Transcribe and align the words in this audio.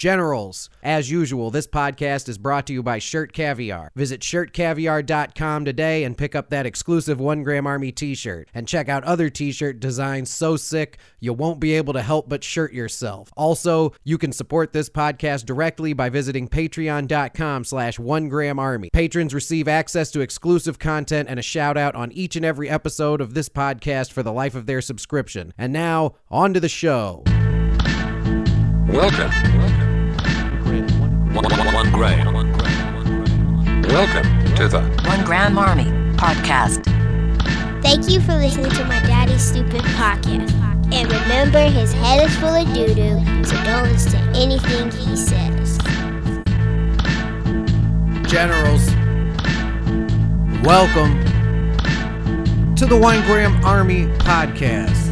Generals, 0.00 0.70
as 0.82 1.10
usual, 1.10 1.50
this 1.50 1.66
podcast 1.66 2.26
is 2.30 2.38
brought 2.38 2.66
to 2.66 2.72
you 2.72 2.82
by 2.82 2.98
Shirt 2.98 3.34
Caviar. 3.34 3.92
Visit 3.94 4.22
shirtcaviar.com 4.22 5.66
today 5.66 6.04
and 6.04 6.16
pick 6.16 6.34
up 6.34 6.48
that 6.48 6.64
exclusive 6.64 7.20
One 7.20 7.42
Gram 7.42 7.66
Army 7.66 7.92
t 7.92 8.14
shirt. 8.14 8.48
And 8.54 8.66
check 8.66 8.88
out 8.88 9.04
other 9.04 9.28
t 9.28 9.52
shirt 9.52 9.78
designs 9.78 10.32
so 10.32 10.56
sick 10.56 10.96
you 11.20 11.34
won't 11.34 11.60
be 11.60 11.74
able 11.74 11.92
to 11.92 12.00
help 12.00 12.30
but 12.30 12.42
shirt 12.42 12.72
yourself. 12.72 13.30
Also, 13.36 13.92
you 14.02 14.16
can 14.16 14.32
support 14.32 14.72
this 14.72 14.88
podcast 14.88 15.44
directly 15.44 15.92
by 15.92 16.08
visiting 16.08 16.48
patreon.com 16.48 17.64
slash 17.64 17.98
one 17.98 18.30
gram 18.30 18.58
army. 18.58 18.88
Patrons 18.94 19.34
receive 19.34 19.68
access 19.68 20.10
to 20.12 20.22
exclusive 20.22 20.78
content 20.78 21.28
and 21.28 21.38
a 21.38 21.42
shout 21.42 21.76
out 21.76 21.94
on 21.94 22.10
each 22.12 22.36
and 22.36 22.46
every 22.46 22.70
episode 22.70 23.20
of 23.20 23.34
this 23.34 23.50
podcast 23.50 24.12
for 24.12 24.22
the 24.22 24.32
life 24.32 24.54
of 24.54 24.64
their 24.64 24.80
subscription. 24.80 25.52
And 25.58 25.74
now, 25.74 26.14
on 26.30 26.54
to 26.54 26.60
the 26.60 26.70
show. 26.70 27.22
Welcome. 28.88 29.79
One, 31.40 31.56
one, 31.56 31.72
one 31.74 31.90
gram. 31.90 32.34
Welcome 33.84 34.54
to 34.56 34.68
the 34.68 34.82
One 35.06 35.24
Gram 35.24 35.56
Army 35.56 35.86
Podcast. 36.18 36.84
Thank 37.82 38.10
you 38.10 38.20
for 38.20 38.34
listening 38.34 38.70
to 38.72 38.84
my 38.84 39.00
daddy's 39.00 39.42
stupid 39.42 39.80
podcast. 39.96 40.52
And 40.92 41.10
remember, 41.10 41.62
his 41.62 41.94
head 41.94 42.28
is 42.28 42.36
full 42.36 42.54
of 42.54 42.66
doo 42.74 42.94
doo, 42.94 43.44
so 43.44 43.56
don't 43.64 43.84
listen 43.84 44.12
to 44.12 44.38
anything 44.38 44.90
he 44.90 45.16
says. 45.16 45.78
Generals, 48.30 48.90
welcome 50.62 51.24
to 52.74 52.84
the 52.84 52.98
One 53.00 53.22
Gram 53.22 53.64
Army 53.64 54.08
Podcast. 54.18 55.09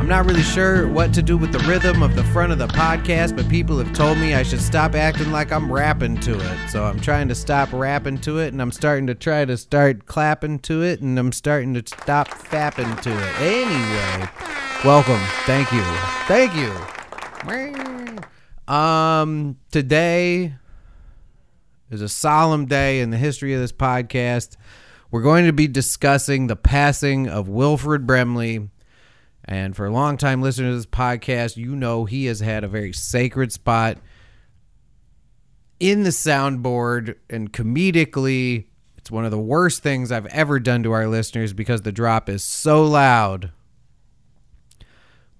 I'm 0.00 0.08
not 0.08 0.24
really 0.24 0.42
sure 0.42 0.88
what 0.88 1.12
to 1.12 1.20
do 1.20 1.36
with 1.36 1.52
the 1.52 1.58
rhythm 1.68 2.02
of 2.02 2.16
the 2.16 2.24
front 2.24 2.52
of 2.52 2.58
the 2.58 2.68
podcast, 2.68 3.36
but 3.36 3.46
people 3.50 3.76
have 3.76 3.92
told 3.92 4.16
me 4.16 4.32
I 4.32 4.42
should 4.42 4.62
stop 4.62 4.94
acting 4.94 5.30
like 5.30 5.52
I'm 5.52 5.70
rapping 5.70 6.18
to 6.20 6.40
it. 6.40 6.70
So 6.70 6.84
I'm 6.84 6.98
trying 6.98 7.28
to 7.28 7.34
stop 7.34 7.70
rapping 7.70 8.16
to 8.22 8.38
it, 8.38 8.54
and 8.54 8.62
I'm 8.62 8.72
starting 8.72 9.06
to 9.08 9.14
try 9.14 9.44
to 9.44 9.58
start 9.58 10.06
clapping 10.06 10.58
to 10.60 10.82
it, 10.82 11.02
and 11.02 11.18
I'm 11.18 11.32
starting 11.32 11.74
to 11.74 11.82
stop 11.86 12.28
fapping 12.28 12.98
to 13.02 13.10
it. 13.10 13.40
Anyway, 13.42 14.26
welcome. 14.86 15.20
Thank 15.44 15.70
you. 15.70 15.82
Thank 16.26 16.54
you. 16.56 16.72
Um, 18.74 19.58
today 19.70 20.54
is 21.90 22.00
a 22.00 22.08
solemn 22.08 22.64
day 22.64 23.00
in 23.00 23.10
the 23.10 23.18
history 23.18 23.52
of 23.52 23.60
this 23.60 23.70
podcast. 23.70 24.56
We're 25.10 25.20
going 25.20 25.44
to 25.44 25.52
be 25.52 25.68
discussing 25.68 26.46
the 26.46 26.56
passing 26.56 27.28
of 27.28 27.50
Wilford 27.50 28.06
Brimley. 28.06 28.70
And 29.50 29.74
for 29.74 29.84
a 29.84 29.90
long 29.90 30.16
time 30.16 30.40
listeners 30.40 30.72
to 30.72 30.76
this 30.76 30.86
podcast, 30.86 31.56
you 31.56 31.74
know 31.74 32.04
he 32.04 32.26
has 32.26 32.38
had 32.38 32.62
a 32.62 32.68
very 32.68 32.92
sacred 32.92 33.50
spot 33.52 33.98
in 35.80 36.04
the 36.04 36.10
soundboard 36.10 37.16
and 37.28 37.52
comedically 37.52 38.66
it's 38.96 39.10
one 39.10 39.24
of 39.24 39.30
the 39.32 39.38
worst 39.40 39.82
things 39.82 40.12
I've 40.12 40.26
ever 40.26 40.60
done 40.60 40.84
to 40.84 40.92
our 40.92 41.08
listeners 41.08 41.52
because 41.52 41.82
the 41.82 41.90
drop 41.90 42.28
is 42.28 42.44
so 42.44 42.84
loud. 42.84 43.50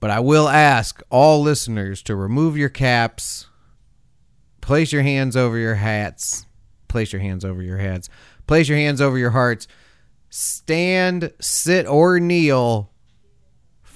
But 0.01 0.11
I 0.11 0.19
will 0.19 0.49
ask 0.49 1.03
all 1.11 1.43
listeners 1.43 2.03
to 2.05 2.17
remove 2.17 2.57
your 2.57 2.71
caps, 2.71 3.47
place 4.63 4.93
your 4.93 5.03
hands 5.03 5.37
over 5.37 5.59
your 5.59 5.75
hats, 5.75 6.47
place 6.89 7.13
your 7.13 7.21
hands 7.21 7.45
over 7.45 7.63
your 7.63 7.77
hats, 7.77 8.09
place 8.47 8.67
your 8.67 8.79
hands 8.79 9.01
over 9.01 9.19
your 9.19 9.31
hearts, 9.31 9.69
stand, 10.31 11.31
sit, 11.39 11.87
or 11.87 12.19
kneel 12.19 12.90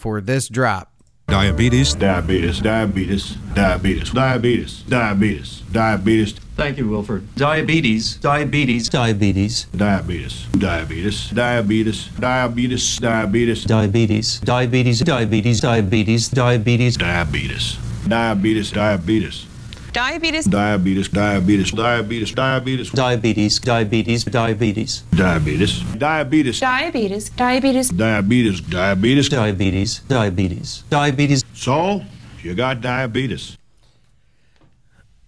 for 0.05 0.21
this 0.21 0.51
drop. 0.51 0.93
Diabetes, 1.29 1.95
diabetes, 1.95 2.61
diabetes, 2.61 3.37
diabetes, 3.55 4.11
diabetes, 4.11 4.83
diabetes, 4.83 5.63
diabetes, 5.73 6.35
Thank 6.57 6.77
you, 6.77 6.91
Wilford. 6.91 7.35
Diabetes, 7.35 8.17
diabetes, 8.19 8.91
diabetes, 8.91 9.65
diabetes, 9.75 10.47
diabetes, 10.53 11.31
diabetes, 11.31 12.09
diabetes, 12.21 12.85
diabetes, 13.01 13.65
diabetes, 13.65 13.65
diabetes, 13.65 15.01
diabetes, 15.01 15.01
diabetes, 15.01 16.31
diabetes, 16.31 16.97
diabetes, 16.99 17.79
diabetes, 18.07 18.71
diabetes, 18.73 19.47
Diabetes, 19.95 20.45
diabetes, 20.47 21.07
diabetes, 21.09 21.71
diabetes, 21.71 22.33
diabetes, 22.33 22.91
diabetes, 22.91 23.61
diabetes, 23.61 24.25
diabetes, 24.25 25.95
diabetes, 25.95 26.59
diabetes, 26.59 27.31
diabetes, 27.31 27.31
diabetes, 27.31 27.91
diabetes, 27.91 29.31
diabetes. 29.31 29.31
diabetes, 29.31 30.01
diabetes, 30.01 30.83
diabetes. 30.91 31.45
So, 31.55 32.03
you 32.43 32.57
got 32.57 32.81
diabetes. 32.81 33.57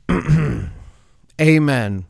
Amen. 1.40 2.06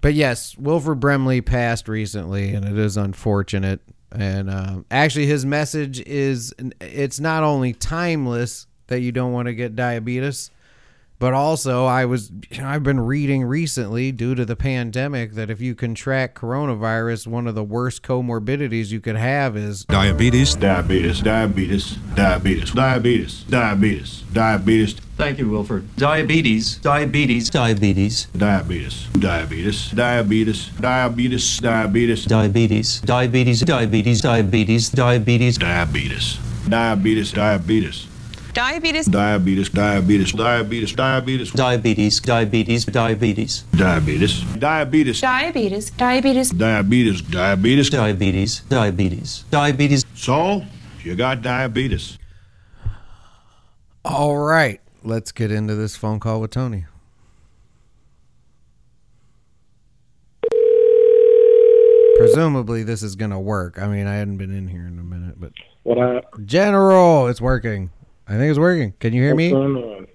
But 0.00 0.14
yes, 0.14 0.58
Wilford 0.58 0.98
Brimley 0.98 1.42
passed 1.42 1.86
recently, 1.86 2.54
and 2.54 2.64
it 2.64 2.76
is 2.76 2.96
unfortunate. 2.96 3.80
And 4.10 4.50
um, 4.50 4.84
actually, 4.90 5.26
his 5.26 5.46
message 5.46 6.00
is 6.00 6.52
it's 6.80 7.20
not 7.20 7.44
only 7.44 7.72
timeless 7.72 8.66
that 8.88 8.98
you 8.98 9.12
don't 9.12 9.32
want 9.32 9.46
to 9.46 9.54
get 9.54 9.76
diabetes, 9.76 10.50
but 11.22 11.34
also 11.34 11.86
I 11.86 12.04
was 12.04 12.32
I've 12.60 12.82
been 12.82 12.98
reading 12.98 13.44
recently 13.44 14.10
due 14.10 14.34
to 14.34 14.44
the 14.44 14.56
pandemic 14.56 15.34
that 15.34 15.50
if 15.50 15.60
you 15.60 15.76
contract 15.76 16.36
coronavirus, 16.36 17.28
one 17.28 17.46
of 17.46 17.54
the 17.54 17.62
worst 17.62 18.02
comorbidities 18.02 18.90
you 18.90 18.98
could 18.98 19.14
have 19.14 19.56
is 19.56 19.84
Diabetes, 19.84 20.56
diabetes, 20.56 21.20
diabetes, 21.20 21.96
diabetes, 22.16 22.72
diabetes, 22.72 23.44
diabetes, 23.44 24.22
diabetes, 24.32 24.94
Thank 25.16 25.38
you, 25.38 25.48
Wilford. 25.48 25.94
Diabetes, 25.94 26.78
diabetes, 26.78 27.50
diabetes, 27.50 28.24
diabetes, 28.36 29.06
diabetes, 29.16 29.90
diabetes, 29.92 30.70
diabetes, 30.80 31.46
diabetes, 31.46 32.26
diabetes, 32.26 32.26
diabetes, 32.26 33.60
diabetes, 33.60 33.60
diabetes, 33.60 34.90
diabetes, 34.90 34.90
diabetes, 34.90 36.38
diabetes, 36.68 37.32
diabetes, 37.32 38.06
diabetes, 38.52 39.06
diabetes, 39.06 39.68
diabetes, 39.70 40.32
diabetes, 40.32 40.92
diabetes, 40.92 41.52
diabetes, 41.52 42.20
diabetes, 42.20 42.84
diabetes, 42.84 43.62
diabetes, 44.58 45.20
diabetes, 45.20 45.20
diabetes, 45.20 46.50
diabetes, 46.50 46.50
diabetes, 46.50 47.30
diabetes. 47.30 47.90
diabetes, 47.90 48.60
diabetes, 48.68 49.44
diabetes. 49.50 50.04
So, 50.14 50.62
you 51.02 51.14
got 51.14 51.42
diabetes. 51.42 52.18
all 54.04 54.36
right. 54.36 54.80
Let's 55.04 55.32
get 55.32 55.50
into 55.50 55.74
this 55.74 55.96
phone 55.96 56.20
call 56.20 56.40
with 56.40 56.52
Tony. 56.52 56.84
Presumably, 62.18 62.84
this 62.84 63.02
is 63.02 63.16
gonna 63.16 63.40
work. 63.40 63.80
I 63.80 63.88
mean, 63.88 64.06
I 64.06 64.14
hadn't 64.14 64.36
been 64.36 64.54
in 64.56 64.68
here 64.68 64.86
in 64.86 64.98
a 64.98 65.02
minute, 65.02 65.40
but 65.40 65.52
What 65.82 65.98
I 65.98 66.20
General, 66.44 67.26
it's 67.26 67.40
working. 67.40 67.90
I 68.26 68.32
think 68.32 68.50
it's 68.50 68.58
working. 68.58 68.94
Can 69.00 69.12
you 69.12 69.22
hear 69.22 69.34
me? 69.34 70.06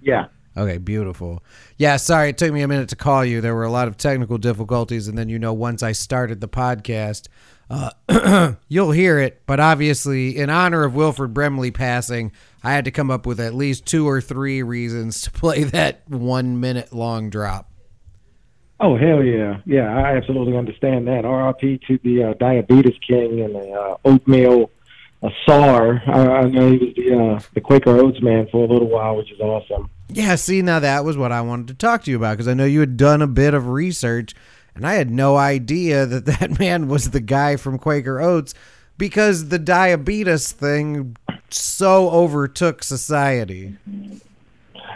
Yeah. 0.00 0.26
Okay, 0.56 0.78
beautiful. 0.78 1.42
Yeah, 1.76 1.96
sorry, 1.98 2.30
it 2.30 2.38
took 2.38 2.52
me 2.52 2.62
a 2.62 2.68
minute 2.68 2.88
to 2.88 2.96
call 2.96 3.24
you. 3.24 3.40
There 3.40 3.54
were 3.54 3.64
a 3.64 3.70
lot 3.70 3.86
of 3.86 3.96
technical 3.96 4.38
difficulties, 4.38 5.06
and 5.06 5.16
then 5.16 5.28
you 5.28 5.38
know, 5.38 5.52
once 5.52 5.84
I 5.84 5.92
started 5.92 6.40
the 6.40 6.48
podcast, 6.48 7.28
uh, 7.70 8.54
you'll 8.68 8.90
hear 8.90 9.20
it. 9.20 9.42
But 9.46 9.60
obviously, 9.60 10.36
in 10.36 10.50
honor 10.50 10.82
of 10.82 10.94
Wilford 10.94 11.32
Brimley 11.32 11.70
passing, 11.70 12.32
I 12.64 12.72
had 12.72 12.84
to 12.86 12.90
come 12.90 13.10
up 13.10 13.24
with 13.24 13.38
at 13.38 13.54
least 13.54 13.86
two 13.86 14.08
or 14.08 14.20
three 14.20 14.62
reasons 14.62 15.20
to 15.22 15.30
play 15.30 15.62
that 15.64 16.02
one 16.08 16.58
minute 16.58 16.92
long 16.92 17.30
drop. 17.30 17.70
Oh 18.80 18.96
hell 18.96 19.22
yeah, 19.22 19.58
yeah. 19.64 19.96
I 19.96 20.16
absolutely 20.16 20.56
understand 20.56 21.06
that. 21.08 21.24
RIP 21.24 21.82
to 21.82 21.98
the 22.02 22.30
uh, 22.30 22.34
diabetes 22.34 22.96
king 23.06 23.40
and 23.40 23.54
the 23.54 23.72
uh, 23.72 23.96
oatmeal 24.04 24.70
uh, 25.22 25.30
czar. 25.46 26.02
I, 26.06 26.20
I 26.20 26.44
know 26.44 26.70
he 26.70 26.78
was 26.78 26.94
the 26.94 27.16
uh, 27.16 27.40
the 27.54 27.60
Quaker 27.60 27.96
Oats 27.98 28.20
man 28.22 28.48
for 28.50 28.64
a 28.64 28.72
little 28.72 28.88
while, 28.88 29.16
which 29.16 29.32
is 29.32 29.40
awesome. 29.40 29.90
Yeah, 30.08 30.36
see, 30.36 30.62
now 30.62 30.80
that 30.80 31.04
was 31.04 31.16
what 31.16 31.32
I 31.32 31.40
wanted 31.42 31.68
to 31.68 31.74
talk 31.74 32.04
to 32.04 32.10
you 32.10 32.16
about 32.16 32.32
because 32.32 32.48
I 32.48 32.54
know 32.54 32.64
you 32.64 32.80
had 32.80 32.96
done 32.96 33.20
a 33.20 33.26
bit 33.26 33.52
of 33.54 33.68
research, 33.68 34.34
and 34.74 34.86
I 34.86 34.94
had 34.94 35.10
no 35.10 35.36
idea 35.36 36.06
that 36.06 36.26
that 36.40 36.58
man 36.58 36.88
was 36.88 37.10
the 37.10 37.20
guy 37.20 37.56
from 37.56 37.78
Quaker 37.78 38.20
Oats 38.20 38.54
because 38.96 39.48
the 39.48 39.58
diabetes 39.58 40.52
thing 40.52 41.16
so 41.50 42.10
overtook 42.10 42.82
society. 42.82 43.76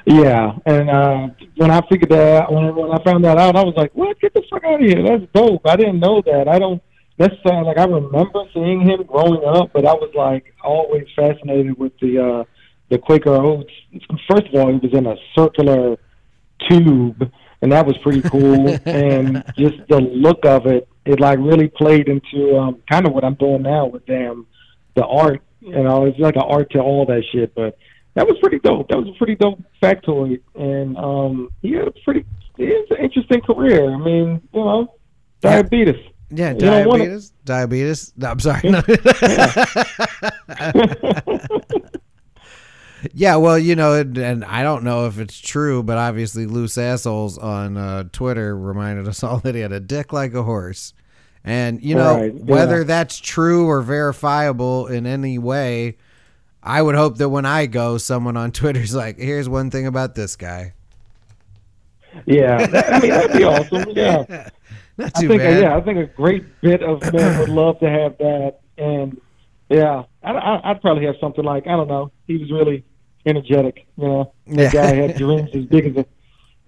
Yeah, 0.04 0.56
and 0.66 0.90
uh, 0.90 1.28
when 1.56 1.70
I 1.70 1.80
figured 1.88 2.10
that 2.10 2.42
out, 2.42 2.52
when, 2.52 2.74
when 2.74 2.90
I 2.90 3.02
found 3.04 3.24
that 3.24 3.38
out, 3.38 3.54
I 3.54 3.62
was 3.62 3.74
like, 3.76 3.92
"What? 3.94 4.18
Get 4.18 4.34
the 4.34 4.42
fuck 4.50 4.64
out 4.64 4.82
of 4.82 4.88
here! 4.88 5.02
That's 5.02 5.30
dope." 5.32 5.64
I 5.64 5.76
didn't 5.76 6.00
know 6.00 6.20
that. 6.26 6.48
I 6.48 6.58
don't. 6.58 6.82
That's 7.22 7.36
uh, 7.46 7.62
like 7.62 7.78
I 7.78 7.84
remember 7.84 8.42
seeing 8.52 8.80
him 8.80 9.04
growing 9.04 9.44
up, 9.44 9.70
but 9.72 9.86
I 9.86 9.92
was 9.92 10.10
like 10.12 10.52
always 10.64 11.06
fascinated 11.14 11.78
with 11.78 11.92
the 12.00 12.18
uh, 12.18 12.44
the 12.90 12.98
Quaker 12.98 13.30
Oats. 13.30 13.70
First 14.28 14.48
of 14.48 14.54
all, 14.56 14.72
he 14.72 14.84
was 14.84 14.92
in 14.92 15.06
a 15.06 15.14
circular 15.38 15.98
tube, 16.68 17.30
and 17.60 17.70
that 17.70 17.86
was 17.86 17.96
pretty 17.98 18.22
cool. 18.22 18.76
and 18.86 19.44
just 19.56 19.76
the 19.88 20.00
look 20.00 20.44
of 20.44 20.66
it, 20.66 20.88
it 21.06 21.20
like 21.20 21.38
really 21.38 21.68
played 21.68 22.08
into 22.08 22.58
um, 22.58 22.82
kind 22.90 23.06
of 23.06 23.12
what 23.12 23.22
I'm 23.22 23.34
doing 23.34 23.62
now 23.62 23.86
with 23.86 24.04
them, 24.06 24.48
the 24.96 25.06
art. 25.06 25.42
You 25.60 25.80
know, 25.80 26.06
it's 26.06 26.18
like 26.18 26.34
an 26.34 26.42
art 26.42 26.72
to 26.72 26.80
all 26.80 27.06
that 27.06 27.22
shit, 27.30 27.54
but 27.54 27.78
that 28.14 28.26
was 28.26 28.36
pretty 28.42 28.58
dope. 28.58 28.88
That 28.88 28.98
was 28.98 29.14
a 29.14 29.16
pretty 29.16 29.36
dope 29.36 29.62
factoid, 29.80 30.40
and 30.56 30.96
um, 30.96 31.50
he 31.62 31.74
had 31.74 31.86
a 31.86 31.92
pretty, 32.04 32.24
he 32.56 32.64
has 32.64 32.90
an 32.90 32.96
interesting 32.96 33.42
career. 33.42 33.94
I 33.94 33.96
mean, 33.96 34.42
you 34.52 34.64
know, 34.64 34.92
diabetes. 35.40 36.04
Yeah, 36.34 36.52
You 36.52 36.58
don't 36.60 36.88
wanna- 36.88 37.04
diabetes. 37.04 37.32
Diabetes. 37.44 38.12
No, 38.16 38.30
I'm 38.30 38.40
sorry. 38.40 38.70
No. 38.70 38.82
yeah, 43.14 43.36
well, 43.36 43.58
you 43.58 43.74
know, 43.74 43.94
and, 43.94 44.16
and 44.16 44.44
I 44.44 44.62
don't 44.62 44.84
know 44.84 45.06
if 45.06 45.18
it's 45.18 45.38
true, 45.38 45.82
but 45.82 45.98
obviously, 45.98 46.46
loose 46.46 46.78
assholes 46.78 47.36
on 47.36 47.76
uh, 47.76 48.04
Twitter 48.12 48.56
reminded 48.56 49.08
us 49.08 49.22
all 49.24 49.38
that 49.38 49.54
he 49.54 49.60
had 49.60 49.72
a 49.72 49.80
dick 49.80 50.12
like 50.12 50.34
a 50.34 50.42
horse. 50.42 50.94
And 51.44 51.82
you 51.82 51.96
know, 51.96 52.20
Right, 52.20 52.34
whether 52.34 52.84
that's 52.84 53.18
true 53.18 53.66
or 53.66 53.82
verifiable 53.82 54.86
in 54.86 55.06
any 55.06 55.38
way, 55.38 55.96
I 56.62 56.80
would 56.80 56.94
hope 56.94 57.18
that 57.18 57.30
when 57.30 57.44
I 57.44 57.66
go, 57.66 57.98
someone 57.98 58.36
on 58.36 58.52
Twitter's 58.52 58.94
like, 58.94 59.18
"Here's 59.18 59.48
one 59.48 59.70
thing 59.70 59.86
about 59.88 60.14
this 60.14 60.36
guy." 60.36 60.74
Yeah, 62.26 62.58
I 62.88 63.00
mean 63.00 63.10
that'd 63.10 63.36
be 63.36 63.42
awesome. 63.42 63.86
Yeah, 63.90 64.50
Not 65.02 65.12
I 65.16 65.20
think 65.20 65.32
uh, 65.32 65.36
bad. 65.38 65.62
yeah, 65.62 65.76
I 65.76 65.80
think 65.80 65.98
a 65.98 66.06
great 66.06 66.60
bit 66.60 66.82
of 66.82 67.02
men 67.12 67.38
would 67.40 67.48
love 67.62 67.78
to 67.80 67.88
have 67.90 68.16
that, 68.18 68.60
and 68.78 69.20
yeah, 69.68 70.02
I, 70.22 70.30
I, 70.32 70.70
I'd 70.70 70.80
probably 70.82 71.04
have 71.06 71.16
something 71.20 71.44
like 71.44 71.66
I 71.66 71.76
don't 71.76 71.88
know. 71.88 72.10
He 72.26 72.36
was 72.38 72.50
really 72.50 72.84
energetic. 73.26 73.86
You 73.96 74.06
know, 74.08 74.32
Yeah. 74.46 74.68
the 74.68 74.70
guy 74.72 74.94
had 74.94 75.16
dreams 75.16 75.50
as 75.54 75.64
big 75.66 75.86
as 75.86 75.96
a, 76.04 76.06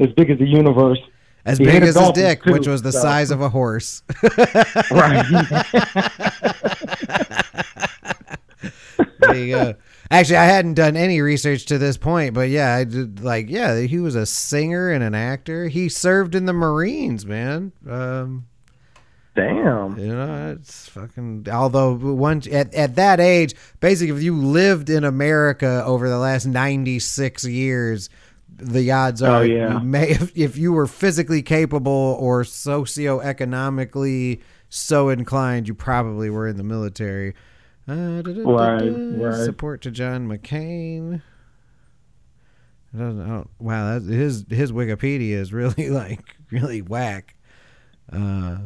as 0.02 0.12
big 0.14 0.31
as 0.31 0.38
the 0.38 0.46
universe. 0.46 1.00
As 1.46 1.58
He 1.58 1.66
big 1.66 1.82
as 1.82 1.94
his 1.94 2.10
dick, 2.12 2.42
too, 2.42 2.52
which 2.52 2.66
was 2.66 2.81
the 2.81 2.90
so. 2.90 3.00
size 3.00 3.31
of 3.31 3.42
a 3.42 3.50
horse. 3.50 4.02
Right. 4.90 5.26
there 9.26 9.37
you 9.37 9.55
go. 9.55 9.75
Actually, 10.11 10.37
I 10.37 10.44
hadn't 10.44 10.75
done 10.75 10.97
any 10.97 11.21
research 11.21 11.67
to 11.67 11.79
this 11.79 11.97
point, 11.97 12.35
but 12.35 12.49
yeah, 12.49 12.75
I 12.75 12.85
did. 12.85 13.21
Like, 13.23 13.49
yeah, 13.49 13.81
he 13.81 13.99
was 13.99 14.15
a 14.15 14.26
singer 14.26 14.91
and 14.91 15.03
an 15.03 15.15
actor. 15.15 15.69
He 15.69 15.88
served 15.88 16.35
in 16.35 16.44
the 16.47 16.53
Marines, 16.53 17.25
man. 17.26 17.73
Um, 17.88 18.47
Damn. 19.35 19.99
you 19.99 20.15
know, 20.15 20.56
it's 20.59 20.88
fucking. 20.88 21.47
Although 21.50 21.94
once 21.94 22.47
at 22.47 22.73
at 22.75 22.94
that 22.97 23.19
age, 23.19 23.55
basically, 23.81 24.17
if 24.17 24.23
you 24.23 24.37
lived 24.37 24.91
in 24.91 25.03
America 25.05 25.82
over 25.85 26.09
the 26.09 26.19
last 26.19 26.47
ninety 26.47 26.99
six 27.00 27.44
years, 27.44 28.11
the 28.56 28.93
odds 28.93 29.23
are 29.23 29.38
Oh, 29.38 29.43
yeah. 29.43 29.75
you 29.75 29.81
may 29.85 30.11
if, 30.11 30.37
if 30.37 30.56
you 30.56 30.73
were 30.73 30.87
physically 30.87 31.43
capable 31.43 32.17
or 32.20 32.44
socioeconomically 32.44 34.41
so 34.69 35.09
inclined, 35.09 35.67
you 35.69 35.75
probably 35.75 36.31
were 36.31 36.47
in 36.49 36.56
the 36.56 36.62
military. 36.65 37.35
Uh. 37.86 38.22
Right, 38.25 38.88
right. 38.88 39.44
Support 39.44 39.82
to 39.82 39.90
John 39.90 40.26
McCain. 40.26 41.22
I 42.94 42.98
don't 42.98 43.19
know. 43.19 43.48
Wow, 43.58 43.98
that, 43.98 44.10
his 44.10 44.46
his 44.48 44.72
Wikipedia 44.72 45.32
is 45.32 45.52
really 45.52 45.90
like 45.90 46.36
really 46.50 46.81
whack. 46.81 47.34
Uh, 48.12 48.58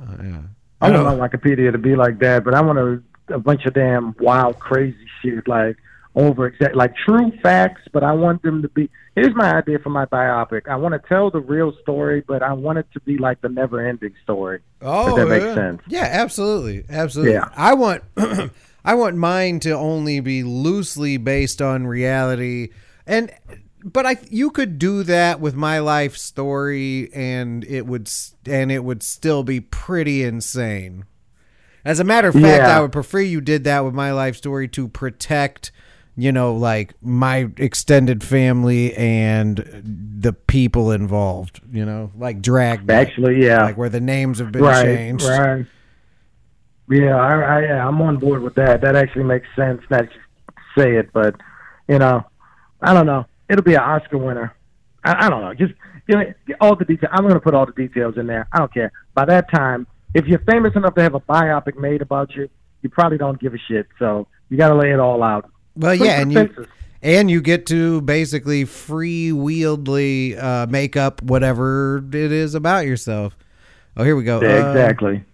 uh, 0.00 0.16
yeah. 0.22 0.42
I 0.80 0.90
don't 0.90 1.04
want 1.04 1.32
Wikipedia 1.32 1.72
to 1.72 1.78
be 1.78 1.94
like 1.94 2.18
that, 2.20 2.44
but 2.44 2.54
I 2.54 2.60
want 2.62 2.78
a, 2.78 3.02
a 3.34 3.38
bunch 3.38 3.66
of 3.66 3.74
damn 3.74 4.14
wild, 4.18 4.58
crazy 4.58 4.96
shit, 5.20 5.46
like 5.46 5.76
over 6.14 6.46
exact, 6.46 6.74
like 6.76 6.94
true 6.96 7.32
facts. 7.42 7.82
But 7.92 8.02
I 8.04 8.12
want 8.12 8.42
them 8.42 8.62
to 8.62 8.68
be. 8.68 8.90
Here's 9.14 9.34
my 9.34 9.56
idea 9.56 9.78
for 9.80 9.90
my 9.90 10.06
biopic. 10.06 10.68
I 10.68 10.76
want 10.76 10.92
to 11.00 11.08
tell 11.08 11.30
the 11.30 11.40
real 11.40 11.72
story, 11.82 12.22
but 12.26 12.42
I 12.42 12.52
want 12.52 12.78
it 12.78 12.86
to 12.92 13.00
be 13.00 13.18
like 13.18 13.40
the 13.40 13.48
never-ending 13.48 14.14
story. 14.22 14.60
Oh, 14.80 15.10
If 15.10 15.16
that 15.16 15.28
makes 15.28 15.44
yeah. 15.44 15.54
sense. 15.54 15.82
Yeah, 15.88 16.08
absolutely, 16.10 16.84
absolutely. 16.88 17.32
Yeah. 17.34 17.48
I 17.56 17.74
want, 17.74 18.04
I 18.84 18.94
want 18.94 19.16
mine 19.16 19.60
to 19.60 19.72
only 19.72 20.20
be 20.20 20.42
loosely 20.42 21.16
based 21.16 21.60
on 21.60 21.86
reality, 21.86 22.68
and 23.06 23.30
but 23.84 24.06
I 24.06 24.16
you 24.30 24.50
could 24.50 24.78
do 24.78 25.02
that 25.04 25.40
with 25.40 25.54
my 25.54 25.80
life 25.80 26.16
story, 26.16 27.12
and 27.12 27.64
it 27.64 27.86
would 27.86 28.10
and 28.46 28.70
it 28.70 28.84
would 28.84 29.02
still 29.02 29.42
be 29.42 29.60
pretty 29.60 30.22
insane. 30.22 31.04
As 31.84 31.98
a 31.98 32.04
matter 32.04 32.28
of 32.28 32.34
fact, 32.34 32.44
Yeah. 32.44 32.76
I 32.78 32.80
would 32.80 32.92
prefer 32.92 33.20
you 33.20 33.40
did 33.40 33.64
that 33.64 33.84
with 33.84 33.94
my 33.94 34.12
life 34.12 34.36
story 34.36 34.68
to 34.68 34.86
protect, 34.86 35.72
you 36.16 36.32
know, 36.32 36.54
like 36.54 36.94
my 37.02 37.48
extended 37.56 38.22
family 38.22 38.94
and 38.94 39.56
the 40.20 40.32
people 40.32 40.90
involved. 40.90 41.60
You 41.72 41.84
know, 41.84 42.12
like 42.16 42.42
drag, 42.42 42.90
Actually, 42.90 43.44
yeah. 43.44 43.64
like 43.64 43.76
where 43.76 43.88
the 43.88 44.00
names 44.00 44.38
have 44.38 44.52
been 44.52 44.62
right, 44.62 44.84
changed. 44.84 45.24
right. 45.24 45.66
Yeah, 46.88 47.16
I, 47.16 47.60
I, 47.60 47.86
I'm 47.86 48.02
on 48.02 48.16
board 48.16 48.42
with 48.42 48.56
that. 48.56 48.80
That 48.80 48.96
actually 48.96 49.22
makes 49.24 49.46
sense. 49.54 49.80
Not 49.90 50.06
just 50.06 50.18
say 50.76 50.96
it, 50.96 51.12
but 51.12 51.36
you 51.88 51.98
know, 51.98 52.24
I 52.82 52.92
don't 52.92 53.06
know. 53.06 53.26
It'll 53.48 53.64
be 53.64 53.74
an 53.74 53.80
Oscar 53.80 54.18
winner. 54.18 54.54
I, 55.04 55.26
I 55.26 55.30
don't 55.30 55.40
know. 55.40 55.54
Just 55.54 55.74
you 56.08 56.16
know, 56.16 56.24
all 56.60 56.76
the 56.76 56.84
details. 56.84 57.12
I'm 57.14 57.22
going 57.22 57.34
to 57.34 57.40
put 57.40 57.54
all 57.54 57.66
the 57.66 57.72
details 57.72 58.16
in 58.16 58.26
there. 58.26 58.48
I 58.52 58.58
don't 58.58 58.72
care. 58.74 58.92
By 59.14 59.24
that 59.26 59.50
time, 59.50 59.86
if 60.14 60.26
you're 60.26 60.40
famous 60.40 60.74
enough 60.74 60.94
to 60.96 61.02
have 61.02 61.14
a 61.14 61.20
biopic 61.20 61.78
made 61.78 62.02
about 62.02 62.34
you, 62.34 62.48
you 62.82 62.90
probably 62.90 63.18
don't 63.18 63.38
give 63.40 63.54
a 63.54 63.58
shit. 63.68 63.86
So 63.98 64.26
you 64.48 64.56
got 64.56 64.68
to 64.68 64.74
lay 64.74 64.90
it 64.92 64.98
all 64.98 65.22
out. 65.22 65.50
Well, 65.76 65.94
yeah, 65.94 66.20
and 66.20 66.32
you 66.32 66.66
and 67.02 67.30
you 67.30 67.40
get 67.40 67.66
to 67.66 68.00
basically 68.02 68.64
freewheeledly 68.64 70.42
uh, 70.42 70.66
make 70.68 70.96
up 70.96 71.22
whatever 71.22 71.98
it 71.98 72.14
is 72.14 72.54
about 72.54 72.86
yourself. 72.86 73.36
Oh, 73.96 74.04
here 74.04 74.16
we 74.16 74.24
go. 74.24 74.40
Yeah, 74.40 74.66
Uh, 74.66 74.70
exactly. 74.70 75.24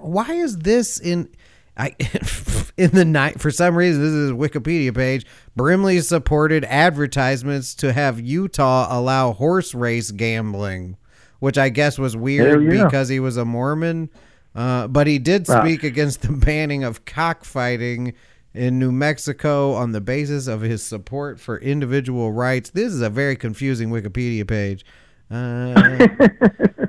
why 0.00 0.32
is 0.32 0.58
this 0.58 0.98
in 0.98 1.28
I 1.76 1.94
in 2.76 2.90
the 2.92 3.04
night 3.04 3.40
for 3.40 3.50
some 3.50 3.76
reason 3.76 4.02
this 4.02 4.12
is 4.12 4.30
a 4.30 4.34
Wikipedia 4.34 4.94
page. 4.94 5.26
Brimley 5.56 6.00
supported 6.00 6.64
advertisements 6.64 7.74
to 7.76 7.92
have 7.92 8.20
Utah 8.20 8.86
allow 8.90 9.32
horse 9.32 9.74
race 9.74 10.10
gambling, 10.10 10.96
which 11.40 11.58
I 11.58 11.68
guess 11.68 11.98
was 11.98 12.16
weird 12.16 12.62
yeah. 12.64 12.84
because 12.84 13.08
he 13.08 13.20
was 13.20 13.36
a 13.36 13.44
Mormon. 13.44 14.08
Uh, 14.54 14.86
but 14.86 15.08
he 15.08 15.18
did 15.18 15.48
speak 15.48 15.82
against 15.82 16.22
the 16.22 16.30
banning 16.30 16.84
of 16.84 17.04
cockfighting 17.04 18.14
in 18.54 18.78
New 18.78 18.92
Mexico 18.92 19.72
on 19.74 19.92
the 19.92 20.00
basis 20.00 20.46
of 20.46 20.60
his 20.60 20.82
support 20.82 21.40
for 21.40 21.58
individual 21.58 22.32
rights. 22.32 22.70
This 22.70 22.92
is 22.92 23.00
a 23.00 23.10
very 23.10 23.36
confusing 23.36 23.90
Wikipedia 23.90 24.46
page. 24.46 24.84
Uh, 25.30 26.06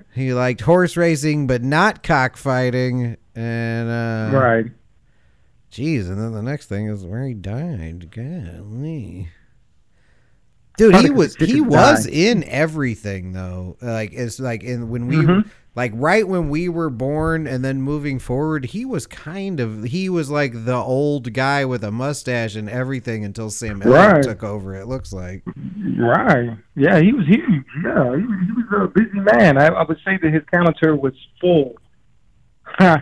he 0.13 0.33
liked 0.33 0.62
horse 0.62 0.95
racing, 0.95 1.47
but 1.47 1.63
not 1.63 2.03
cockfighting. 2.03 3.17
And 3.35 3.89
uh, 3.89 4.38
right. 4.38 4.65
Jeez, 5.71 6.07
and 6.07 6.17
then 6.21 6.31
the 6.33 6.44
next 6.44 6.67
thing 6.67 6.88
is 6.88 7.03
where 7.06 7.25
he 7.27 7.33
died. 7.33 8.11
Golly. 8.11 9.29
Dude, 10.77 10.95
he 10.97 11.09
was 11.09 11.35
he 11.35 11.61
was 11.61 12.06
died. 12.06 12.13
in 12.13 12.44
everything 12.45 13.31
though. 13.33 13.78
Like 13.81 14.11
it's 14.13 14.40
like 14.40 14.63
in 14.63 14.90
when 14.90 15.07
we 15.07 15.16
Mhm. 15.18 15.49
Like 15.75 15.91
right 15.95 16.27
when 16.27 16.49
we 16.49 16.69
were 16.69 16.89
born 16.89 17.47
and 17.47 17.63
then 17.63 17.81
moving 17.81 18.17
forward, 18.17 18.65
he 18.65 18.85
was 18.85 19.05
kind 19.07 19.59
of 19.59 19.83
he 19.83 20.07
was 20.09 20.29
like 20.29 20.65
the 20.65 20.75
old 20.75 21.33
guy 21.33 21.65
with 21.65 21.83
a 21.83 21.91
mustache 21.91 22.55
and 22.55 22.69
everything 22.69 23.25
until 23.25 23.49
Sam 23.49 23.81
Elliott 23.81 24.13
Right. 24.13 24.23
took 24.23 24.44
over. 24.44 24.73
It 24.75 24.87
looks 24.87 25.11
like. 25.11 25.44
Right. 25.97 26.57
Yeah, 26.75 26.99
he 26.99 27.11
was 27.13 27.25
huge. 27.27 27.65
Yeah, 27.83 28.15
he, 28.15 28.21
he 28.21 28.51
was 28.53 28.65
a 28.71 28.87
busy 28.87 29.19
man. 29.33 29.57
I, 29.57 29.67
I 29.67 29.83
would 29.83 29.97
say 30.05 30.17
that 30.21 30.33
his 30.33 30.44
calendar 30.51 30.95
was 30.95 31.13
full. 31.41 31.75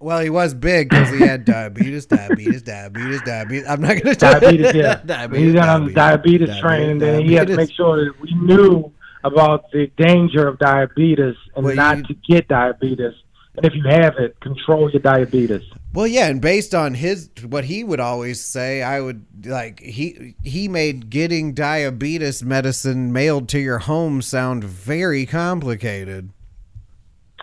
well, 0.00 0.20
he 0.20 0.28
was 0.30 0.52
big 0.54 0.90
because 0.90 1.10
he 1.10 1.20
had 1.20 1.44
diabetes, 1.44 2.04
diabetes, 2.06 2.62
diabetes, 2.62 3.22
diabetes. 3.22 3.66
I'm 3.66 3.80
not 3.80 4.02
gonna 4.02 4.14
diabetes, 4.14 4.74
yeah. 4.74 5.00
diabetes, 5.04 5.46
he 5.48 5.52
got 5.54 5.68
on 5.70 5.86
the 5.86 5.92
diabetes, 5.92 6.58
train, 6.58 6.90
and 6.90 7.00
then 7.00 7.24
he 7.24 7.34
had 7.34 7.48
to 7.48 7.56
make 7.56 7.72
sure 7.72 8.04
that 8.04 8.20
we 8.20 8.34
knew 8.34 8.92
about 9.24 9.70
the 9.72 9.90
danger 9.96 10.46
of 10.46 10.58
diabetes 10.58 11.34
and 11.56 11.64
Well, 11.64 11.74
not 11.74 11.96
you- 11.98 12.04
to 12.04 12.14
get 12.28 12.46
diabetes. 12.48 13.12
And 13.56 13.64
if 13.64 13.72
you 13.74 13.82
have 13.88 14.16
it, 14.18 14.38
control 14.40 14.90
your 14.90 15.00
diabetes. 15.00 15.62
Well, 15.92 16.08
yeah, 16.08 16.26
and 16.26 16.40
based 16.40 16.74
on 16.74 16.94
his 16.94 17.30
what 17.48 17.64
he 17.64 17.84
would 17.84 18.00
always 18.00 18.44
say, 18.44 18.82
I 18.82 19.00
would 19.00 19.24
like 19.46 19.78
he 19.78 20.34
he 20.42 20.66
made 20.66 21.08
getting 21.08 21.54
diabetes 21.54 22.44
medicine 22.44 23.12
mailed 23.12 23.48
to 23.50 23.60
your 23.60 23.78
home 23.78 24.22
sound 24.22 24.64
very 24.64 25.24
complicated. 25.24 26.30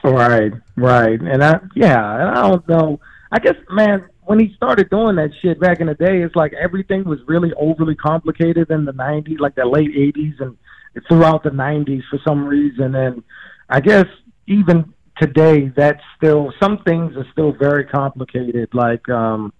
Right, 0.03 0.51
right. 0.75 1.19
And 1.21 1.43
I, 1.43 1.59
yeah, 1.75 2.15
and 2.19 2.29
I 2.37 2.47
don't 2.49 2.67
know. 2.67 2.99
I 3.31 3.39
guess, 3.39 3.55
man, 3.69 4.03
when 4.23 4.39
he 4.39 4.53
started 4.55 4.89
doing 4.89 5.15
that 5.17 5.29
shit 5.41 5.59
back 5.59 5.79
in 5.79 5.87
the 5.87 5.93
day, 5.93 6.21
it's 6.21 6.35
like 6.35 6.53
everything 6.53 7.03
was 7.05 7.19
really 7.27 7.53
overly 7.53 7.95
complicated 7.95 8.69
in 8.71 8.85
the 8.85 8.93
90s, 8.93 9.39
like 9.39 9.55
the 9.55 9.65
late 9.65 9.91
80s 9.95 10.41
and 10.41 10.57
throughout 11.07 11.43
the 11.43 11.49
90s 11.49 12.01
for 12.09 12.19
some 12.27 12.45
reason. 12.45 12.95
And 12.95 13.23
I 13.69 13.79
guess 13.81 14.05
even 14.47 14.93
today, 15.17 15.71
that's 15.75 16.01
still, 16.17 16.51
some 16.61 16.79
things 16.83 17.15
are 17.15 17.25
still 17.31 17.51
very 17.53 17.85
complicated. 17.85 18.69
Like, 18.73 19.07
um, 19.09 19.53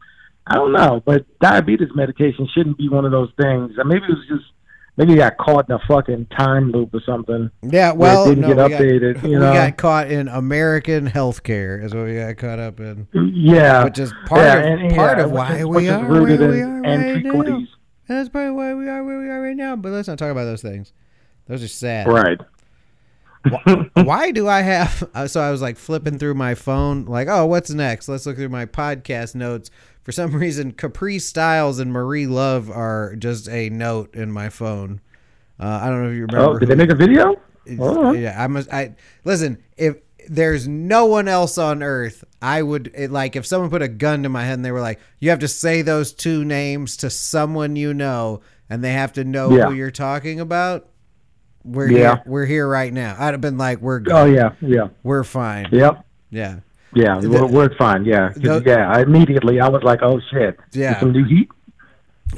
I 0.48 0.56
don't 0.56 0.74
know, 0.74 1.02
but 1.06 1.26
diabetes 1.40 1.90
medication 1.96 2.48
shouldn't 2.54 2.78
be 2.78 2.90
one 2.90 3.06
of 3.06 3.12
those 3.12 3.30
things. 3.42 3.72
Maybe 3.86 4.04
it 4.06 4.10
was 4.10 4.26
just, 4.28 4.46
maybe 4.98 5.16
got 5.16 5.38
caught 5.38 5.70
in 5.70 5.76
a 5.76 5.80
fucking 5.88 6.26
time 6.38 6.72
loop 6.72 6.94
or 6.94 7.02
something. 7.06 7.50
Yeah, 7.62 7.94
well, 7.94 8.26
didn't 8.28 8.42
no, 8.42 8.48
get 8.56 8.58
we 8.58 8.70
got- 8.70 8.82
updated. 8.82 9.22
we 9.24 9.30
you 9.30 9.40
know? 9.40 9.54
got 9.54 9.78
caught 9.78 10.12
in 10.12 10.28
American 10.28 11.08
healthcare 11.10 11.82
is 11.84 11.94
what 11.94 12.06
we 12.06 12.16
got 12.16 12.36
caught 12.38 12.60
up 12.60 12.80
in, 12.80 13.08
Yeah, 13.14 13.84
which 13.86 14.00
is 14.00 14.12
part 14.26 14.42
yeah, 14.42 14.56
of 14.58 14.66
and- 14.82 14.96
part 14.96 15.18
yeah, 15.20 15.24
of 15.26 15.32
why 15.32 15.56
is- 15.58 15.66
we 15.66 15.88
are 15.90 16.06
where 16.10 16.24
we 16.24 16.34
are 16.34 16.82
right 16.82 17.24
now. 17.24 17.64
That's 18.08 18.28
probably 18.28 18.52
why 18.52 18.74
we 18.74 18.90
are 18.90 19.04
where 19.06 19.20
we 19.20 19.30
are 19.30 19.42
right 19.42 19.56
now. 19.56 19.76
But 19.78 19.92
let's 19.94 20.08
not 20.10 20.18
talk 20.18 20.32
about 20.32 20.44
those 20.44 20.62
things. 20.62 20.92
Those 21.48 21.64
are 21.64 21.68
sad. 21.68 22.08
Right. 22.08 22.40
Why 23.96 24.32
do 24.32 24.48
I 24.48 24.62
have? 24.62 25.10
uh, 25.16 25.28
So 25.28 25.42
I 25.42 25.52
was 25.52 25.62
like 25.62 25.78
flipping 25.78 26.18
through 26.20 26.36
my 26.36 26.56
phone, 26.56 27.06
like, 27.06 27.28
oh, 27.28 27.46
what's 27.46 27.70
next? 27.72 28.08
Let's 28.08 28.26
look 28.26 28.36
through 28.38 28.50
my 28.50 28.66
podcast 28.66 29.36
notes. 29.36 29.72
For 30.04 30.12
some 30.12 30.32
reason, 30.36 30.72
Capri 30.74 31.20
Styles 31.20 31.80
and 31.80 31.92
Marie 31.92 32.28
Love 32.28 32.70
are 32.70 33.16
just 33.18 33.50
a 33.50 33.70
note 33.70 34.14
in 34.16 34.32
my 34.32 34.50
phone. 34.50 35.02
Uh, 35.60 35.80
I 35.82 35.90
don't 35.90 36.04
know 36.04 36.10
if 36.10 36.16
you 36.16 36.26
remember. 36.26 36.56
Oh, 36.56 36.60
did 36.60 36.70
who- 36.70 36.76
they 36.76 36.76
make 36.76 36.92
a 36.92 36.96
video? 36.96 37.40
Oh. 37.80 38.12
yeah, 38.14 38.42
I 38.44 38.48
must. 38.48 38.72
I 38.74 38.96
listen. 39.24 39.60
If 39.78 39.98
there's 40.28 40.68
no 40.68 41.06
one 41.06 41.28
else 41.28 41.60
on 41.60 41.84
earth, 41.84 42.24
I 42.42 42.64
would 42.64 42.92
it, 42.96 43.12
like 43.12 43.36
if 43.36 43.46
someone 43.46 43.70
put 43.70 43.84
a 43.84 43.88
gun 43.88 44.24
to 44.24 44.30
my 44.30 44.44
head 44.44 44.56
and 44.56 44.66
they 44.66 44.72
were 44.72 44.82
like, 44.82 45.00
"You 45.20 45.30
have 45.30 45.40
to 45.40 45.48
say 45.48 45.84
those 45.84 46.12
two 46.12 46.44
names 46.44 46.98
to 46.98 47.12
someone 47.12 47.76
you 47.76 47.94
know," 47.94 48.42
and 48.68 48.84
they 48.84 48.94
have 48.94 49.14
to 49.14 49.24
know 49.24 49.56
Yeah. 49.56 49.68
who 49.68 49.74
you're 49.76 49.92
talking 49.92 50.40
about. 50.40 50.88
We're 51.64 51.90
Yeah. 51.92 51.98
here. 51.98 52.22
We're 52.26 52.46
here 52.46 52.68
right 52.68 52.92
now. 52.92 53.16
I'd 53.20 53.34
have 53.34 53.42
been 53.42 53.58
like, 53.58 53.80
"We're 53.82 54.00
good. 54.00 54.14
Oh 54.14 54.26
yeah, 54.26 54.52
yeah, 54.62 54.88
We're 55.04 55.24
fine." 55.24 55.68
yep, 55.72 56.04
Yeah. 56.30 56.60
yeah. 56.94 57.20
The- 57.20 57.30
we're, 57.30 57.46
we're 57.48 57.76
fine. 57.78 58.06
Yeah, 58.06 58.30
the- 58.36 58.64
yeah. 58.66 58.90
I 58.92 59.02
immediately 59.02 59.60
I 59.60 59.70
was 59.70 59.84
like, 59.84 60.00
oh 60.02 60.20
shit. 60.32 60.60
Yeah. 60.74 61.00
Some 61.00 61.12
new 61.12 61.24
heat. 61.26 61.50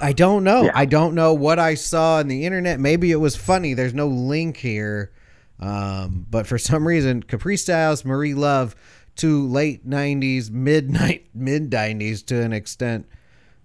I 0.01 0.12
don't 0.13 0.44
know. 0.44 0.63
Yeah. 0.63 0.72
I 0.74 0.86
don't 0.86 1.13
know 1.15 1.34
what 1.34 1.60
I 1.60 1.75
saw 1.75 2.15
on 2.18 2.27
the 2.27 2.46
internet. 2.46 2.80
Maybe 2.80 3.12
it 3.12 3.18
was 3.18 3.36
funny. 3.36 3.74
There's 3.75 3.94
no 3.94 4.08
link 4.08 4.58
here. 4.58 5.12
Um, 5.60 6.25
but 6.30 6.48
for 6.48 6.58
some 6.58 6.88
reason, 6.88 7.22
Capri 7.24 7.58
Styles, 7.58 8.03
Marie 8.03 8.34
Love, 8.34 8.75
two 9.15 9.48
late 9.48 9.88
'90s, 9.88 10.50
midnight, 10.51 11.27
mid 11.34 11.70
'90s 11.70 12.25
to 12.25 12.42
an 12.42 12.51
extent, 12.53 13.06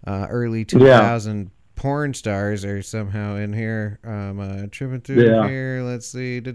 uh, 0.06 0.26
early 0.28 0.64
2000 0.66 1.50
porn 1.78 2.12
stars 2.12 2.64
are 2.64 2.82
somehow 2.82 3.36
in 3.36 3.52
here. 3.52 4.00
Um, 4.04 4.40
uh, 4.40 4.66
tripping 4.68 5.00
through 5.00 5.24
Yeah. 5.24 5.48
here. 5.48 5.82
Let's 5.84 6.08
see. 6.08 6.40
That's 6.40 6.52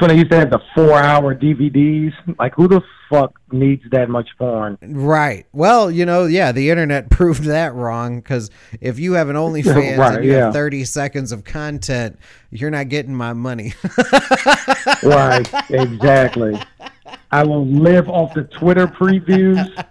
when 0.00 0.10
I 0.10 0.14
used 0.14 0.30
to 0.32 0.36
have 0.36 0.50
the 0.50 0.60
four-hour 0.74 1.36
DVDs. 1.36 2.12
Like, 2.40 2.54
who 2.56 2.66
the 2.66 2.82
fuck 3.08 3.38
needs 3.52 3.84
that 3.92 4.08
much 4.10 4.28
porn? 4.36 4.76
Right. 4.82 5.46
Well, 5.52 5.92
you 5.92 6.04
know, 6.04 6.24
yeah, 6.26 6.50
the 6.50 6.70
internet 6.70 7.08
proved 7.18 7.44
that 7.44 7.72
wrong 7.72 8.16
because 8.18 8.50
if 8.80 8.98
you 8.98 9.12
have 9.12 9.28
an 9.28 9.36
OnlyFans 9.44 9.96
Right, 9.96 10.16
and 10.16 10.24
you 10.24 10.32
yeah. 10.32 10.46
have 10.46 10.52
30 10.52 10.84
seconds 10.84 11.30
of 11.30 11.44
content, 11.44 12.18
you're 12.50 12.70
not 12.72 12.88
getting 12.88 13.14
my 13.14 13.32
money. 13.32 13.74
right, 15.04 15.48
exactly. 15.70 16.60
I 17.30 17.44
will 17.44 17.64
live 17.64 18.08
off 18.08 18.34
the 18.34 18.42
Twitter 18.42 18.88
previews. 18.88 19.84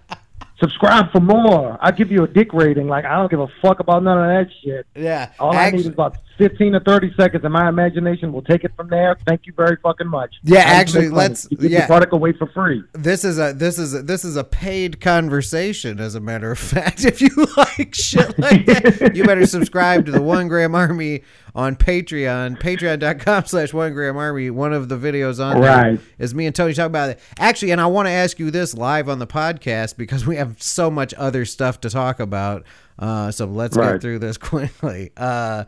Subscribe 0.60 1.12
for 1.12 1.20
more. 1.20 1.76
I'll 1.80 1.92
give 1.92 2.10
you 2.10 2.24
a 2.24 2.28
dick 2.28 2.52
rating. 2.54 2.88
Like, 2.88 3.04
I 3.04 3.16
don't 3.16 3.30
give 3.30 3.40
a 3.40 3.48
fuck 3.60 3.80
about 3.80 4.02
none 4.02 4.18
of 4.18 4.26
that 4.26 4.54
shit. 4.62 4.86
yeah. 4.94 5.32
All 5.38 5.54
I 5.54 5.70
need 5.70 5.80
is 5.80 5.86
about 5.86 6.16
15 6.38 6.72
to 6.74 6.80
30 6.80 7.14
seconds, 7.16 7.44
and 7.44 7.52
my 7.52 7.68
imagination 7.68 8.32
will 8.32 8.42
take 8.42 8.64
it 8.64 8.72
from 8.76 8.88
there. 8.88 9.16
Thank 9.26 9.46
you 9.46 9.52
very 9.56 9.76
fucking 9.82 10.06
much. 10.08 10.34
Yeah, 10.42 10.58
actually, 10.60 11.02
to 11.02 11.06
make 11.08 11.14
money. 11.14 11.28
let's- 11.28 11.48
You 11.50 11.56
give 11.56 11.70
yeah. 11.70 11.80
the 11.82 11.86
product 11.86 12.12
away 12.12 12.32
for 12.32 12.46
free. 12.48 12.82
this 12.92 13.24
is 13.24 13.38
a 13.38 13.52
this 13.52 13.78
is 13.78 13.94
a, 13.94 14.02
this 14.02 14.24
is 14.24 14.36
a 14.36 14.44
paid 14.44 15.00
conversation 15.00 15.98
as 16.00 16.14
a 16.14 16.20
matter 16.20 16.50
of 16.52 16.58
fact 16.76 17.04
if 17.04 17.20
you 17.20 17.28
like 17.56 17.94
shit 17.94 18.38
like 18.38 18.66
that 18.66 19.12
you 19.14 19.24
better 19.24 19.46
subscribe 19.46 20.06
to 20.06 20.12
the 20.12 20.22
one 20.22 20.48
gram 20.48 20.74
army 20.74 21.22
on 21.54 21.74
patreon 21.76 22.58
patreon.com 22.58 23.44
slash 23.46 23.72
one 23.72 23.92
gram 23.92 24.16
army 24.16 24.50
one 24.50 24.72
of 24.72 24.88
the 24.88 24.96
videos 24.96 25.42
on 25.44 25.60
there 25.60 25.70
Right. 25.92 26.00
is 26.18 26.34
me 26.34 26.46
and 26.46 26.54
tony 26.54 26.72
talking 26.74 26.86
about 26.86 27.10
it 27.10 27.20
actually 27.38 27.70
and 27.70 27.80
i 27.80 27.86
want 27.86 28.06
to 28.06 28.12
ask 28.12 28.38
you 28.38 28.50
this 28.50 28.74
live 28.74 29.08
on 29.08 29.18
the 29.18 29.26
podcast 29.26 29.96
because 29.96 30.26
we 30.26 30.36
have 30.36 30.60
so 30.62 30.90
much 30.90 31.12
other 31.14 31.44
stuff 31.44 31.80
to 31.82 31.90
talk 31.90 32.20
about 32.20 32.64
uh, 32.98 33.30
so 33.30 33.44
let's 33.46 33.76
get 33.76 34.00
through 34.00 34.18
this 34.18 34.38
quickly 34.38 35.10
uh, 35.16 35.64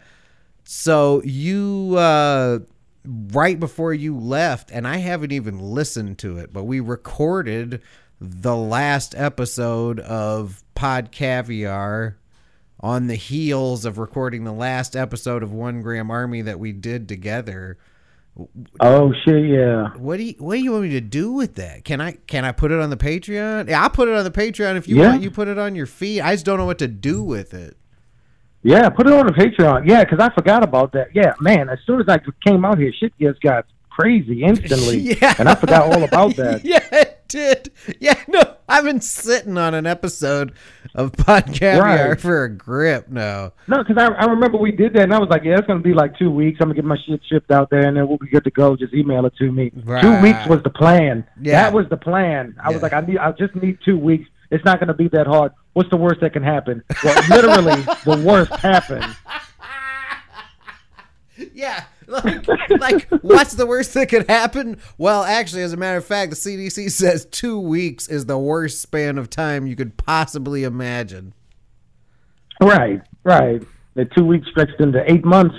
so 0.70 1.22
you 1.24 1.94
uh 1.96 2.58
right 3.32 3.58
before 3.58 3.94
you 3.94 4.14
left 4.18 4.70
and 4.70 4.86
I 4.86 4.98
haven't 4.98 5.32
even 5.32 5.58
listened 5.58 6.18
to 6.18 6.36
it, 6.36 6.52
but 6.52 6.64
we 6.64 6.78
recorded 6.78 7.80
the 8.20 8.54
last 8.54 9.14
episode 9.14 9.98
of 10.00 10.62
Pod 10.74 11.10
Caviar 11.10 12.18
on 12.80 13.06
the 13.06 13.14
heels 13.14 13.86
of 13.86 13.96
recording 13.96 14.44
the 14.44 14.52
last 14.52 14.94
episode 14.94 15.42
of 15.42 15.54
One 15.54 15.80
Gram 15.80 16.10
Army 16.10 16.42
that 16.42 16.60
we 16.60 16.72
did 16.72 17.08
together. 17.08 17.78
Oh, 18.78 19.12
shit, 19.24 19.48
yeah. 19.48 19.88
What 19.96 20.18
do 20.18 20.24
you 20.24 20.34
what 20.38 20.56
do 20.56 20.60
you 20.60 20.72
want 20.72 20.84
me 20.84 20.90
to 20.90 21.00
do 21.00 21.32
with 21.32 21.54
that? 21.54 21.86
Can 21.86 22.02
I 22.02 22.12
can 22.26 22.44
I 22.44 22.52
put 22.52 22.72
it 22.72 22.78
on 22.78 22.90
the 22.90 22.96
Patreon? 22.98 23.70
Yeah, 23.70 23.82
I'll 23.82 23.88
put 23.88 24.08
it 24.08 24.14
on 24.14 24.22
the 24.24 24.30
Patreon 24.30 24.76
if 24.76 24.86
you 24.86 24.96
Yeah. 24.96 25.08
want. 25.12 25.22
You 25.22 25.30
put 25.30 25.48
it 25.48 25.58
on 25.58 25.74
your 25.74 25.86
feed. 25.86 26.20
I 26.20 26.34
just 26.34 26.44
don't 26.44 26.58
know 26.58 26.66
what 26.66 26.78
to 26.80 26.88
do 26.88 27.22
with 27.22 27.54
it. 27.54 27.78
Yeah, 28.68 28.88
put 28.90 29.06
it 29.06 29.12
on 29.12 29.26
the 29.26 29.32
Patreon. 29.32 29.88
Yeah, 29.88 30.04
because 30.04 30.18
I 30.20 30.32
forgot 30.34 30.62
about 30.62 30.92
that. 30.92 31.08
Yeah, 31.14 31.32
man, 31.40 31.68
as 31.68 31.78
soon 31.86 32.00
as 32.00 32.06
I 32.08 32.18
came 32.46 32.64
out 32.64 32.78
here, 32.78 32.92
shit 32.92 33.12
just 33.20 33.40
got 33.40 33.66
crazy 33.90 34.42
instantly. 34.44 34.98
Yeah. 35.20 35.34
And 35.38 35.48
I 35.48 35.54
forgot 35.54 35.82
all 35.92 36.02
about 36.04 36.36
that. 36.36 36.64
yeah, 36.64 36.80
it 36.92 37.22
did. 37.28 37.70
Yeah, 38.00 38.14
no, 38.28 38.42
I've 38.68 38.84
been 38.84 39.00
sitting 39.00 39.58
on 39.58 39.74
an 39.74 39.86
episode 39.86 40.52
of 40.94 41.12
Pod 41.12 41.46
Caviar 41.46 42.10
Right. 42.10 42.20
for 42.20 42.44
a 42.44 42.48
grip 42.50 43.08
now. 43.08 43.52
No, 43.66 43.78
because 43.82 43.96
I, 43.98 44.06
I 44.14 44.26
remember 44.26 44.58
we 44.58 44.70
did 44.72 44.92
that, 44.94 45.02
and 45.02 45.14
I 45.14 45.18
was 45.18 45.28
like, 45.30 45.42
yeah, 45.44 45.56
it's 45.58 45.66
going 45.66 45.78
to 45.80 45.84
be 45.84 45.94
like 45.94 46.16
two 46.18 46.30
weeks. 46.30 46.58
I'm 46.60 46.68
going 46.68 46.76
to 46.76 46.82
get 46.82 46.86
my 46.86 46.96
shit 47.06 47.20
shipped 47.28 47.50
out 47.50 47.70
there, 47.70 47.86
and 47.88 47.96
then 47.96 48.06
we'll 48.08 48.18
be 48.18 48.28
good 48.28 48.44
to 48.44 48.50
go. 48.50 48.76
Just 48.76 48.94
email 48.94 49.24
it 49.26 49.32
to 49.38 49.50
me. 49.50 49.72
Right. 49.84 50.00
Two 50.02 50.20
weeks 50.22 50.46
was 50.46 50.62
the 50.62 50.70
plan. 50.70 51.26
Yeah. 51.40 51.62
That 51.62 51.72
was 51.72 51.86
the 51.90 51.96
plan. 51.96 52.54
I 52.62 52.68
Yeah. 52.70 52.74
was 52.74 52.82
like, 52.82 52.92
I 52.92 53.00
need, 53.00 53.18
I 53.18 53.32
just 53.32 53.54
need 53.56 53.78
two 53.84 53.98
weeks. 53.98 54.28
It's 54.50 54.64
not 54.64 54.80
going 54.80 54.88
to 54.88 54.94
be 54.94 55.08
that 55.08 55.26
hard. 55.26 55.52
What's 55.74 55.90
the 55.90 55.96
worst 55.96 56.20
that 56.20 56.32
can 56.32 56.42
happen? 56.42 56.82
Well, 57.04 57.22
literally, 57.28 57.82
the 58.04 58.22
worst 58.24 58.52
happened. 58.60 59.16
Yeah, 61.54 61.84
like, 62.08 62.48
like 62.80 63.08
what's 63.22 63.54
the 63.54 63.64
worst 63.64 63.94
that 63.94 64.08
could 64.08 64.28
happen? 64.28 64.80
Well, 64.96 65.22
actually, 65.22 65.62
as 65.62 65.72
a 65.72 65.76
matter 65.76 65.98
of 65.98 66.04
fact, 66.04 66.30
the 66.30 66.36
CDC 66.36 66.90
says 66.90 67.26
two 67.26 67.60
weeks 67.60 68.08
is 68.08 68.26
the 68.26 68.38
worst 68.38 68.80
span 68.80 69.18
of 69.18 69.30
time 69.30 69.66
you 69.66 69.76
could 69.76 69.96
possibly 69.96 70.64
imagine. 70.64 71.34
Right, 72.60 73.02
right. 73.22 73.62
The 73.94 74.04
two 74.04 74.24
weeks 74.24 74.48
stretched 74.48 74.80
into 74.80 75.02
eight 75.10 75.24
months. 75.24 75.54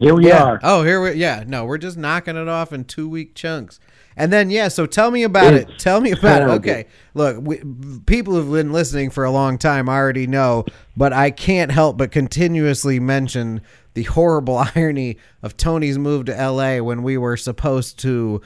Here 0.00 0.14
we 0.14 0.28
yeah. 0.28 0.42
are. 0.42 0.60
Oh, 0.62 0.82
here 0.82 1.00
we. 1.02 1.12
Yeah. 1.12 1.44
No, 1.46 1.66
we're 1.66 1.78
just 1.78 1.98
knocking 1.98 2.36
it 2.36 2.48
off 2.48 2.72
in 2.72 2.84
two 2.84 3.08
week 3.08 3.34
chunks. 3.34 3.78
And 4.16 4.32
then 4.32 4.50
yeah. 4.50 4.68
So 4.68 4.86
tell 4.86 5.10
me 5.10 5.22
about 5.24 5.52
it. 5.52 5.68
Tell 5.78 6.00
me 6.00 6.12
about 6.12 6.38
terrible. 6.38 6.54
it. 6.54 6.58
Okay. 6.58 6.86
Look, 7.12 7.36
we, 7.40 7.62
people 8.06 8.34
who've 8.34 8.50
been 8.50 8.72
listening 8.72 9.10
for 9.10 9.24
a 9.24 9.30
long 9.30 9.58
time 9.58 9.90
already 9.90 10.26
know, 10.26 10.64
but 10.96 11.12
I 11.12 11.30
can't 11.30 11.70
help 11.70 11.98
but 11.98 12.10
continuously 12.12 12.98
mention 12.98 13.60
the 13.92 14.04
horrible 14.04 14.64
irony 14.74 15.18
of 15.42 15.56
Tony's 15.58 15.98
move 15.98 16.26
to 16.26 16.38
L.A. 16.38 16.80
when 16.80 17.02
we 17.02 17.18
were 17.18 17.36
supposed 17.36 17.98
to. 18.00 18.40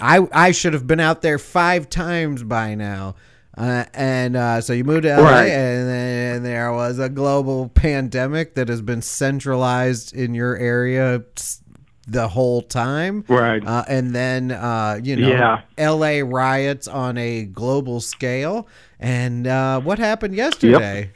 I 0.00 0.26
I 0.32 0.52
should 0.52 0.72
have 0.72 0.86
been 0.86 1.00
out 1.00 1.20
there 1.20 1.38
five 1.38 1.90
times 1.90 2.42
by 2.42 2.74
now. 2.74 3.14
Uh, 3.58 3.84
and 3.92 4.36
uh, 4.36 4.60
so 4.60 4.72
you 4.72 4.84
moved 4.84 5.02
to 5.02 5.16
LA, 5.16 5.28
Right. 5.30 5.50
and 5.50 5.88
then 5.88 6.42
there 6.44 6.72
was 6.72 7.00
a 7.00 7.08
global 7.08 7.68
pandemic 7.68 8.54
that 8.54 8.68
has 8.68 8.80
been 8.80 9.02
centralized 9.02 10.14
in 10.14 10.32
your 10.32 10.56
area 10.56 11.22
the 12.06 12.28
whole 12.28 12.62
time. 12.62 13.24
Right. 13.28 13.60
Uh, 13.66 13.84
and 13.88 14.14
then, 14.14 14.52
uh, 14.52 15.00
you 15.02 15.16
know, 15.16 15.28
Yeah. 15.28 15.90
LA 15.90 16.20
riots 16.24 16.86
on 16.86 17.18
a 17.18 17.44
global 17.44 18.00
scale. 18.00 18.68
And 19.00 19.46
uh, 19.46 19.80
what 19.80 19.98
happened 19.98 20.34
yesterday? 20.36 21.10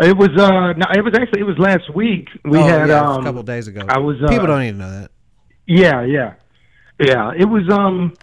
It 0.00 0.16
was 0.16 0.28
uh, 0.38 0.74
no, 0.74 0.86
it 0.94 1.02
was 1.02 1.14
actually 1.16 1.40
it 1.40 1.44
was 1.44 1.58
last 1.58 1.92
week. 1.92 2.28
We 2.44 2.58
oh, 2.58 2.62
had 2.62 2.88
yeah, 2.88 3.00
um, 3.00 3.20
a 3.20 3.24
couple 3.24 3.42
days 3.42 3.66
ago. 3.66 3.82
I 3.88 3.98
was, 3.98 4.16
uh, 4.22 4.28
People 4.28 4.46
don't 4.46 4.62
even 4.62 4.78
know 4.78 4.90
that. 4.90 5.10
Yeah, 5.66 6.02
yeah, 6.04 6.34
yeah. 7.00 7.32
It 7.36 7.46
was 7.46 7.68
um, 7.68 8.14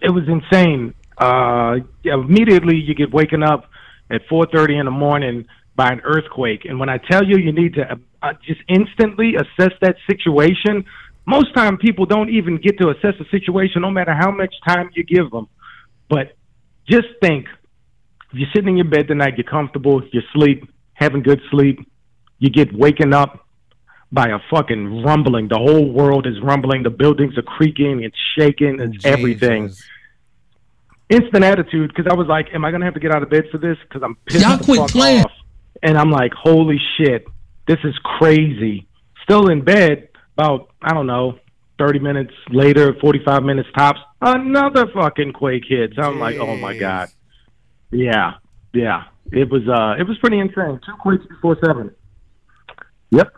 it 0.00 0.10
was 0.10 0.24
insane. 0.28 0.94
Uh, 1.18 1.76
immediately 2.04 2.76
you 2.76 2.94
get 2.94 3.12
waken 3.12 3.42
up 3.42 3.70
at 4.10 4.22
four 4.28 4.46
thirty 4.52 4.76
in 4.76 4.84
the 4.84 4.90
morning 4.90 5.46
by 5.76 5.88
an 5.88 6.00
earthquake, 6.04 6.64
and 6.64 6.78
when 6.78 6.88
I 6.88 6.98
tell 6.98 7.24
you, 7.24 7.36
you 7.36 7.52
need 7.52 7.74
to 7.74 7.98
uh, 8.22 8.32
just 8.46 8.60
instantly 8.68 9.34
assess 9.36 9.72
that 9.80 9.96
situation. 10.08 10.84
Most 11.26 11.54
time, 11.54 11.78
people 11.78 12.06
don't 12.06 12.30
even 12.30 12.58
get 12.58 12.78
to 12.78 12.90
assess 12.90 13.14
a 13.20 13.28
situation, 13.30 13.82
no 13.82 13.90
matter 13.90 14.14
how 14.14 14.30
much 14.30 14.54
time 14.66 14.90
you 14.94 15.04
give 15.04 15.30
them. 15.30 15.48
But 16.08 16.36
just 16.88 17.08
think, 17.22 17.46
you're 18.32 18.48
sitting 18.54 18.70
in 18.70 18.76
your 18.76 18.88
bed 18.88 19.08
tonight, 19.08 19.34
you're 19.36 19.44
comfortable, 19.44 20.02
you're 20.12 20.22
sleep, 20.34 20.70
having 20.92 21.22
good 21.22 21.40
sleep, 21.50 21.80
you 22.38 22.50
get 22.50 22.72
waken 22.74 23.14
up 23.14 23.46
by 24.12 24.28
a 24.28 24.38
fucking 24.50 25.02
rumbling. 25.02 25.48
The 25.48 25.58
whole 25.58 25.90
world 25.90 26.26
is 26.26 26.40
rumbling. 26.40 26.82
The 26.82 26.90
buildings 26.90 27.36
are 27.36 27.42
creaking. 27.42 28.02
It's 28.02 28.16
shaking. 28.38 28.80
It's 28.80 29.04
everything. 29.04 29.72
Jesus. 31.10 31.22
Instant 31.24 31.44
attitude 31.44 31.92
because 31.94 32.10
I 32.10 32.14
was 32.14 32.26
like, 32.28 32.46
"Am 32.54 32.64
I 32.64 32.70
gonna 32.70 32.84
have 32.84 32.94
to 32.94 33.00
get 33.00 33.14
out 33.14 33.22
of 33.22 33.30
bed 33.30 33.44
for 33.52 33.58
this?" 33.58 33.76
Because 33.88 34.02
I'm 34.02 34.16
pissed 34.26 34.44
Y'all 34.44 34.56
the 34.58 34.64
quit 34.64 34.78
fuck 34.80 34.90
playing. 34.90 35.24
off. 35.24 35.32
And 35.82 35.98
I'm 35.98 36.10
like, 36.10 36.32
"Holy 36.34 36.78
shit, 36.96 37.24
this 37.68 37.78
is 37.84 37.94
crazy." 38.18 38.86
Still 39.22 39.48
in 39.48 39.62
bed. 39.62 40.08
About 40.36 40.70
I 40.82 40.92
don't 40.94 41.06
know, 41.06 41.38
thirty 41.78 41.98
minutes 41.98 42.32
later, 42.50 42.94
forty-five 43.00 43.42
minutes 43.42 43.68
tops. 43.76 44.00
Another 44.20 44.86
fucking 44.94 45.32
quake 45.34 45.64
hits. 45.68 45.94
I'm 45.98 46.18
like, 46.18 46.36
"Oh 46.36 46.56
my 46.56 46.76
god." 46.76 47.08
Yeah, 47.90 48.32
yeah. 48.72 49.04
it 49.30 49.48
was 49.50 49.62
uh, 49.68 49.94
it 50.00 50.08
was 50.08 50.16
pretty 50.18 50.38
insane. 50.40 50.80
Two 50.84 50.92
quakes 51.00 51.24
before 51.26 51.56
seven. 51.64 51.90
Yep. 53.10 53.32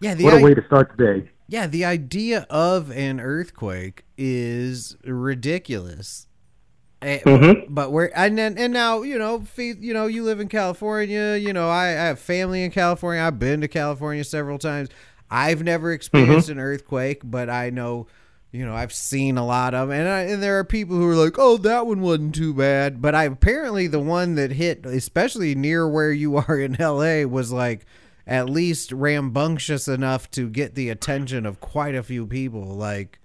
Yeah, 0.00 0.14
the 0.14 0.24
What 0.24 0.34
a 0.34 0.38
i- 0.38 0.42
way 0.42 0.54
to 0.54 0.64
start 0.66 0.92
the 0.96 1.04
day. 1.04 1.30
yeah, 1.48 1.66
the 1.66 1.84
idea 1.84 2.46
of 2.48 2.90
an 2.92 3.18
earthquake 3.20 4.04
is 4.16 4.96
ridiculous. 5.04 6.27
Eh, 7.00 7.20
Mhm. 7.24 7.66
But 7.68 7.92
we're 7.92 8.10
and 8.14 8.36
then 8.36 8.58
and 8.58 8.72
now 8.72 9.02
you 9.02 9.18
know 9.18 9.42
you 9.56 9.94
know 9.94 10.06
you 10.06 10.24
live 10.24 10.40
in 10.40 10.48
California. 10.48 11.36
You 11.36 11.52
know 11.52 11.68
I, 11.68 11.86
I 11.88 12.06
have 12.10 12.18
family 12.18 12.64
in 12.64 12.70
California. 12.72 13.22
I've 13.22 13.38
been 13.38 13.60
to 13.60 13.68
California 13.68 14.24
several 14.24 14.58
times. 14.58 14.88
I've 15.30 15.62
never 15.62 15.92
experienced 15.92 16.48
an 16.48 16.58
earthquake, 16.58 17.20
but 17.22 17.48
I 17.48 17.70
know 17.70 18.06
you 18.50 18.64
know 18.66 18.74
I've 18.74 18.92
seen 18.92 19.38
a 19.38 19.46
lot 19.46 19.74
of 19.74 19.90
'em. 19.90 20.00
and 20.00 20.08
I, 20.08 20.20
and 20.22 20.42
there 20.42 20.58
are 20.58 20.64
people 20.64 20.96
who 20.96 21.08
are 21.08 21.14
like, 21.14 21.38
oh 21.38 21.56
that 21.58 21.86
one 21.86 22.00
wasn't 22.00 22.34
too 22.34 22.52
bad. 22.52 23.00
But 23.00 23.14
I 23.14 23.24
apparently 23.24 23.86
the 23.86 24.00
one 24.00 24.34
that 24.34 24.50
hit, 24.52 24.84
especially 24.84 25.54
near 25.54 25.88
where 25.88 26.10
you 26.10 26.36
are 26.48 26.58
in 26.58 26.80
L.A., 26.80 27.24
was 27.26 27.52
like 27.52 27.86
at 28.26 28.50
least 28.50 28.90
rambunctious 28.90 29.86
enough 29.86 30.30
to 30.32 30.48
get 30.50 30.74
the 30.74 30.88
attention 30.90 31.46
of 31.46 31.60
quite 31.60 31.94
a 31.94 32.02
few 32.02 32.26
people. 32.26 32.64
Like. 32.64 33.20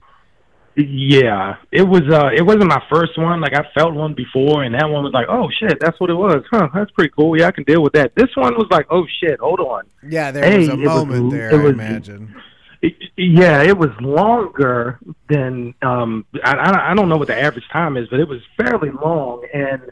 Yeah, 0.75 1.57
it 1.71 1.83
was. 1.83 2.01
uh 2.11 2.29
It 2.35 2.41
wasn't 2.41 2.65
my 2.67 2.81
first 2.91 3.17
one. 3.17 3.41
Like 3.41 3.53
I 3.53 3.63
felt 3.75 3.93
one 3.93 4.13
before, 4.15 4.63
and 4.63 4.73
that 4.73 4.89
one 4.89 5.03
was 5.03 5.13
like, 5.13 5.27
"Oh 5.29 5.47
shit, 5.59 5.79
that's 5.79 5.99
what 5.99 6.09
it 6.09 6.15
was." 6.15 6.43
Huh? 6.49 6.67
That's 6.73 6.89
pretty 6.91 7.11
cool. 7.15 7.37
Yeah, 7.37 7.47
I 7.47 7.51
can 7.51 7.63
deal 7.63 7.83
with 7.83 7.93
that. 7.93 8.13
This 8.15 8.35
one 8.35 8.55
was 8.55 8.67
like, 8.71 8.87
"Oh 8.89 9.05
shit, 9.19 9.39
hold 9.39 9.59
on." 9.59 9.83
Yeah, 10.07 10.31
there 10.31 10.57
was 10.57 10.69
a 10.69 10.73
it 10.73 10.77
was- 10.79 10.87
moment 10.87 11.31
there, 11.31 11.51
I 11.53 11.63
was- 11.63 11.71
imagine. 11.73 12.35
It, 12.81 12.95
yeah, 13.15 13.61
it 13.61 13.77
was 13.77 13.91
longer 14.01 14.99
than 15.29 15.73
um. 15.83 16.25
I, 16.43 16.53
I 16.55 16.91
I 16.91 16.93
don't 16.95 17.07
know 17.07 17.17
what 17.17 17.27
the 17.27 17.39
average 17.39 17.67
time 17.71 17.95
is, 17.95 18.07
but 18.09 18.19
it 18.19 18.27
was 18.27 18.41
fairly 18.57 18.89
long, 18.89 19.45
and 19.53 19.83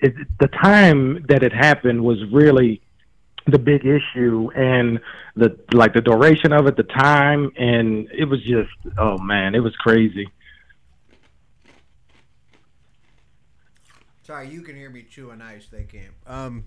it, 0.00 0.14
the 0.40 0.48
time 0.48 1.24
that 1.28 1.42
it 1.44 1.52
happened 1.52 2.02
was 2.02 2.18
really 2.32 2.80
the 3.46 3.58
big 3.58 3.84
issue, 3.84 4.50
and 4.54 5.00
the 5.36 5.58
like 5.72 5.94
the 5.94 6.00
duration 6.00 6.52
of 6.52 6.66
it, 6.66 6.76
the 6.76 6.82
time, 6.82 7.50
and 7.56 8.08
it 8.16 8.24
was 8.24 8.40
just 8.42 8.70
oh 8.98 9.18
man, 9.18 9.54
it 9.54 9.60
was 9.60 9.74
crazy. 9.76 10.28
Sorry, 14.22 14.48
you 14.48 14.62
can 14.62 14.76
hear 14.76 14.88
me 14.88 15.02
chewing 15.02 15.42
ice. 15.42 15.66
They 15.70 15.84
can't. 15.84 16.14
Um. 16.26 16.64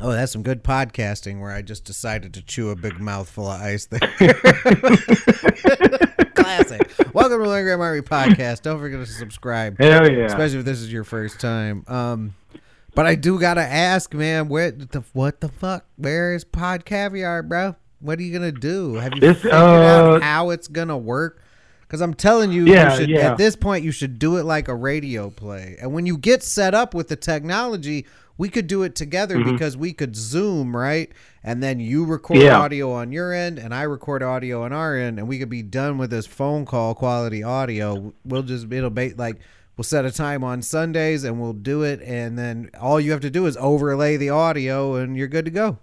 Oh, 0.00 0.12
that's 0.12 0.32
some 0.32 0.42
good 0.42 0.64
podcasting 0.64 1.40
where 1.40 1.50
I 1.50 1.60
just 1.60 1.84
decided 1.84 2.32
to 2.34 2.42
chew 2.42 2.70
a 2.70 2.76
big 2.76 2.98
mouthful 2.98 3.50
of 3.50 3.60
ice 3.60 3.86
there. 3.86 4.00
Classic. 6.34 6.80
Welcome 7.12 7.42
to 7.42 7.50
the 7.50 7.60
Gram 7.62 7.80
Army 7.80 8.00
Podcast. 8.00 8.62
Don't 8.62 8.78
forget 8.78 9.00
to 9.00 9.06
subscribe. 9.06 9.78
Hell 9.78 10.10
yeah. 10.10 10.24
Especially 10.24 10.60
if 10.60 10.64
this 10.64 10.80
is 10.80 10.90
your 10.90 11.04
first 11.04 11.38
time. 11.38 11.84
Um, 11.86 12.34
but 12.94 13.06
I 13.06 13.14
do 13.14 13.38
gotta 13.38 13.62
ask, 13.62 14.12
man, 14.14 14.48
where 14.48 14.70
the 14.70 15.02
what 15.12 15.40
the 15.40 15.48
fuck? 15.48 15.84
Where 15.96 16.34
is 16.34 16.44
Pod 16.44 16.84
Caviar, 16.84 17.42
bro? 17.42 17.76
What 18.00 18.18
are 18.18 18.22
you 18.22 18.32
gonna 18.32 18.52
do? 18.52 18.94
Have 18.94 19.14
you 19.14 19.20
This, 19.20 19.36
figured 19.38 19.54
out 19.54 20.16
uh, 20.16 20.20
how 20.20 20.50
it's 20.50 20.68
gonna 20.68 20.98
work? 20.98 21.42
Because 21.82 22.00
I'm 22.00 22.14
telling 22.14 22.52
you, 22.52 22.66
Yeah, 22.66 22.92
you 22.92 23.00
should, 23.00 23.10
yeah. 23.10 23.32
at 23.32 23.36
this 23.38 23.56
point, 23.56 23.84
you 23.84 23.90
should 23.90 24.18
do 24.18 24.36
it 24.36 24.44
like 24.44 24.68
a 24.68 24.74
radio 24.74 25.28
play. 25.28 25.76
And 25.80 25.92
when 25.92 26.06
you 26.06 26.16
get 26.16 26.42
set 26.44 26.72
up 26.72 26.94
with 26.94 27.08
the 27.08 27.16
technology, 27.16 28.06
we 28.38 28.48
could 28.48 28.68
do 28.68 28.84
it 28.84 28.94
together 28.94 29.36
Mm-hmm. 29.36 29.52
because 29.52 29.76
we 29.76 29.92
could 29.92 30.14
Zoom, 30.14 30.74
right? 30.76 31.10
And 31.42 31.60
then 31.62 31.80
you 31.80 32.04
record 32.04 32.38
Yeah. 32.38 32.58
audio 32.60 32.92
on 32.92 33.10
your 33.12 33.32
end, 33.32 33.58
and 33.58 33.74
I 33.74 33.82
record 33.82 34.22
audio 34.22 34.62
on 34.62 34.72
our 34.72 34.96
end, 34.96 35.18
and 35.18 35.26
we 35.26 35.38
could 35.40 35.48
be 35.50 35.62
done 35.62 35.98
with 35.98 36.10
this 36.10 36.26
phone 36.26 36.64
call 36.64 36.94
quality 36.94 37.42
audio. 37.42 38.14
We'll 38.24 38.44
just 38.44 38.70
it'll 38.72 38.88
be 38.90 39.12
like 39.14 39.38
we'll 39.80 39.84
set 39.84 40.04
a 40.04 40.10
time 40.10 40.44
on 40.44 40.60
Sundays, 40.60 41.24
and 41.24 41.40
we'll 41.40 41.54
do 41.54 41.82
it, 41.84 42.02
and 42.02 42.36
then 42.36 42.68
all 42.78 43.00
you 43.00 43.12
have 43.12 43.20
to 43.22 43.30
do 43.30 43.46
is 43.46 43.56
overlay 43.56 44.14
the 44.18 44.28
audio, 44.28 44.96
and 44.96 45.16
you're 45.16 45.26
good 45.26 45.46
to 45.46 45.50
go. 45.50 45.78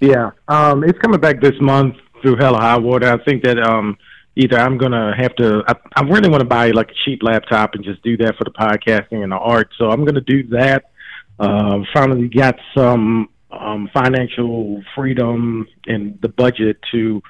Yeah, 0.00 0.30
um, 0.48 0.82
it's 0.84 0.98
coming 0.98 1.20
back 1.20 1.42
this 1.42 1.52
month 1.60 1.96
through 2.22 2.36
Hella 2.36 2.58
High 2.58 2.78
Water. 2.78 3.12
I 3.12 3.22
think 3.22 3.44
that 3.44 3.58
um, 3.58 3.98
either 4.34 4.58
I'm 4.58 4.78
gonna 4.78 5.14
have 5.14 5.36
to. 5.36 5.62
I, 5.68 5.74
I 5.94 6.04
really 6.04 6.30
want 6.30 6.40
to 6.40 6.46
buy 6.46 6.70
like 6.70 6.88
a 6.88 6.94
cheap 7.04 7.22
laptop 7.22 7.74
and 7.74 7.84
just 7.84 8.02
do 8.02 8.16
that 8.16 8.36
for 8.38 8.44
the 8.44 8.50
podcasting 8.50 9.22
and 9.22 9.30
the 9.30 9.36
art. 9.36 9.68
So 9.76 9.90
I'm 9.90 10.06
gonna 10.06 10.22
do 10.22 10.44
that. 10.44 10.84
Uh, 11.38 11.80
finally 11.92 12.28
got 12.28 12.58
some 12.74 13.28
um, 13.50 13.90
financial 13.92 14.82
freedom 14.94 15.68
and 15.86 16.18
the 16.22 16.30
budget 16.30 16.78
to 16.92 17.22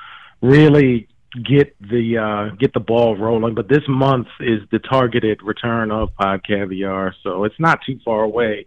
really 0.43 1.09
get 1.45 1.75
the 1.81 2.19
uh, 2.19 2.55
get 2.57 2.73
the 2.75 2.81
ball 2.81 3.17
rolling. 3.17 3.55
But 3.55 3.69
this 3.69 3.83
month 3.89 4.29
is 4.41 4.61
the 4.71 4.79
targeted 4.79 5.43
return 5.43 5.91
of 5.91 6.15
Pod 6.17 6.43
Caviar, 6.47 7.15
so 7.23 7.45
it's 7.45 7.59
not 7.59 7.81
too 7.87 7.99
far 8.05 8.23
away. 8.23 8.67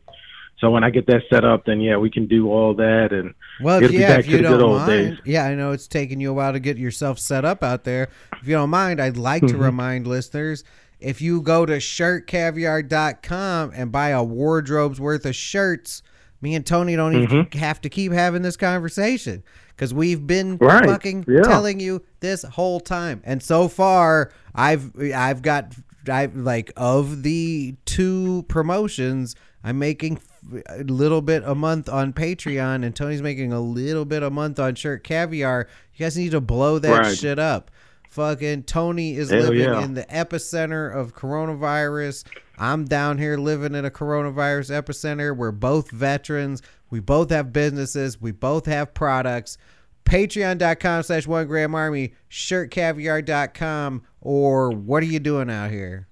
So 0.60 0.70
when 0.72 0.84
I 0.86 0.92
get 0.92 1.08
that 1.08 1.24
set 1.30 1.44
up, 1.44 1.66
then 1.66 1.82
yeah, 1.82 1.98
we 1.98 2.10
can 2.10 2.26
do 2.28 2.50
all 2.50 2.74
that 2.76 3.10
and 3.12 3.34
Well, 3.60 3.78
It'll 3.80 3.90
be 3.90 3.98
yeah, 3.98 4.08
back 4.16 4.20
if 4.20 4.26
to 4.28 4.38
the 4.38 4.44
good 4.44 4.62
old 4.62 4.78
mind, 4.78 4.90
days. 4.90 5.20
yeah, 5.26 5.44
I 5.46 5.56
know 5.56 5.72
it's 5.72 5.88
taking 5.88 6.22
you 6.22 6.30
a 6.30 6.34
while 6.34 6.54
to 6.54 6.60
get 6.62 6.78
yourself 6.78 7.20
set 7.20 7.44
up 7.44 7.64
out 7.64 7.84
there. 7.84 8.08
If 8.42 8.48
you 8.48 8.54
don't 8.54 8.70
mind, 8.70 9.02
I'd 9.02 9.18
like 9.18 9.44
Mm-hmm. 9.44 9.58
to 9.58 9.62
remind 9.62 10.08
listeners 10.08 10.64
if 11.02 11.22
you 11.22 11.42
go 11.42 11.66
to 11.66 11.78
shirtcaviar.com 12.54 13.72
and 13.76 13.92
buy 13.92 14.10
a 14.10 14.24
wardrobe's 14.24 15.00
worth 15.02 15.26
of 15.26 15.36
shirts, 15.36 16.02
me 16.44 16.54
and 16.56 16.66
Tony 16.66 16.96
don't 16.96 17.16
even 17.16 17.48
have 17.54 17.82
to 17.82 17.90
keep 17.90 18.12
having 18.12 18.42
this 18.44 18.58
conversation 18.58 19.44
because 19.70 19.94
we've 19.94 20.28
been 20.28 20.60
Mm-hmm. 20.60 20.66
Right, 20.66 20.86
fucking 20.86 21.26
yeah. 21.28 21.42
telling 21.42 21.80
you 21.80 22.04
this 22.20 22.44
whole 22.44 22.80
time. 22.80 23.22
And 23.24 23.42
so 23.42 23.68
far, 23.68 24.32
I've 24.54 24.92
I've 25.16 25.42
got 25.42 25.74
I 26.08 26.26
like 26.26 26.72
of 26.76 27.24
the 27.24 27.76
two 27.86 28.44
promotions, 28.50 29.36
I'm 29.64 29.80
making 29.80 30.20
a 30.68 30.84
little 30.84 31.22
bit 31.22 31.42
a 31.46 31.56
month 31.56 31.88
on 31.88 32.12
Patreon, 32.12 32.84
and 32.86 32.94
Tony's 32.94 33.22
making 33.22 33.54
a 33.54 33.62
little 33.62 34.04
bit 34.04 34.22
a 34.22 34.30
month 34.30 34.60
on 34.60 34.76
Shirt 34.76 35.04
Caviar. 35.06 35.68
You 35.96 36.06
guys 36.06 36.18
need 36.18 36.32
to 36.32 36.42
blow 36.42 36.78
that 36.80 37.00
Right. 37.00 37.18
shit 37.18 37.40
up. 37.40 37.72
Fucking 38.14 38.62
Tony 38.66 39.16
is 39.16 39.32
Hell 39.32 39.42
living 39.42 39.62
yeah. 39.62 39.84
in 39.84 39.96
the 39.96 40.04
epicenter 40.04 40.96
of 40.96 41.16
coronavirus. 41.16 42.26
I'm 42.60 42.86
down 42.86 43.18
here 43.18 43.38
living 43.38 43.74
in 43.74 43.86
a 43.86 43.90
coronavirus 43.90 44.70
epicenter. 44.70 45.36
We're 45.36 45.50
both 45.50 45.90
veterans. 45.90 46.62
We 46.92 47.00
both 47.00 47.32
have 47.32 47.52
businesses. 47.52 48.22
We 48.22 48.32
both 48.32 48.68
have 48.68 48.94
products. 48.94 49.58
Patreon.com 50.06 51.02
slash 51.02 51.26
one 51.26 51.48
gram 51.48 51.74
army, 51.74 52.14
shirtcaviar.com, 52.30 54.04
or 54.22 54.70
what 54.70 55.02
are 55.02 55.08
you 55.08 55.20
doing 55.20 55.50
out 55.50 55.72
here? 55.72 56.08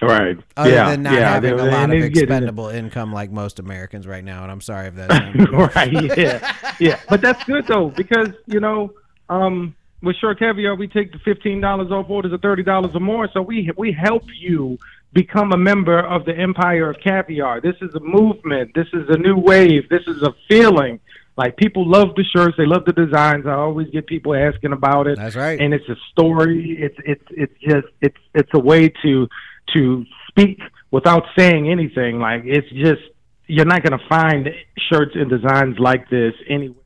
right. 0.00 0.38
Other 0.56 0.70
yeah, 0.70 0.90
than 0.90 1.02
not 1.02 1.14
yeah, 1.14 1.32
having 1.32 1.58
a 1.58 1.64
lot 1.64 1.90
of 1.90 1.96
getting- 1.96 2.12
expendable 2.12 2.68
income 2.68 3.12
like 3.12 3.32
most 3.32 3.58
Americans 3.58 4.06
right 4.06 4.22
now, 4.22 4.44
and 4.44 4.52
I'm 4.52 4.60
sorry 4.60 4.86
if 4.86 4.94
that's 4.94 5.50
right. 5.74 6.16
Yeah, 6.16 6.54
yeah. 6.78 7.00
But 7.08 7.22
that's 7.22 7.42
good 7.42 7.66
though 7.66 7.88
because 7.88 8.28
you 8.46 8.60
know, 8.60 8.92
um, 9.28 9.74
with 10.02 10.16
Shirt 10.16 10.38
Caviar, 10.38 10.74
we 10.74 10.88
take 10.88 11.12
the 11.12 11.18
fifteen 11.18 11.60
dollars 11.60 11.90
off 11.90 12.08
orders 12.08 12.32
of 12.32 12.40
thirty 12.40 12.62
dollars 12.62 12.94
or 12.94 13.00
more. 13.00 13.28
So 13.32 13.42
we 13.42 13.70
we 13.76 13.92
help 13.92 14.24
you 14.38 14.78
become 15.12 15.52
a 15.52 15.56
member 15.56 15.98
of 15.98 16.24
the 16.24 16.36
empire 16.36 16.90
of 16.90 16.96
caviar. 17.00 17.60
This 17.60 17.76
is 17.80 17.94
a 17.94 18.00
movement. 18.00 18.72
This 18.74 18.86
is 18.92 19.08
a 19.08 19.16
new 19.16 19.36
wave. 19.36 19.88
This 19.88 20.06
is 20.06 20.22
a 20.22 20.34
feeling. 20.48 21.00
Like 21.36 21.56
people 21.56 21.88
love 21.88 22.14
the 22.16 22.24
shirts, 22.24 22.56
they 22.58 22.66
love 22.66 22.84
the 22.84 22.92
designs. 22.92 23.46
I 23.46 23.54
always 23.54 23.88
get 23.90 24.06
people 24.06 24.34
asking 24.34 24.72
about 24.72 25.06
it. 25.06 25.16
That's 25.16 25.36
right. 25.36 25.60
And 25.60 25.72
it's 25.72 25.88
a 25.88 25.96
story. 26.12 26.76
It's 26.78 26.96
it's 27.04 27.24
it's 27.30 27.60
just 27.60 27.86
it's 28.00 28.18
it's 28.34 28.50
a 28.52 28.58
way 28.58 28.88
to 29.02 29.28
to 29.74 30.04
speak 30.28 30.60
without 30.90 31.24
saying 31.38 31.70
anything. 31.70 32.18
Like 32.18 32.42
it's 32.44 32.68
just 32.70 33.02
you're 33.46 33.66
not 33.66 33.82
going 33.82 33.98
to 33.98 34.06
find 34.08 34.48
shirts 34.90 35.12
and 35.14 35.28
designs 35.28 35.78
like 35.78 36.08
this 36.08 36.34
anywhere. 36.48 36.76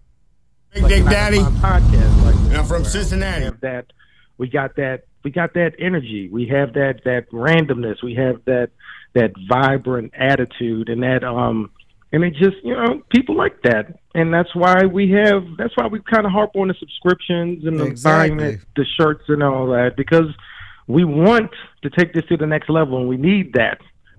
Big 0.74 0.88
Dick 0.88 1.04
Daddy. 1.04 1.38
Podcast 1.38 2.24
like 2.24 2.34
And 2.34 2.56
I'm 2.56 2.64
from 2.64 2.84
Cincinnati. 2.84 3.44
we 3.44 3.56
that 3.60 3.92
we 4.38 4.48
got 4.48 4.74
that 4.74 5.04
we 5.22 5.30
got 5.30 5.54
that 5.54 5.74
energy. 5.78 6.28
We 6.28 6.48
have 6.48 6.72
that 6.72 7.02
that 7.04 7.30
randomness. 7.30 8.02
We 8.02 8.14
have 8.16 8.44
that 8.46 8.70
that 9.14 9.30
vibrant 9.48 10.12
attitude 10.18 10.88
and 10.88 11.04
that 11.04 11.22
um 11.22 11.70
and 12.12 12.24
it 12.24 12.32
just 12.32 12.56
you 12.64 12.74
know 12.74 13.02
people 13.10 13.36
like 13.36 13.62
that. 13.62 14.00
And 14.16 14.34
that's 14.34 14.52
why 14.52 14.84
we 14.84 15.12
have 15.12 15.44
that's 15.56 15.76
why 15.76 15.86
we 15.86 16.00
kind 16.00 16.26
of 16.26 16.32
harp 16.32 16.50
on 16.56 16.66
the 16.66 16.74
subscriptions 16.74 17.64
and 17.64 17.78
the 17.78 18.00
buying 18.02 18.36
the, 18.36 18.60
the 18.74 18.84
shirts 19.00 19.24
and 19.28 19.44
all 19.44 19.68
that 19.68 19.92
because 19.96 20.26
we 20.88 21.04
want 21.04 21.52
to 21.82 21.90
take 21.90 22.12
this 22.12 22.24
to 22.26 22.36
the 22.36 22.46
next 22.46 22.68
level 22.68 22.98
and 22.98 23.08
we 23.08 23.16
need 23.16 23.52
that. 23.52 23.78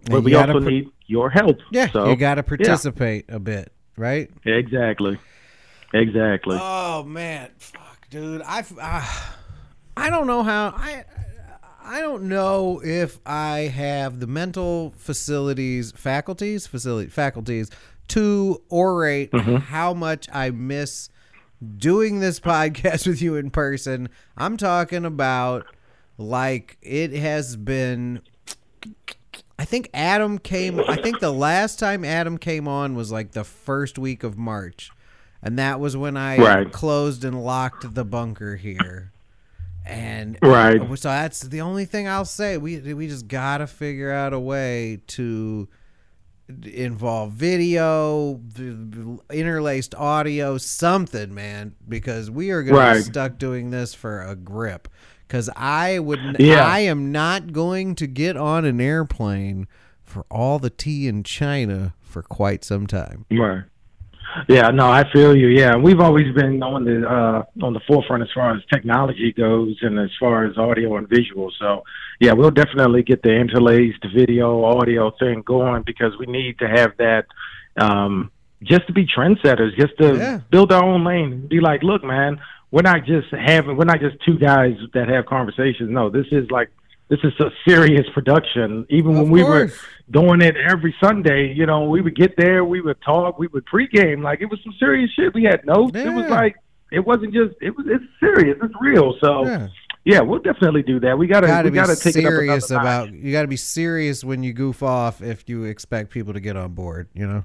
But 0.09 0.23
we 0.23 0.35
also 0.35 0.61
pr- 0.61 0.69
need 0.69 0.89
your 1.05 1.29
help. 1.29 1.57
Yeah, 1.71 1.91
so 1.91 2.07
you 2.07 2.15
got 2.15 2.35
to 2.35 2.43
participate 2.43 3.25
a 3.27 3.39
bit, 3.39 3.73
right? 3.97 4.29
exactly 4.45 5.19
exactly 5.99 6.57
Oh 6.59 7.03
man, 7.03 7.49
fuck, 7.57 8.07
dude. 8.09 8.41
I 8.45 8.63
uh, 8.79 9.05
I 9.97 10.09
don't 10.09 10.27
know 10.27 10.43
how 10.43 10.73
I 10.75 11.05
I 11.83 12.01
don't 12.01 12.23
know 12.23 12.81
if 12.83 13.19
I 13.25 13.59
have 13.59 14.19
the 14.19 14.27
mental 14.27 14.93
facilities, 14.97 15.91
faculties, 15.91 16.67
facility 16.67 17.09
faculties 17.09 17.69
to 18.09 18.61
orate 18.71 19.33
how 19.63 19.93
much 19.93 20.27
I 20.31 20.51
miss 20.51 21.09
doing 21.77 22.19
this 22.19 22.39
podcast 22.51 23.07
with 23.07 23.21
you 23.21 23.35
in 23.35 23.49
person. 23.49 24.09
I'm 24.37 24.57
talking 24.57 25.05
about 25.05 25.65
like 26.17 26.77
it 26.81 27.13
has 27.13 27.55
been 27.55 28.21
I 29.57 29.65
think 29.65 29.89
Adam 29.93 30.37
came. 30.37 30.79
I 30.81 30.97
think 30.97 31.19
the 31.19 31.31
last 31.31 31.79
time 31.79 32.03
Adam 32.03 32.37
came 32.37 32.67
on 32.67 32.95
was 32.95 33.11
like 33.11 33.31
the 33.31 33.43
first 33.43 33.97
week 33.97 34.23
of 34.23 34.37
March, 34.37 34.91
and 35.45 35.57
that 35.59 35.79
was 35.79 35.95
when 35.95 36.17
I 36.17 36.37
Right. 36.37 36.71
closed 36.71 37.23
and 37.23 37.41
locked 37.43 37.93
the 37.93 38.03
bunker 38.03 38.57
here. 38.57 39.11
And 39.85 40.37
Right. 40.41 40.81
so 40.97 41.07
that's 41.09 41.41
the 41.41 41.61
only 41.61 41.85
thing 41.85 42.07
I'll 42.07 42.25
say. 42.25 42.57
We 42.57 42.79
we 42.93 43.07
just 43.07 43.27
gotta 43.27 43.67
figure 43.67 44.11
out 44.11 44.33
a 44.33 44.39
way 44.39 44.99
to 45.07 45.67
involve 46.73 47.31
video, 47.33 48.39
interlaced 49.31 49.95
audio, 49.95 50.57
something, 50.57 51.33
man, 51.33 51.73
because 51.87 52.29
we 52.29 52.51
are 52.51 52.61
gonna 52.63 52.95
be 52.95 53.01
stuck 53.01 53.37
doing 53.37 53.71
this 53.71 53.93
for 53.93 54.21
a 54.21 54.35
grip. 54.35 54.87
Because 55.27 55.49
I 55.55 55.97
would, 55.99 56.19
Yeah. 56.39 56.63
I 56.65 56.81
am 56.81 57.11
not 57.11 57.51
going 57.51 57.95
to 57.95 58.05
get 58.05 58.37
on 58.37 58.63
an 58.63 58.79
airplane 58.79 59.67
for 60.03 60.23
all 60.29 60.59
the 60.59 60.69
tea 60.69 61.07
in 61.07 61.23
China 61.23 61.95
for 62.03 62.21
quite 62.21 62.63
some 62.63 62.85
time. 62.85 63.25
Right. 63.31 63.63
Yeah, 64.47 64.69
no, 64.69 64.85
I 64.89 65.09
feel 65.11 65.35
you. 65.35 65.47
Yeah, 65.47 65.75
we've 65.77 65.99
always 65.99 66.33
been 66.35 66.61
on 66.61 66.85
the 66.85 67.07
uh, 67.07 67.65
on 67.65 67.73
the 67.73 67.79
forefront 67.87 68.23
as 68.23 68.29
far 68.33 68.55
as 68.55 68.61
technology 68.73 69.31
goes, 69.33 69.77
and 69.81 69.99
as 69.99 70.09
far 70.19 70.45
as 70.45 70.57
audio 70.57 70.97
and 70.97 71.07
visual. 71.07 71.51
So, 71.59 71.83
yeah, 72.19 72.33
we'll 72.33 72.51
definitely 72.51 73.03
get 73.03 73.23
the 73.23 73.33
interlaced 73.33 74.03
video 74.15 74.63
audio 74.63 75.11
thing 75.19 75.41
going 75.45 75.83
because 75.83 76.13
we 76.19 76.25
need 76.25 76.59
to 76.59 76.67
have 76.67 76.91
that 76.97 77.25
um, 77.77 78.31
just 78.63 78.87
to 78.87 78.93
be 78.93 79.05
trendsetters, 79.05 79.75
just 79.77 79.97
to 79.99 80.15
Yeah. 80.17 80.39
build 80.49 80.71
our 80.71 80.83
own 80.83 81.03
lane. 81.03 81.47
Be 81.47 81.59
like, 81.59 81.83
look, 81.83 82.03
man, 82.03 82.39
we're 82.71 82.81
not 82.81 83.05
just 83.05 83.27
having, 83.31 83.77
we're 83.77 83.85
not 83.85 83.99
just 83.99 84.17
two 84.25 84.37
guys 84.37 84.75
that 84.93 85.07
have 85.09 85.25
conversations. 85.25 85.89
No, 85.89 86.09
this 86.09 86.27
is 86.31 86.49
like 86.51 86.69
this 87.07 87.19
is 87.23 87.33
a 87.39 87.51
serious 87.67 88.05
production. 88.13 88.85
Even 88.89 89.11
Of 89.11 89.23
when 89.23 89.31
we 89.31 89.43
were. 89.43 89.71
Doing 90.11 90.41
it 90.41 90.55
every 90.57 90.95
Sunday. 91.01 91.53
You 91.53 91.65
know, 91.65 91.89
we 91.89 92.01
would 92.01 92.15
get 92.15 92.35
there, 92.37 92.63
we 92.65 92.81
would 92.81 93.01
talk, 93.01 93.39
we 93.39 93.47
would 93.47 93.65
pregame. 93.65 94.23
Like 94.23 94.41
it 94.41 94.45
was 94.45 94.59
some 94.63 94.73
serious 94.79 95.09
shit. 95.11 95.33
We 95.33 95.43
had 95.43 95.65
notes. 95.65 95.95
It 95.97 96.13
was 96.13 96.29
like 96.29 96.55
it 96.91 97.05
wasn't 97.05 97.33
just. 97.33 97.55
It 97.61 97.75
was. 97.75 97.85
It's 97.89 98.03
serious. 98.19 98.57
It's 98.61 98.73
real. 98.79 99.15
So 99.19 99.45
Yeah. 99.45 99.67
yeah, 100.05 100.21
we'll 100.21 100.39
definitely 100.39 100.83
do 100.83 100.99
that. 101.01 101.17
We 101.17 101.27
gotta. 101.27 101.47
Gotta 101.47 101.69
we 101.69 101.75
gotta 101.75 101.95
take 101.95 102.13
serious 102.13 102.69
it 102.71 102.75
up 102.75 102.81
about. 102.81 103.11
notch. 103.11 103.19
You 103.19 103.31
got 103.31 103.41
to 103.41 103.47
be 103.47 103.57
serious 103.57 104.23
when 104.23 104.43
you 104.43 104.53
goof 104.53 104.83
off 104.83 105.21
if 105.21 105.49
you 105.49 105.63
expect 105.63 106.11
people 106.11 106.33
to 106.33 106.39
get 106.39 106.55
on 106.55 106.73
board. 106.73 107.09
You 107.13 107.27
know. 107.27 107.43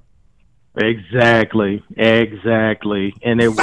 Exactly, 0.76 1.82
exactly, 1.96 3.12
and 3.24 3.40
it 3.40 3.48
was. 3.48 3.58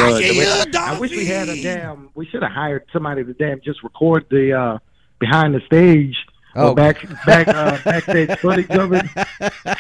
I 0.76 1.00
wish 1.00 1.12
we 1.12 1.26
had 1.26 1.48
a 1.48 1.62
damn. 1.62 2.10
We 2.16 2.26
should 2.26 2.44
have 2.44 2.52
hired 2.52 2.84
somebody 2.92 3.24
to 3.24 3.34
damn 3.34 3.62
just 3.62 3.82
record 3.82 4.26
the 4.30 4.52
uh 4.54 4.78
behind 5.20 5.56
the 5.56 5.62
stage 5.66 6.16
Oh. 6.58 6.74
back 6.76 6.98
back 7.26 7.48
uh, 7.48 7.78
backstage 7.84 8.38
footage 8.40 8.70
of 8.72 8.92
it 8.94 9.06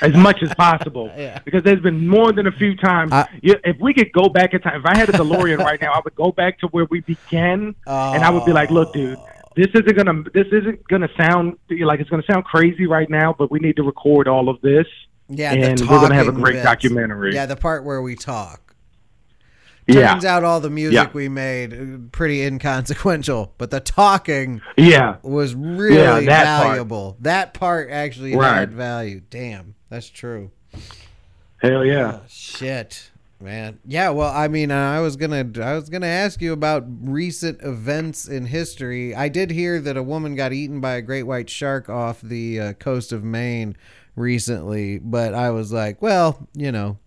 as 0.01 0.13
much 0.15 0.41
as 0.43 0.53
possible. 0.55 1.11
Yeah. 1.17 1.39
Because 1.43 1.63
there's 1.63 1.81
been 1.81 2.07
more 2.07 2.31
than 2.31 2.47
a 2.47 2.51
few 2.51 2.75
times. 2.75 3.11
I- 3.11 3.27
if 3.41 3.77
we 3.79 3.93
could 3.93 4.11
go 4.11 4.29
back 4.29 4.53
in 4.53 4.61
time, 4.61 4.79
if 4.79 4.85
I 4.85 4.97
had 4.97 5.09
a 5.09 5.13
DeLorean 5.13 5.57
right 5.59 5.81
now, 5.81 5.91
I 5.93 6.01
would 6.03 6.15
go 6.15 6.31
back 6.31 6.59
to 6.59 6.67
where 6.67 6.85
we 6.91 6.99
began, 7.01 7.73
and 7.87 8.23
I 8.23 8.29
would 8.29 8.45
be 8.45 8.53
like, 8.53 8.69
"Look, 8.71 8.93
dude." 8.93 9.17
This 9.55 9.67
isn't 9.73 9.95
gonna. 9.97 10.21
This 10.35 10.45
isn't 10.51 10.87
gonna 10.87 11.09
sound 11.17 11.57
like 11.69 11.99
it's 11.99 12.09
gonna 12.11 12.21
sound 12.29 12.45
crazy 12.45 12.85
right 12.85 13.09
now, 13.09 13.33
but 13.37 13.49
we 13.49 13.57
need 13.59 13.75
to 13.77 13.83
record 13.83 14.27
all 14.27 14.49
of 14.49 14.61
this. 14.61 14.85
Yeah, 15.29 15.51
and 15.53 15.79
we're 15.81 15.99
gonna 15.99 16.13
have 16.13 16.27
a 16.27 16.31
great 16.31 16.53
bits. 16.53 16.65
documentary. 16.65 17.33
Yeah, 17.33 17.47
the 17.47 17.55
part 17.55 17.83
where 17.83 18.01
we 18.03 18.15
talk. 18.15 18.66
Yeah, 19.87 20.11
Turns 20.13 20.25
out 20.25 20.43
all 20.43 20.59
the 20.59 20.69
music 20.69 20.93
Yeah. 20.95 21.09
we 21.13 21.29
made 21.29 21.73
uh, 21.73 21.97
pretty 22.11 22.43
inconsequential, 22.43 23.53
but 23.57 23.71
the 23.71 23.79
talking 23.79 24.61
yeah. 24.77 25.17
was 25.23 25.55
really 25.55 25.97
Yeah, 25.97 26.19
that 26.21 26.45
part. 26.57 26.67
valuable. 26.69 27.17
That 27.21 27.53
part 27.53 27.89
actually 27.89 28.35
Right. 28.35 28.55
had 28.59 28.71
value. 28.73 29.21
Damn, 29.29 29.75
that's 29.89 30.09
true. 30.09 30.51
Hell 31.61 31.83
yeah. 31.85 32.19
Shit, 32.27 33.09
man. 33.41 33.79
Yeah, 33.85 34.09
well, 34.11 34.31
I 34.31 34.47
mean, 34.47 34.69
uh, 34.69 34.75
I 34.91 34.99
was 34.99 35.15
gonna, 35.15 35.45
I 35.61 35.73
was 35.73 35.89
gonna 35.89 36.05
ask 36.05 36.41
you 36.41 36.53
about 36.53 36.85
recent 37.01 37.61
events 37.63 38.27
in 38.27 38.45
history. 38.45 39.15
I 39.15 39.27
did 39.29 39.49
hear 39.51 39.79
that 39.81 39.97
a 39.97 40.03
woman 40.03 40.35
got 40.35 40.53
eaten 40.53 40.79
by 40.79 40.93
a 40.95 41.01
great 41.01 41.23
white 41.23 41.49
shark 41.49 41.89
off 41.89 42.21
the 42.21 42.59
uh, 42.59 42.73
coast 42.73 43.11
of 43.11 43.23
Maine 43.23 43.75
recently, 44.15 44.99
but 44.99 45.33
I 45.33 45.49
was 45.51 45.71
like, 45.71 46.01
well, 46.01 46.47
you 46.53 46.71
know, 46.71 46.97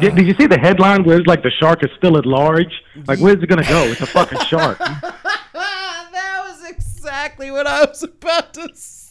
Did, 0.00 0.16
did 0.16 0.26
you 0.26 0.34
see 0.34 0.46
the 0.46 0.58
headline 0.58 1.04
where 1.04 1.18
it's 1.18 1.26
like 1.26 1.42
the 1.42 1.50
shark 1.60 1.84
is 1.84 1.90
still 1.98 2.16
at 2.16 2.24
large? 2.24 2.72
Like, 3.06 3.18
where's 3.18 3.42
it 3.42 3.46
gonna 3.46 3.62
go? 3.62 3.84
It's 3.84 4.00
a 4.00 4.06
fucking 4.06 4.38
shark. 4.40 4.78
that 5.52 6.44
was 6.46 6.68
exactly 6.68 7.50
what 7.50 7.66
I 7.66 7.84
was 7.84 8.02
about 8.02 8.54
to 8.54 8.70
say. 8.74 9.01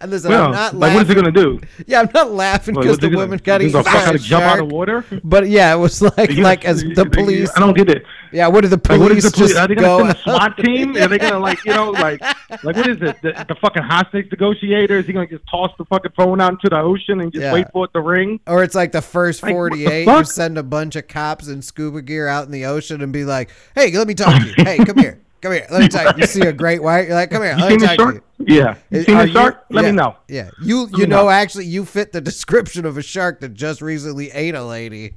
And 0.00 0.10
listen, 0.10 0.30
Well, 0.30 0.46
I'm 0.46 0.50
not 0.52 0.74
like, 0.76 0.94
what 0.94 1.02
is 1.02 1.08
he 1.08 1.14
gonna 1.14 1.30
do? 1.30 1.60
Yeah, 1.86 2.00
I'm 2.00 2.08
not 2.14 2.30
laughing 2.30 2.74
because 2.74 2.98
the 2.98 3.10
woman 3.10 3.38
got 3.44 3.60
eaten 3.60 3.82
by 3.82 4.04
a 4.14 4.16
jump 4.18 4.42
out 4.44 4.58
of 4.60 4.68
water? 4.72 5.04
But 5.22 5.48
yeah, 5.48 5.74
it 5.74 5.78
was 5.78 6.00
like 6.00 6.30
You- 6.30 6.42
like 6.42 6.64
as 6.64 6.82
the 6.94 7.04
police. 7.04 7.50
I 7.54 7.60
don't 7.60 7.76
get 7.76 7.90
it. 7.90 8.04
Yeah, 8.32 8.48
what 8.48 8.62
did 8.62 8.70
the 8.70 8.80
Like, 8.88 8.98
what 9.00 9.12
is 9.12 9.24
the 9.24 9.30
police? 9.30 9.54
Are 9.56 9.68
they 9.68 9.74
go? 9.74 9.98
gonna 9.98 10.14
go 10.14 10.20
send 10.20 10.36
a 10.36 10.38
SWAT 10.38 10.56
team? 10.64 10.96
Are 10.96 11.08
they 11.08 11.18
gonna 11.18 11.38
like, 11.38 11.62
you 11.66 11.72
know, 11.74 11.90
like, 11.90 12.20
like 12.22 12.62
what 12.64 12.76
is 12.88 12.96
it? 13.02 13.20
The, 13.22 13.44
the 13.46 13.54
fucking 13.60 13.82
hostage 13.82 14.30
negotiator? 14.30 14.98
Is 14.98 15.06
he 15.06 15.12
gonna 15.12 15.26
just 15.26 15.46
toss 15.50 15.70
the 15.76 15.84
fucking 15.84 16.12
phone 16.16 16.40
out 16.40 16.52
into 16.52 16.70
the 16.70 16.78
ocean 16.80 17.20
and 17.20 17.30
just 17.30 17.42
Yeah. 17.42 17.52
wait 17.52 17.66
for 17.72 17.84
it 17.84 17.92
to 17.92 18.00
ring? 18.00 18.40
Or 18.46 18.62
it's 18.64 18.74
like 18.74 18.92
the 18.92 19.02
first 19.02 19.42
Like, 19.42 19.52
48, 19.52 20.06
you 20.06 20.24
send 20.24 20.56
a 20.56 20.62
bunch 20.62 20.96
of 20.96 21.08
cops 21.08 21.48
in 21.48 21.60
scuba 21.60 22.00
gear 22.00 22.26
out 22.26 22.46
in 22.46 22.52
the 22.52 22.64
ocean 22.64 23.02
and 23.02 23.12
be 23.12 23.24
like, 23.24 23.50
hey, 23.74 23.90
let 23.96 24.08
me 24.08 24.14
talk 24.14 24.40
to 24.40 24.48
you. 24.48 24.54
Hey, 24.56 24.78
come 24.78 24.96
here. 24.98 25.20
Come 25.44 25.52
here. 25.52 25.66
Let 25.70 25.82
me 25.82 25.88
to 25.88 26.14
you. 26.16 26.22
You 26.22 26.26
see 26.26 26.40
a 26.40 26.54
great 26.54 26.82
white? 26.82 27.06
You're 27.06 27.16
like, 27.16 27.28
come 27.28 27.42
here. 27.42 27.52
You 27.52 27.58
Let 27.60 27.68
seen 27.68 27.80
me 27.82 27.86
talk 27.86 27.96
to 27.98 28.02
you. 28.02 28.10
shark? 28.12 28.24
Yeah. 28.38 28.76
You 28.88 29.02
seen 29.02 29.18
the 29.18 29.30
shark? 29.30 29.66
Let 29.68 29.84
yeah, 29.84 29.90
me 29.90 29.96
know. 29.98 30.16
Yeah. 30.26 30.50
You 30.62 30.88
you 30.96 31.06
know 31.06 31.24
know. 31.24 31.28
actually 31.28 31.66
you 31.66 31.84
fit 31.84 32.12
the 32.12 32.20
description 32.22 32.86
of 32.86 32.96
a 32.96 33.02
shark 33.02 33.40
that 33.40 33.52
just 33.52 33.82
recently 33.82 34.30
ate 34.30 34.54
a 34.54 34.64
lady. 34.64 35.16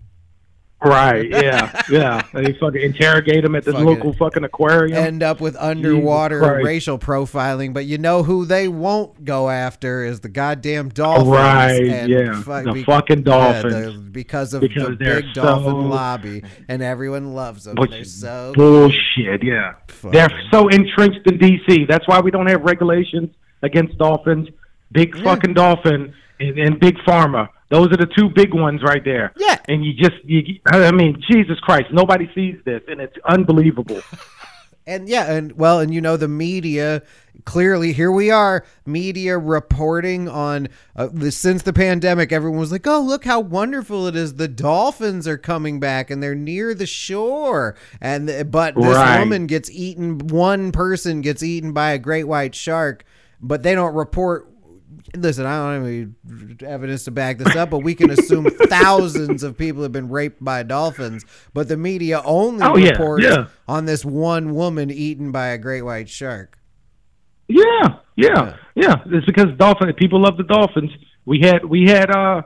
Right. 0.84 1.28
Yeah. 1.30 1.82
Yeah. 1.90 2.22
They 2.34 2.54
fucking 2.54 2.82
interrogate 2.82 3.44
him 3.44 3.56
at 3.56 3.64
this 3.66 3.74
Fucking- 3.74 3.88
local 3.88 4.14
fucking 4.14 4.44
aquarium. 4.44 4.96
End 4.98 5.24
up 5.24 5.42
with 5.42 5.56
underwater 5.58 6.40
racial 6.64 7.00
profiling, 7.00 7.74
but 7.74 7.86
you 7.86 7.98
know 7.98 8.22
who 8.24 8.46
they 8.46 8.68
won't 8.68 9.26
go 9.26 9.50
after 9.50 10.06
is 10.06 10.20
the 10.20 10.30
goddamn 10.30 10.90
dolphins. 10.90 11.28
Right, 11.30 11.84
and 11.84 12.10
yeah, 12.12 12.32
the 12.32 12.84
fucking 12.84 13.18
yeah, 13.26 13.62
the- 13.62 13.70
dolphins. 13.70 14.10
because 14.10 14.54
of 14.54 14.62
Because 14.62 14.90
the 14.90 14.96
big 14.98 15.34
dolphin 15.34 15.90
lobby, 15.90 16.44
and 16.68 16.82
everyone 16.84 17.34
loves 17.34 17.64
them. 17.64 17.76
They're 17.90 18.04
so 18.04 18.54
bullshit. 18.56 19.44
Yeah, 19.44 19.74
Fuck. 19.88 20.12
they're 20.12 20.42
so 20.52 20.68
entrenched 20.68 21.26
in 21.26 21.40
DC. 21.40 21.88
That's 21.88 22.08
why 22.08 22.20
we 22.20 22.30
don't 22.32 22.48
have 22.48 22.62
regulations 22.62 23.30
against 23.64 23.98
dolphins. 23.98 24.48
Big 24.92 25.18
fucking 25.24 25.54
dolphin 25.54 26.14
and, 26.40 26.60
and 26.60 26.80
big 26.80 26.98
pharma. 27.00 27.50
Those 27.70 27.92
are 27.92 27.98
the 27.98 28.06
two 28.18 28.30
big 28.30 28.54
ones 28.54 28.82
right 28.84 29.04
there. 29.04 29.34
Yeah. 29.38 29.58
and 29.68 29.84
you 29.86 29.94
just, 29.94 30.16
you, 30.24 30.60
I 30.66 30.92
mean, 30.92 31.22
Jesus 31.30 31.60
Christ, 31.60 31.88
nobody 31.92 32.30
sees 32.34 32.56
this, 32.66 32.82
and 32.88 33.02
it's 33.02 33.16
unbelievable. 33.28 34.02
And 34.90 35.10
yeah, 35.10 35.30
and 35.34 35.52
well, 35.58 35.82
and 35.82 35.94
you 35.94 36.00
know 36.00 36.16
the 36.16 36.30
media 36.30 37.02
clearly 37.44 37.92
here 37.92 38.10
we 38.10 38.32
are, 38.32 38.64
media 38.86 39.38
reporting 39.38 40.30
on 40.30 40.70
uh, 40.96 41.10
the, 41.12 41.30
since 41.30 41.64
the 41.64 41.74
pandemic. 41.74 42.32
Everyone 42.32 42.58
was 42.62 42.72
like, 42.72 42.88
"Oh, 42.88 43.02
look 43.02 43.26
how 43.26 43.42
wonderful 43.42 44.08
it 44.08 44.16
is! 44.16 44.36
The 44.36 44.48
dolphins 44.48 45.28
are 45.28 45.38
coming 45.38 45.82
back, 45.82 46.10
and 46.10 46.24
they're 46.24 46.36
near 46.36 46.74
the 46.74 46.86
shore." 46.86 47.76
And 48.00 48.28
but 48.50 48.76
this 48.76 48.86
Right. 48.96 49.20
woman 49.20 49.46
gets 49.46 49.70
eaten. 49.70 50.20
One 50.20 50.72
person 50.72 51.20
gets 51.20 51.44
eaten 51.44 51.74
by 51.74 51.92
a 51.92 52.00
great 52.00 52.24
white 52.24 52.56
shark, 52.56 53.04
but 53.42 53.64
they 53.64 53.76
don't 53.76 53.94
report. 53.94 54.48
Listen, 55.16 55.46
I 55.46 55.58
don't 55.58 55.74
have 55.74 55.86
any 56.62 56.68
evidence 56.70 57.06
to 57.06 57.12
back 57.12 57.38
this 57.38 57.56
up, 57.56 57.70
but 57.70 57.80
we 57.80 57.96
can 57.96 58.10
assume 58.10 58.46
thousands 58.68 59.42
of 59.44 59.58
people 59.58 59.84
have 59.84 59.92
been 59.94 60.10
raped 60.10 60.44
by 60.44 60.64
dolphins. 60.64 61.26
But 61.54 61.70
the 61.70 61.78
media 61.78 62.22
only 62.26 62.64
Oh, 62.64 62.74
reports 62.76 63.24
yeah. 63.24 63.46
on 63.68 63.86
this 63.86 64.04
one 64.04 64.54
woman 64.54 64.92
eaten 64.92 65.32
by 65.32 65.48
a 65.48 65.58
great 65.58 65.84
white 65.84 66.10
shark. 66.10 66.60
Yeah, 67.48 68.00
yeah, 68.18 68.58
yeah. 68.76 68.96
It's 69.06 69.26
because 69.26 69.48
dolphin 69.58 69.94
people 69.94 70.22
love 70.22 70.36
the 70.36 70.44
dolphins. 70.44 70.92
We 71.26 71.40
had 71.42 71.64
we 71.64 71.86
had 71.88 72.12
uh 72.12 72.42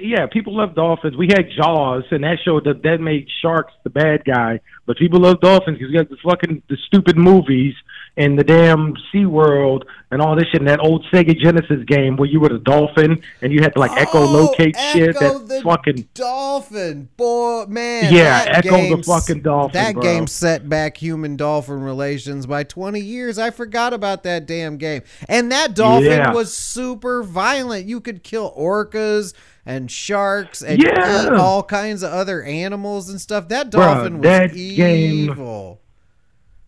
yeah, 0.00 0.26
people 0.26 0.56
love 0.56 0.74
dolphins. 0.74 1.16
We 1.16 1.26
had 1.28 1.46
Jaws, 1.56 2.04
and 2.12 2.22
that 2.24 2.38
showed 2.44 2.64
that 2.64 2.82
that 2.82 2.98
made 3.00 3.28
sharks 3.42 3.72
the 3.84 3.90
bad 3.90 4.24
guy. 4.24 4.60
But 4.86 4.96
people 4.98 5.20
love 5.20 5.40
dolphins 5.40 5.78
because 5.78 5.92
you 5.92 5.98
got 5.98 6.08
the 6.10 6.16
fucking 6.24 6.62
the 6.68 6.76
stupid 6.86 7.16
movies 7.16 7.74
and 8.20 8.38
the 8.38 8.44
damn 8.44 8.94
Sea 9.10 9.26
World 9.26 9.84
and 10.10 10.20
all 10.20 10.36
this 10.36 10.46
shit. 10.48 10.60
And 10.60 10.68
that 10.68 10.80
old 10.80 11.04
Sega 11.12 11.36
Genesis 11.38 11.82
game 11.86 12.16
where 12.16 12.28
you 12.28 12.40
were 12.40 12.48
the 12.48 12.58
dolphin 12.58 13.22
and 13.42 13.52
you 13.52 13.62
had 13.62 13.72
to 13.74 13.80
like 13.80 13.92
echolocate 13.92 14.74
oh, 14.76 14.92
shit. 14.92 15.16
Oh, 15.16 15.20
Ecco 15.20 15.38
That 15.38 15.48
the 15.48 15.60
fucking 15.62 16.08
dolphin, 16.14 17.08
boy, 17.16 17.64
man. 17.68 18.12
Yeah, 18.12 18.44
that 18.44 18.64
Ecco 18.64 18.96
the 18.96 19.02
fucking 19.02 19.42
dolphin, 19.42 19.72
That 19.72 19.94
bro. 19.94 20.02
game 20.02 20.26
set 20.26 20.68
back 20.68 20.96
human 20.96 21.36
dolphin 21.36 21.80
relations 21.82 22.46
by 22.46 22.64
twenty 22.64 23.00
years. 23.00 23.38
I 23.38 23.50
forgot 23.50 23.92
about 23.92 24.22
that 24.24 24.46
damn 24.46 24.76
game. 24.76 25.02
And 25.28 25.50
that 25.52 25.74
dolphin 25.74 26.04
Yeah. 26.10 26.32
was 26.32 26.56
super 26.56 27.22
violent. 27.22 27.86
You 27.86 28.00
could 28.00 28.22
kill 28.22 28.54
orcas 28.56 29.34
and 29.66 29.90
sharks 29.90 30.62
and 30.62 30.82
Yeah. 30.82 31.26
eat 31.26 31.32
all 31.32 31.62
kinds 31.62 32.02
of 32.02 32.10
other 32.12 32.42
animals 32.42 33.08
and 33.08 33.20
stuff. 33.20 33.48
That 33.48 33.66
Bruh, 33.68 33.70
dolphin 33.94 34.14
was 34.18 34.22
that 34.22 34.54
game- 34.54 35.30
evil. 35.30 35.80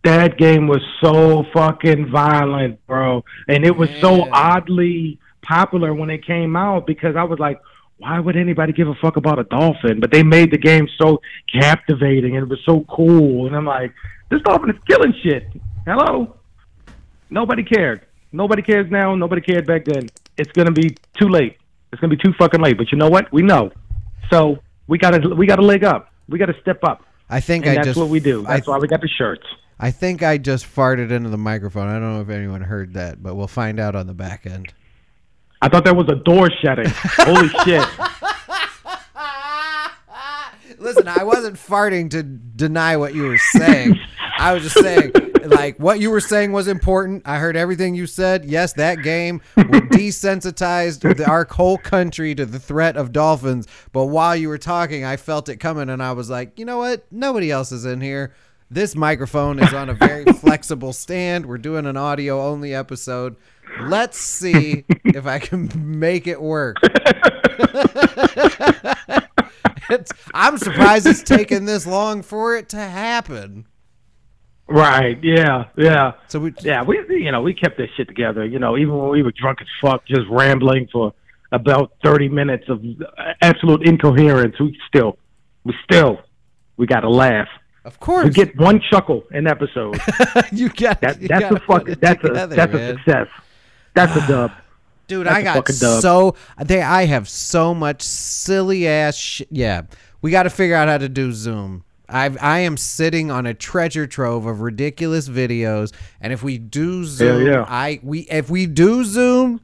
That 0.03 0.37
game 0.37 0.67
was 0.67 0.81
so 1.01 1.45
fucking 1.53 2.09
violent, 2.11 2.85
bro, 2.87 3.23
and 3.47 3.65
it 3.65 3.75
was 3.75 3.89
so 4.01 4.29
oddly 4.31 5.19
popular 5.41 5.93
when 5.93 6.09
it 6.09 6.25
came 6.25 6.55
out 6.55 6.85
because 6.85 7.15
I 7.15 7.23
was 7.23 7.39
like, 7.39 7.59
why 7.97 8.19
would 8.19 8.35
anybody 8.35 8.73
give 8.73 8.87
a 8.87 8.95
fuck 8.95 9.15
about 9.17 9.39
a 9.39 9.43
dolphin? 9.45 9.99
But 9.99 10.11
they 10.11 10.23
made 10.23 10.51
the 10.51 10.57
game 10.57 10.87
so 10.97 11.21
captivating 11.51 12.35
and 12.35 12.43
it 12.43 12.49
was 12.49 12.59
so 12.65 12.85
cool. 12.89 13.47
And 13.47 13.55
I'm 13.55 13.65
like, 13.65 13.93
this 14.29 14.41
dolphin 14.41 14.71
is 14.71 14.75
killing 14.87 15.13
shit. 15.23 15.47
Hello? 15.85 16.35
Nobody 17.29 17.63
cared. 17.63 18.05
Nobody 18.31 18.61
cares 18.61 18.89
now. 18.91 19.15
Nobody 19.15 19.41
cared 19.41 19.65
back 19.65 19.85
then. 19.85 20.09
It's 20.37 20.51
gonna 20.51 20.71
be 20.71 20.97
too 21.17 21.29
late. 21.29 21.57
It's 21.91 22.01
gonna 22.01 22.15
be 22.15 22.21
too 22.21 22.33
fucking 22.37 22.59
late. 22.59 22.77
But 22.77 22.91
you 22.91 22.97
know 22.97 23.09
what? 23.09 23.31
We 23.31 23.41
know. 23.41 23.71
So 24.31 24.59
we 24.87 24.97
gotta 24.97 25.29
we 25.35 25.45
gotta 25.45 25.61
leg 25.61 25.83
up. 25.83 26.11
We 26.27 26.39
gotta 26.39 26.59
step 26.61 26.83
up. 26.83 27.05
I 27.29 27.39
think 27.39 27.65
And 27.65 27.71
I 27.71 27.75
that's 27.75 27.87
just 27.89 27.99
what 27.99 28.09
we 28.09 28.19
do. 28.19 28.45
I, 28.45 28.55
That's 28.55 28.67
why 28.67 28.77
we 28.77 28.87
got 28.87 29.01
the 29.01 29.07
shirts. 29.07 29.45
I 29.83 29.91
think 29.91 30.23
I 30.23 30.37
just 30.37 30.65
farted 30.65 31.11
into 31.11 31.27
the 31.27 31.37
microphone. 31.37 31.89
I 31.89 31.99
don't 31.99 32.13
know 32.13 32.21
if 32.21 32.29
anyone 32.29 32.61
heard 32.61 32.93
that, 32.93 33.21
but 33.21 33.35
we'll 33.35 33.49
find 33.49 33.81
out 33.81 33.97
on 33.97 34.07
the 34.07 34.13
back 34.13 34.45
end. 34.45 34.73
I 35.61 35.67
thought 35.67 35.83
that 35.83 35.97
was 35.97 36.07
a 36.07 36.15
door 36.15 36.49
shutting. 36.49 36.85
Holy 36.87 37.49
shit. 37.65 37.85
Listen, 40.79 41.09
I 41.09 41.25
wasn't 41.25 41.57
farting 41.57 42.09
to 42.11 42.23
deny 42.23 42.95
what 42.95 43.13
you 43.13 43.23
were 43.23 43.37
saying. 43.37 43.99
I 44.37 44.53
was 44.53 44.63
just 44.63 44.79
saying, 44.79 45.11
like, 45.43 45.77
what 45.79 45.99
you 45.99 46.11
were 46.11 46.21
saying 46.21 46.53
was 46.53 46.69
important. 46.69 47.23
I 47.25 47.39
heard 47.39 47.57
everything 47.57 47.93
you 47.93 48.07
said. 48.07 48.45
Yes, 48.45 48.71
that 48.73 49.03
game 49.03 49.41
desensitized 49.57 51.17
the, 51.17 51.29
our 51.29 51.45
whole 51.51 51.77
country 51.77 52.33
to 52.35 52.45
the 52.45 52.57
threat 52.57 52.95
of 52.95 53.11
dolphins. 53.11 53.67
But 53.91 54.05
while 54.05 54.33
you 54.33 54.47
were 54.47 54.57
talking, 54.57 55.03
I 55.03 55.17
felt 55.17 55.49
it 55.49 55.57
coming, 55.57 55.89
and 55.89 56.01
I 56.01 56.13
was 56.13 56.29
like, 56.29 56.57
you 56.57 56.63
know 56.63 56.77
what? 56.77 57.05
Nobody 57.11 57.51
else 57.51 57.73
is 57.73 57.83
in 57.83 57.99
here. 57.99 58.33
This 58.73 58.95
microphone 58.95 59.59
is 59.59 59.71
on 59.71 59.89
a 59.89 59.93
very 59.93 60.25
flexible 60.33 60.93
stand. 60.93 61.45
We're 61.45 61.59
doing 61.59 61.85
an 61.85 61.95
audio 61.95 62.41
only 62.41 62.73
episode. 62.73 63.35
Let's 63.81 64.17
see 64.17 64.83
if 65.05 65.27
I 65.27 65.37
can 65.37 65.69
make 65.99 66.25
it 66.27 66.41
work. 66.41 66.77
It's, 69.89 70.13
I'm 70.33 70.57
surprised 70.57 71.05
it's 71.05 71.21
taken 71.21 71.65
this 71.65 71.85
long 71.85 72.23
for 72.23 72.55
it 72.55 72.69
to 72.69 72.77
happen. 72.77 73.67
Right. 74.65 75.19
Yeah. 75.21 75.65
Yeah. 75.77 76.13
So 76.29 76.39
we, 76.39 76.53
Yeah. 76.61 76.83
We, 76.83 77.03
you 77.09 77.31
know, 77.31 77.41
we 77.41 77.53
kept 77.53 77.77
this 77.77 77.89
shit 77.97 78.07
together. 78.07 78.45
You 78.45 78.59
know, 78.59 78.77
even 78.77 78.97
when 78.97 79.09
we 79.09 79.21
were 79.21 79.33
drunk 79.33 79.59
as 79.61 79.67
fuck, 79.81 80.07
just 80.07 80.21
rambling 80.31 80.87
for 80.91 81.13
about 81.51 81.91
thirty 82.03 82.29
minutes 82.29 82.63
of 82.69 82.81
absolute 83.41 83.85
incoherence, 83.85 84.57
we 84.59 84.75
still, 84.87 85.17
we 85.65 85.75
still, 85.83 86.21
we 86.77 86.87
got 86.87 87.01
to 87.01 87.09
laugh. 87.09 87.49
Of 87.85 87.99
course, 87.99 88.25
you 88.25 88.31
get 88.31 88.57
one 88.57 88.79
chuckle 88.79 89.23
an 89.31 89.47
episode. 89.47 89.99
you 90.51 90.69
get 90.69 91.01
That, 91.01 91.21
you 91.21 91.27
that's 91.27 91.51
a 91.53 91.59
fuck. 91.59 91.85
That's 91.85 92.23
a 92.23 92.27
together, 92.27 92.55
that's 92.55 92.73
a 92.73 92.87
success. 92.93 93.27
That's 93.93 94.15
a 94.15 94.27
dub. 94.27 94.51
dude. 95.07 95.27
That's 95.27 95.35
I 95.35 95.39
a 95.39 95.43
got 95.43 95.69
so 95.69 96.35
they. 96.63 96.81
I 96.81 97.05
have 97.05 97.27
so 97.27 97.73
much 97.73 98.01
silly 98.01 98.87
ass 98.87 99.15
shit. 99.15 99.49
Yeah, 99.51 99.83
we 100.21 100.31
got 100.31 100.43
to 100.43 100.49
figure 100.49 100.75
out 100.75 100.87
how 100.87 100.97
to 100.97 101.09
do 101.09 101.33
Zoom. 101.33 101.83
I 102.07 102.29
I 102.39 102.59
am 102.59 102.77
sitting 102.77 103.31
on 103.31 103.45
a 103.45 103.53
treasure 103.53 104.07
trove 104.07 104.45
of 104.45 104.61
ridiculous 104.61 105.27
videos, 105.27 105.93
and 106.21 106.31
if 106.31 106.41
we 106.41 106.57
do 106.57 107.03
Zoom, 107.03 107.45
yeah. 107.45 107.65
I 107.67 107.99
we 108.01 108.21
if 108.21 108.49
we 108.49 108.65
do 108.65 109.03
Zoom. 109.03 109.61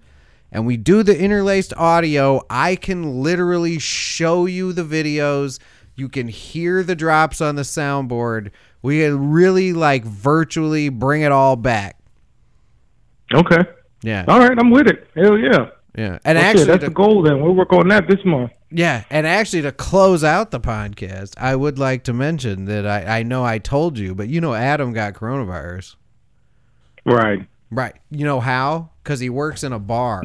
And 0.51 0.65
we 0.65 0.77
do 0.77 1.03
the 1.03 1.15
interlaced 1.15 1.75
audio. 1.75 2.41
I 2.49 2.75
can 2.75 3.21
literally 3.21 3.77
show 3.77 4.47
you 4.47 4.73
the 4.73 4.81
videos. 4.81 5.59
You 5.99 6.09
can 6.09 6.27
hear 6.27 6.83
the 6.83 6.95
drops 6.95 7.41
on 7.41 7.55
the 7.55 7.63
soundboard. 7.63 8.51
We 8.81 9.01
can 9.01 9.31
really 9.31 9.73
like 9.73 10.03
virtually 10.05 10.89
bring 10.89 11.21
it 11.23 11.31
all 11.31 11.55
back. 11.55 11.97
Okay. 13.33 13.63
Yeah. 14.01 14.25
All 14.27 14.39
right. 14.39 14.57
I'm 14.57 14.71
with 14.71 14.87
it. 14.87 15.07
Hell 15.15 15.37
yeah. 15.37 15.69
Yeah. 15.97 16.19
And 16.23 16.37
Well, 16.37 16.43
shit, 16.43 16.43
actually, 16.45 16.65
that's 16.65 16.83
to- 16.83 16.89
the 16.89 16.93
goal. 16.93 17.21
Then 17.23 17.41
we'll 17.41 17.53
work 17.53 17.73
on 17.73 17.87
that 17.89 18.07
this 18.07 18.23
month. 18.25 18.51
Yeah, 18.71 19.03
and 19.09 19.25
actually 19.25 19.63
to 19.63 19.71
close 19.71 20.23
out 20.23 20.51
the 20.51 20.59
podcast, 20.59 21.33
I 21.39 21.55
would 21.55 21.79
like 21.79 22.03
to 22.03 22.13
mention 22.13 22.65
that 22.65 22.85
I, 22.85 23.19
I 23.19 23.23
know 23.23 23.43
I 23.43 23.57
told 23.57 23.97
you, 23.97 24.13
but 24.13 24.29
you 24.29 24.39
know 24.41 24.53
Adam 24.53 24.93
got 24.93 25.15
coronavirus. 25.15 25.95
Right. 27.03 27.47
Right. 27.71 27.95
You 28.11 28.25
know 28.25 28.39
how? 28.39 28.91
Because 29.03 29.19
he 29.19 29.29
works 29.31 29.63
in 29.63 29.73
a 29.73 29.79
bar 29.79 30.21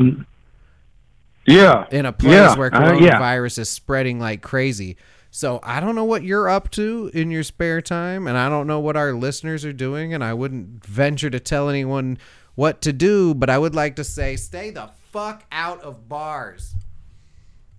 Yeah. 1.47 1.87
in 1.91 2.05
a 2.05 2.13
place 2.13 2.33
yeah. 2.35 2.55
where 2.57 2.75
uh, 2.75 2.99
yeah. 2.99 3.19
coronavirus 3.19 3.61
is 3.61 3.71
spreading 3.71 4.19
like 4.21 4.43
crazy. 4.43 4.99
So 5.35 5.59
I 5.65 5.81
don't 5.81 5.97
know 5.97 6.05
what 6.05 6.23
you're 6.23 6.49
up 6.49 6.71
to 6.73 7.11
in 7.13 7.33
your 7.33 7.43
spare 7.43 7.81
time, 7.81 8.29
and 8.29 8.39
I 8.39 8.49
don't 8.49 8.69
know 8.69 8.79
what 8.79 8.97
our 8.97 9.13
listeners 9.13 9.65
are 9.65 9.73
doing, 9.73 10.15
and 10.15 10.23
I 10.23 10.33
wouldn't 10.33 10.87
venture 10.87 11.29
to 11.29 11.41
tell 11.41 11.69
anyone 11.69 12.19
what 12.55 12.81
to 12.83 12.93
do, 12.93 13.35
but 13.35 13.51
I 13.51 13.59
would 13.59 13.75
like 13.75 13.97
to 13.97 14.05
say 14.05 14.37
stay 14.37 14.71
the 14.71 14.91
fuck 15.11 15.43
out 15.51 15.83
of 15.83 16.09
bars. 16.09 16.77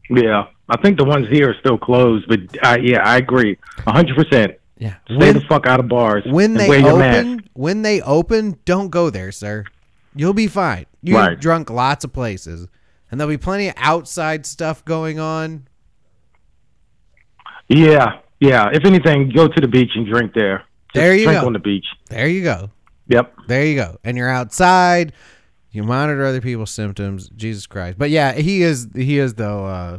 Yeah, 0.10 0.48
I 0.68 0.82
think 0.82 0.98
the 0.98 1.06
ones 1.06 1.30
here 1.30 1.52
are 1.52 1.56
still 1.62 1.78
closed, 1.78 2.28
but 2.28 2.40
uh, 2.62 2.78
yeah, 2.82 3.00
I 3.08 3.16
agree, 3.16 3.58
hundred 3.88 4.18
percent. 4.18 4.56
Yeah. 4.78 4.96
Stay 5.06 5.32
the 5.32 5.40
fuck 5.48 5.66
out 5.66 5.80
of 5.80 5.88
bars. 5.88 6.26
when 6.26 6.56
they 6.56 6.84
open, 6.84 7.50
when 7.54 7.84
they 7.84 8.02
open, 8.02 8.60
don't 8.66 8.90
go 8.90 9.10
there, 9.10 9.32
sir. 9.32 9.64
You'll 10.14 10.34
be 10.34 10.48
fine. 10.48 10.88
You've 11.02 11.16
Right. 11.18 11.40
drunk 11.40 11.70
lots 11.70 12.04
of 12.04 12.12
places, 12.12 12.68
and 13.10 13.18
there'll 13.18 13.32
be 13.32 13.38
plenty 13.38 13.70
of 13.70 13.76
outside 13.78 14.46
stuff 14.46 14.84
going 14.84 15.20
on. 15.20 15.70
Yeah, 17.68 18.20
yeah. 18.40 18.70
If 18.72 18.86
anything, 18.86 19.30
go 19.36 19.48
to 19.48 19.62
the 19.62 19.68
beach 19.68 19.92
and 19.96 20.06
drink 20.08 20.34
there. 20.34 20.60
Just 20.94 20.96
There 20.96 21.16
you 21.16 21.26
drink 21.26 21.42
go. 21.42 21.48
on 21.48 21.54
the 21.54 21.60
beach. 21.60 21.86
There 22.10 22.28
you 22.28 22.44
go. 22.44 22.70
Yep. 23.08 23.34
There 23.48 23.66
you 23.66 23.76
go. 23.76 23.98
And 24.04 24.18
you're 24.18 24.30
outside. 24.30 25.14
You 25.72 25.84
monitor 25.84 26.26
other 26.26 26.42
people's 26.42 26.72
symptoms. 26.72 27.30
Jesus 27.36 27.66
Christ. 27.68 27.98
But 27.98 28.10
yeah, 28.10 28.34
he 28.34 28.62
is. 28.62 28.88
He 28.96 29.18
is 29.20 29.34
though. 29.36 29.66
Uh, 29.66 29.98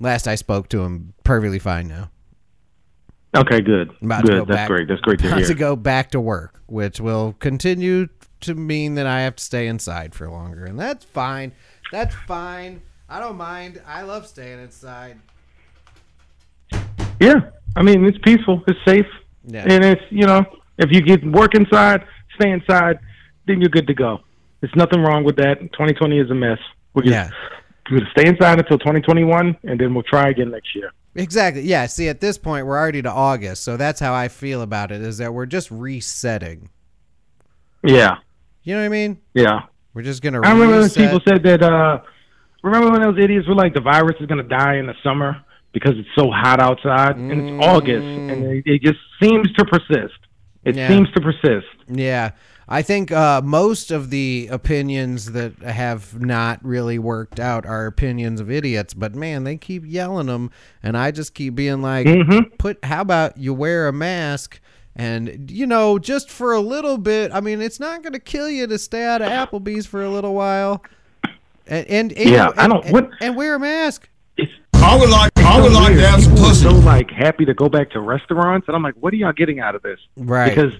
last 0.00 0.26
I 0.26 0.34
spoke 0.34 0.68
to 0.70 0.82
him, 0.82 1.14
perfectly 1.24 1.58
fine 1.58 1.86
now. 1.88 2.10
Okay, 3.34 3.60
good. 3.62 3.90
About 4.02 4.26
to 4.26 4.32
go 4.32 4.38
Good. 4.40 4.48
That's 4.48 4.56
back- 4.56 4.68
great. 4.68 4.88
That's 4.88 5.00
great 5.00 5.18
to 5.20 5.26
About 5.28 5.38
hear. 5.38 5.46
to 5.48 5.54
go 5.54 5.74
back 5.76 6.10
to 6.10 6.20
work, 6.20 6.60
which 6.66 7.00
will 7.00 7.34
continue 7.38 8.08
to 8.40 8.54
mean 8.54 8.96
that 8.96 9.06
I 9.06 9.22
have 9.22 9.36
to 9.36 9.42
stay 9.44 9.68
inside 9.68 10.14
for 10.14 10.28
longer, 10.28 10.64
and 10.64 10.78
that's 10.78 11.04
fine. 11.04 11.52
That's 11.92 12.14
fine. 12.26 12.82
I 13.08 13.20
don't 13.20 13.36
mind. 13.36 13.80
I 13.86 14.02
love 14.02 14.26
staying 14.26 14.58
inside. 14.60 15.18
Yeah, 17.22 17.40
I 17.76 17.82
mean 17.82 18.04
it's 18.04 18.18
peaceful, 18.18 18.62
it's 18.66 18.78
safe, 18.84 19.06
Yeah. 19.46 19.64
and 19.68 19.84
it's 19.84 20.02
you 20.10 20.26
know 20.26 20.44
if 20.78 20.90
you 20.90 21.00
get 21.00 21.24
work 21.24 21.54
inside, 21.54 22.04
stay 22.38 22.50
inside, 22.50 22.98
then 23.46 23.60
you're 23.60 23.70
good 23.70 23.86
to 23.86 23.94
go. 23.94 24.20
There's 24.60 24.74
nothing 24.76 25.00
wrong 25.02 25.24
with 25.24 25.36
that. 25.36 25.58
2020 25.60 26.18
is 26.18 26.30
a 26.30 26.34
mess. 26.34 26.58
We're 26.94 27.02
just 27.02 27.12
Yeah. 27.12 27.30
we're 27.90 27.98
gonna 28.00 28.10
stay 28.16 28.28
inside 28.28 28.58
until 28.58 28.78
2021, 28.78 29.56
and 29.64 29.78
then 29.80 29.94
we'll 29.94 30.02
try 30.04 30.28
again 30.30 30.50
next 30.50 30.74
year. 30.74 30.90
Exactly. 31.14 31.62
Yeah. 31.62 31.86
See, 31.86 32.08
at 32.08 32.20
this 32.20 32.38
point, 32.38 32.66
we're 32.66 32.78
already 32.78 33.02
to 33.02 33.10
August, 33.10 33.64
so 33.64 33.76
that's 33.76 34.00
how 34.00 34.14
I 34.14 34.28
feel 34.28 34.62
about 34.62 34.90
it. 34.92 35.02
Is 35.02 35.18
that 35.18 35.34
we're 35.34 35.46
just 35.46 35.70
resetting. 35.70 36.70
Yeah, 37.84 38.16
You 38.62 38.74
know 38.74 38.80
what 38.80 38.86
I 38.86 38.90
mean? 38.90 39.18
yeah. 39.34 39.60
We're 39.94 40.02
just 40.02 40.22
gonna. 40.22 40.40
I 40.42 40.52
remember 40.52 40.80
when 40.80 40.90
people 40.90 41.20
said 41.28 41.42
that. 41.44 41.62
uh 41.62 42.00
Remember 42.62 42.90
when 42.92 43.02
those 43.02 43.18
idiots 43.22 43.46
were 43.48 43.56
like, 43.56 43.74
the 43.74 43.80
virus 43.80 44.14
is 44.20 44.26
gonna 44.26 44.44
die 44.44 44.76
in 44.76 44.86
the 44.86 44.94
summer 45.02 45.36
because 45.72 45.92
it's 45.96 46.08
so 46.16 46.30
hot 46.30 46.60
outside, 46.60 47.16
and 47.16 47.32
it's 47.32 47.66
August, 47.66 48.04
and 48.04 48.44
it, 48.44 48.62
it 48.66 48.82
just 48.82 48.98
seems 49.20 49.50
to 49.54 49.64
persist. 49.64 50.14
It 50.64 50.74
Mm. 50.74 50.76
Yeah. 50.76 50.88
seems 50.88 51.10
to 51.12 51.20
persist. 51.20 51.66
Yeah. 51.88 52.30
I 52.68 52.82
think 52.82 53.10
uh, 53.10 53.42
most 53.44 53.90
of 53.90 54.10
the 54.10 54.48
opinions 54.50 55.32
that 55.32 55.58
have 55.62 56.18
not 56.20 56.64
really 56.64 56.98
worked 56.98 57.40
out 57.40 57.66
are 57.66 57.86
opinions 57.86 58.40
of 58.40 58.50
idiots, 58.50 58.94
but 58.94 59.14
man, 59.14 59.42
they 59.44 59.56
keep 59.56 59.82
yelling 59.84 60.28
them, 60.28 60.50
and 60.82 60.96
I 60.96 61.10
just 61.10 61.34
keep 61.34 61.54
being 61.56 61.82
like, 61.82 62.06
Mhm. 62.06 62.56
"Put, 62.58 62.82
how 62.84 63.00
about 63.02 63.36
you 63.36 63.52
wear 63.52 63.88
a 63.88 63.92
mask?" 63.92 64.60
And 64.94 65.50
you 65.50 65.66
know, 65.66 65.98
just 65.98 66.30
for 66.30 66.52
a 66.52 66.60
little 66.60 66.96
bit. 66.98 67.32
I 67.34 67.40
mean, 67.40 67.60
it's 67.60 67.80
not 67.80 68.02
going 68.02 68.12
to 68.12 68.18
kill 68.20 68.48
you 68.48 68.66
to 68.68 68.78
stay 68.78 69.04
out 69.04 69.20
of 69.22 69.28
Applebee's 69.28 69.86
for 69.86 70.02
a 70.04 70.10
little 70.10 70.34
while, 70.34 70.84
and 71.66 71.86
and, 71.88 72.12
and 72.12 72.30
Yeah, 72.30 72.50
I 72.56 72.68
don't- 72.68 72.84
and- 72.84 72.92
what- 72.92 73.10
and 73.20 73.34
wear 73.36 73.56
a 73.56 73.58
mask. 73.58 74.08
It's 74.36 74.52
I 74.84 74.96
would 74.98 75.10
like, 75.10 75.30
I 75.38 75.60
would 75.60 75.72
so 75.72 75.78
like 75.78 75.88
weird. 75.90 76.00
to 76.00 76.06
have 76.08 76.22
some 76.22 76.32
People 76.32 76.44
are 76.46 76.48
pussy. 76.50 76.62
so 76.62 76.70
like 76.70 77.10
happy 77.10 77.44
to 77.44 77.54
go 77.54 77.68
back 77.68 77.90
to 77.90 78.00
restaurants, 78.00 78.66
and 78.68 78.76
I'm 78.76 78.82
like, 78.82 78.94
what 78.96 79.12
are 79.12 79.16
y'all 79.16 79.32
getting 79.32 79.60
out 79.60 79.74
of 79.74 79.82
this? 79.82 79.98
Right. 80.16 80.48
Because, 80.54 80.72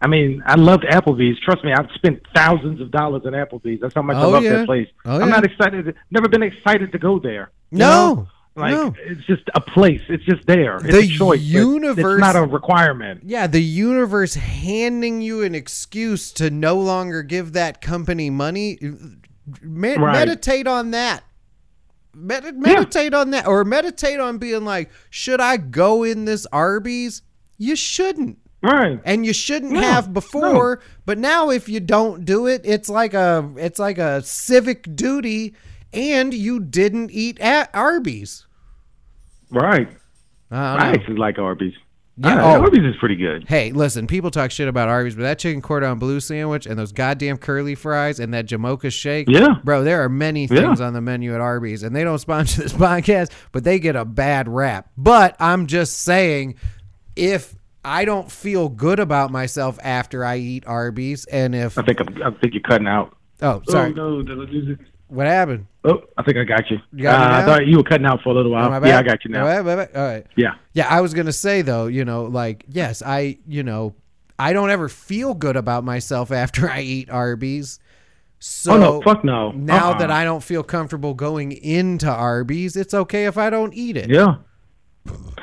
I 0.00 0.06
mean, 0.08 0.42
I 0.44 0.56
loved 0.56 0.84
Applebee's. 0.84 1.38
Trust 1.40 1.64
me, 1.64 1.72
I've 1.72 1.88
spent 1.94 2.20
thousands 2.34 2.80
of 2.80 2.90
dollars 2.90 3.22
on 3.24 3.32
Applebee's. 3.32 3.80
That's 3.80 3.94
how 3.94 4.02
much 4.02 4.16
I 4.16 4.22
Oh, 4.24 4.30
love 4.30 4.42
yeah. 4.42 4.56
that 4.56 4.66
place. 4.66 4.88
Oh, 5.04 5.14
I'm 5.14 5.20
yeah. 5.20 5.26
not 5.26 5.44
excited. 5.44 5.94
Never 6.10 6.28
been 6.28 6.42
excited 6.42 6.92
to 6.92 6.98
go 6.98 7.18
there. 7.18 7.50
you 7.70 7.78
No, 7.78 8.14
know? 8.14 8.28
like 8.56 8.72
no. 8.72 8.94
it's 8.98 9.24
just 9.26 9.42
a 9.54 9.60
place. 9.60 10.00
It's 10.08 10.24
just 10.24 10.46
there. 10.46 10.76
It's 10.76 10.84
The 10.86 10.98
a 10.98 11.06
choice. 11.06 11.40
universe- 11.40 12.14
It's 12.14 12.20
not 12.20 12.36
a 12.36 12.42
requirement. 12.42 13.22
Yeah, 13.24 13.46
the 13.46 13.62
universe 13.62 14.34
handing 14.34 15.22
you 15.22 15.42
an 15.42 15.54
excuse 15.54 16.32
to 16.32 16.50
no 16.50 16.74
longer 16.76 17.22
give 17.22 17.52
that 17.52 17.80
company 17.80 18.30
money. 18.30 18.78
Me- 19.62 19.96
Right. 19.96 20.12
Meditate 20.12 20.66
on 20.66 20.90
that. 20.90 21.22
Medi- 22.14 22.52
meditate 22.52 23.14
on 23.14 23.30
that, 23.30 23.46
or 23.46 23.64
meditate 23.64 24.20
on 24.20 24.38
being 24.38 24.64
like, 24.64 24.90
should 25.10 25.40
I 25.40 25.56
go 25.56 26.02
in 26.04 26.24
this 26.24 26.46
Arby's? 26.52 27.22
You 27.58 27.76
shouldn't. 27.76 28.38
Right. 28.62 28.98
and 29.04 29.26
you 29.26 29.34
shouldn't 29.34 29.72
No, 29.72 29.80
have 29.82 30.14
before. 30.14 30.80
But 31.04 31.18
now, 31.18 31.50
if 31.50 31.68
you 31.68 31.80
don't 31.80 32.24
do 32.24 32.46
it, 32.46 32.62
it's 32.64 32.88
like 32.88 33.12
a 33.12 33.52
it's 33.56 33.78
like 33.78 33.98
a 33.98 34.22
civic 34.22 34.96
duty, 34.96 35.54
and 35.92 36.32
you 36.32 36.60
didn't 36.60 37.10
eat 37.10 37.38
at 37.40 37.68
Arby's. 37.74 38.46
Right. 39.50 39.88
I 40.50 40.56
I 40.56 40.76
don't 40.78 40.86
know. 40.86 40.94
actually 40.94 41.16
like 41.16 41.38
Arby's. 41.38 41.74
Yeah, 42.16 42.40
oh. 42.44 42.60
Arby's 42.62 42.84
is 42.84 42.94
pretty 43.00 43.16
good. 43.16 43.44
Hey, 43.48 43.72
listen, 43.72 44.06
people 44.06 44.30
talk 44.30 44.52
shit 44.52 44.68
about 44.68 44.88
Arby's, 44.88 45.16
but 45.16 45.22
that 45.22 45.38
chicken 45.40 45.60
cordon 45.60 45.98
bleu 45.98 46.20
sandwich 46.20 46.64
and 46.66 46.78
those 46.78 46.92
goddamn 46.92 47.38
curly 47.38 47.74
fries 47.74 48.20
and 48.20 48.32
that 48.34 48.46
Jamocha 48.46 48.92
shake. 48.92 49.28
Yeah. 49.28 49.54
Bro, 49.64 49.82
there 49.82 50.04
are 50.04 50.08
many 50.08 50.42
Yeah. 50.46 50.60
things 50.60 50.80
on 50.80 50.92
the 50.92 51.00
menu 51.00 51.34
at 51.34 51.40
Arby's, 51.40 51.82
and 51.82 51.94
they 51.94 52.04
don't 52.04 52.18
sponsor 52.20 52.62
this 52.62 52.72
podcast, 52.72 53.30
but 53.50 53.64
they 53.64 53.80
get 53.80 53.96
a 53.96 54.04
bad 54.04 54.48
rap. 54.48 54.90
But 54.96 55.34
I'm 55.40 55.66
just 55.66 56.02
saying, 56.02 56.54
if 57.16 57.56
I 57.84 58.04
don't 58.04 58.30
feel 58.30 58.68
good 58.68 59.00
about 59.00 59.30
myself 59.32 59.78
after 59.82 60.24
I 60.24 60.36
eat 60.36 60.64
Arby's, 60.66 61.24
and 61.26 61.54
if. 61.54 61.76
I 61.76 61.82
think 61.82 62.00
I'm, 62.00 62.22
I 62.22 62.30
think 62.40 62.54
you're 62.54 62.62
cutting 62.62 62.86
out. 62.86 63.16
Oh, 63.42 63.60
sorry. 63.68 63.92
Oh, 63.98 64.20
no. 64.22 64.76
What 65.08 65.26
happened? 65.26 65.66
Oh, 65.86 66.02
I 66.16 66.22
think 66.22 66.38
I 66.38 66.44
got 66.44 66.70
you. 66.70 66.78
You 66.92 67.02
got 67.02 67.20
uh, 67.20 67.42
I 67.42 67.44
thought 67.44 67.66
you 67.66 67.76
were 67.76 67.82
cutting 67.82 68.06
out 68.06 68.22
for 68.22 68.30
a 68.30 68.34
little 68.34 68.52
while. 68.52 68.72
Uh, 68.72 68.80
Yeah, 68.86 68.98
I 68.98 69.02
got 69.02 69.24
you 69.24 69.30
now. 69.30 69.46
Am 69.46 69.68
I 69.68 69.76
back? 69.76 69.90
All 69.94 70.02
right. 70.06 70.26
Yeah. 70.36 70.54
Yeah, 70.72 70.86
I 70.88 71.00
was 71.02 71.12
gonna 71.12 71.32
say 71.32 71.60
though, 71.62 71.86
you 71.86 72.04
know, 72.04 72.24
like 72.24 72.64
yes, 72.68 73.02
I, 73.04 73.38
you 73.46 73.62
know, 73.62 73.94
I 74.38 74.52
don't 74.54 74.70
ever 74.70 74.88
feel 74.88 75.34
good 75.34 75.56
about 75.56 75.84
myself 75.84 76.32
after 76.32 76.70
I 76.78 76.80
eat 76.80 77.10
Arby's. 77.10 77.78
So 78.38 78.72
oh 78.74 78.78
no, 78.78 79.02
fuck 79.02 79.24
no. 79.24 79.52
now 79.52 79.90
Uh-uh. 79.90 79.98
that 79.98 80.10
I 80.10 80.24
don't 80.24 80.42
feel 80.42 80.62
comfortable 80.62 81.14
going 81.14 81.52
into 81.52 82.08
Arby's, 82.10 82.76
it's 82.76 82.92
okay 82.94 83.26
if 83.26 83.36
I 83.38 83.48
don't 83.50 83.72
eat 83.74 83.96
it. 83.96 84.10
Yeah. 84.10 84.36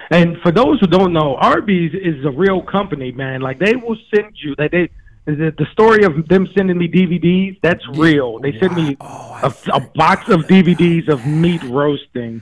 And 0.09 0.37
for 0.41 0.51
those 0.51 0.79
who 0.79 0.87
don't 0.87 1.13
know, 1.13 1.35
Arby's 1.35 1.93
is 1.93 2.25
a 2.25 2.31
real 2.31 2.61
company, 2.63 3.11
man. 3.11 3.41
Like 3.41 3.59
they 3.59 3.75
will 3.75 3.97
send 4.13 4.33
you. 4.43 4.55
They 4.57 4.67
they 4.67 4.89
the, 5.25 5.53
the 5.57 5.65
story 5.71 6.03
of 6.03 6.27
them 6.27 6.47
sending 6.55 6.77
me 6.77 6.87
DVDs. 6.87 7.59
That's 7.61 7.83
real. 7.95 8.39
They 8.39 8.57
sent 8.59 8.73
me 8.75 8.97
Oh, 8.99 9.39
a, 9.43 9.75
a 9.75 9.79
box 9.79 10.29
of 10.29 10.41
DVDs 10.41 11.07
of 11.09 11.25
meat 11.25 11.61
roasting, 11.63 12.41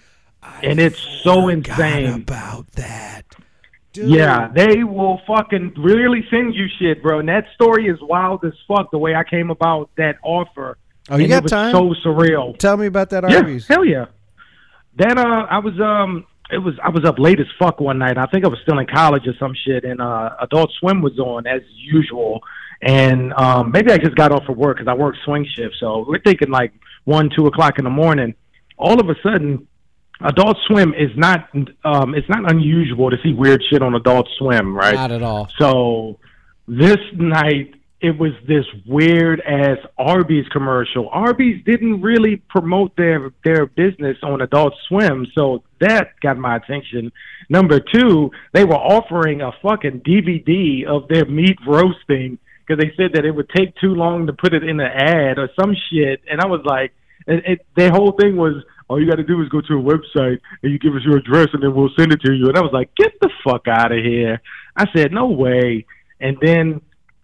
and 0.63 0.79
it's 0.79 0.99
so 1.23 1.49
insane. 1.49 2.21
about 2.21 2.67
that. 2.73 3.23
Dude. 3.91 4.09
Yeah, 4.11 4.47
they 4.53 4.83
will 4.83 5.19
fucking 5.27 5.73
really 5.77 6.23
send 6.29 6.53
you 6.53 6.67
shit, 6.79 7.01
bro. 7.01 7.19
And 7.19 7.27
that 7.29 7.45
story 7.55 7.87
is 7.87 7.97
wild 8.01 8.45
as 8.45 8.53
fuck. 8.67 8.91
The 8.91 8.99
way 8.99 9.15
I 9.15 9.23
came 9.23 9.49
about 9.49 9.89
that 9.97 10.17
offer. 10.23 10.77
Oh, 11.09 11.17
you 11.17 11.23
And 11.23 11.29
got 11.31 11.37
it 11.39 11.43
was 11.43 11.51
time? 11.51 11.71
So 11.73 11.93
surreal. 12.05 12.55
Tell 12.59 12.77
me 12.77 12.85
about 12.85 13.09
that 13.09 13.27
Yeah, 13.29 13.37
Arby's. 13.37 13.67
hell 13.67 13.83
yeah. 13.83 14.05
That 14.97 15.17
uh, 15.17 15.47
I 15.49 15.57
was 15.57 15.79
um, 15.79 16.25
it 16.51 16.59
was 16.59 16.75
I 16.83 16.89
was 16.89 17.03
up 17.03 17.17
late 17.17 17.39
as 17.39 17.47
fuck 17.57 17.79
one 17.79 17.97
night. 17.97 18.17
I 18.17 18.25
think 18.27 18.45
I 18.45 18.47
was 18.47 18.59
still 18.61 18.77
in 18.77 18.85
college 18.85 19.25
or 19.27 19.33
some 19.39 19.53
shit, 19.65 19.83
and 19.83 19.99
uh, 20.01 20.31
Adult 20.39 20.71
Swim 20.79 21.01
was 21.01 21.17
on 21.17 21.47
as 21.47 21.61
usual. 21.75 22.41
And 22.81 23.33
um, 23.33 23.71
maybe 23.71 23.91
I 23.91 23.97
just 23.97 24.15
got 24.15 24.31
off 24.31 24.47
of 24.47 24.57
work 24.57 24.77
because 24.77 24.89
I 24.89 24.93
work 24.93 25.15
swing 25.25 25.45
shift, 25.55 25.75
so 25.79 26.05
we're 26.07 26.21
thinking 26.21 26.49
like 26.49 26.71
one, 27.03 27.29
two 27.35 27.47
o'clock 27.47 27.77
in 27.77 27.83
the 27.83 27.89
morning. 27.89 28.35
All 28.77 28.99
of 29.01 29.09
a 29.09 29.15
sudden, 29.21 29.67
Adult 30.21 30.57
Swim 30.67 30.93
is 30.93 31.11
not 31.15 31.49
um, 31.83 32.13
it's 32.13 32.29
not 32.29 32.49
unusual 32.49 33.09
to 33.09 33.17
see 33.23 33.33
weird 33.33 33.61
shit 33.69 33.81
on 33.81 33.95
Adult 33.95 34.27
Swim, 34.37 34.75
right? 34.75 34.95
Not 34.95 35.11
at 35.11 35.23
all. 35.23 35.49
So 35.57 36.19
this 36.67 36.99
night 37.13 37.75
it 38.01 38.17
was 38.17 38.31
this 38.47 38.65
weird 38.85 39.41
ass 39.41 39.77
Arby's 39.97 40.47
commercial. 40.49 41.09
Arby's 41.09 41.63
didn't 41.65 42.01
really 42.01 42.37
promote 42.37 42.95
their 42.95 43.31
their 43.43 43.65
business 43.65 44.17
on 44.23 44.41
Adult 44.41 44.73
Swim, 44.87 45.27
so 45.35 45.63
that 45.79 46.19
got 46.21 46.37
my 46.37 46.55
attention. 46.57 47.11
Number 47.49 47.79
two, 47.79 48.31
they 48.53 48.63
were 48.63 48.77
offering 48.77 49.41
a 49.41 49.51
fucking 49.61 50.01
DVD 50.01 50.85
of 50.85 51.07
their 51.07 51.25
meat 51.25 51.57
roasting 51.67 52.39
because 52.69 52.83
they 52.83 52.93
said 52.95 53.13
that 53.13 53.25
it 53.25 53.31
would 53.31 53.49
take 53.49 53.75
too 53.77 53.95
long 53.95 54.27
to 54.27 54.33
put 54.33 54.53
it 54.53 54.63
in 54.63 54.79
an 54.79 54.91
ad 54.91 55.39
or 55.39 55.49
some 55.59 55.75
shit, 55.91 56.21
and 56.29 56.39
I 56.39 56.45
was 56.45 56.61
like, 56.63 56.93
it, 57.25 57.43
it, 57.45 57.65
their 57.75 57.91
whole 57.91 58.11
thing 58.13 58.35
was. 58.37 58.63
All 58.87 58.99
you 58.99 59.07
got 59.07 59.17
to 59.17 59.23
do 59.23 59.39
is 59.43 59.49
go 59.49 59.61
to 59.61 59.73
a 59.75 59.83
website 59.83 60.39
and 60.63 60.71
you 60.71 60.79
give 60.79 60.95
us 60.95 61.03
your 61.05 61.17
address 61.17 61.49
and 61.53 61.61
then 61.61 61.75
we'll 61.75 61.91
send 61.95 62.11
it 62.11 62.21
to 62.21 62.33
you. 62.33 62.47
And 62.47 62.57
I 62.57 62.61
was 62.61 62.71
like, 62.73 62.89
get 62.95 63.11
the 63.21 63.29
fuck 63.43 63.67
out 63.67 63.91
of 63.91 64.03
here. 64.03 64.41
I 64.75 64.87
said, 64.95 65.11
no 65.11 65.27
way. 65.27 65.85
And 66.19 66.37
then 66.41 66.81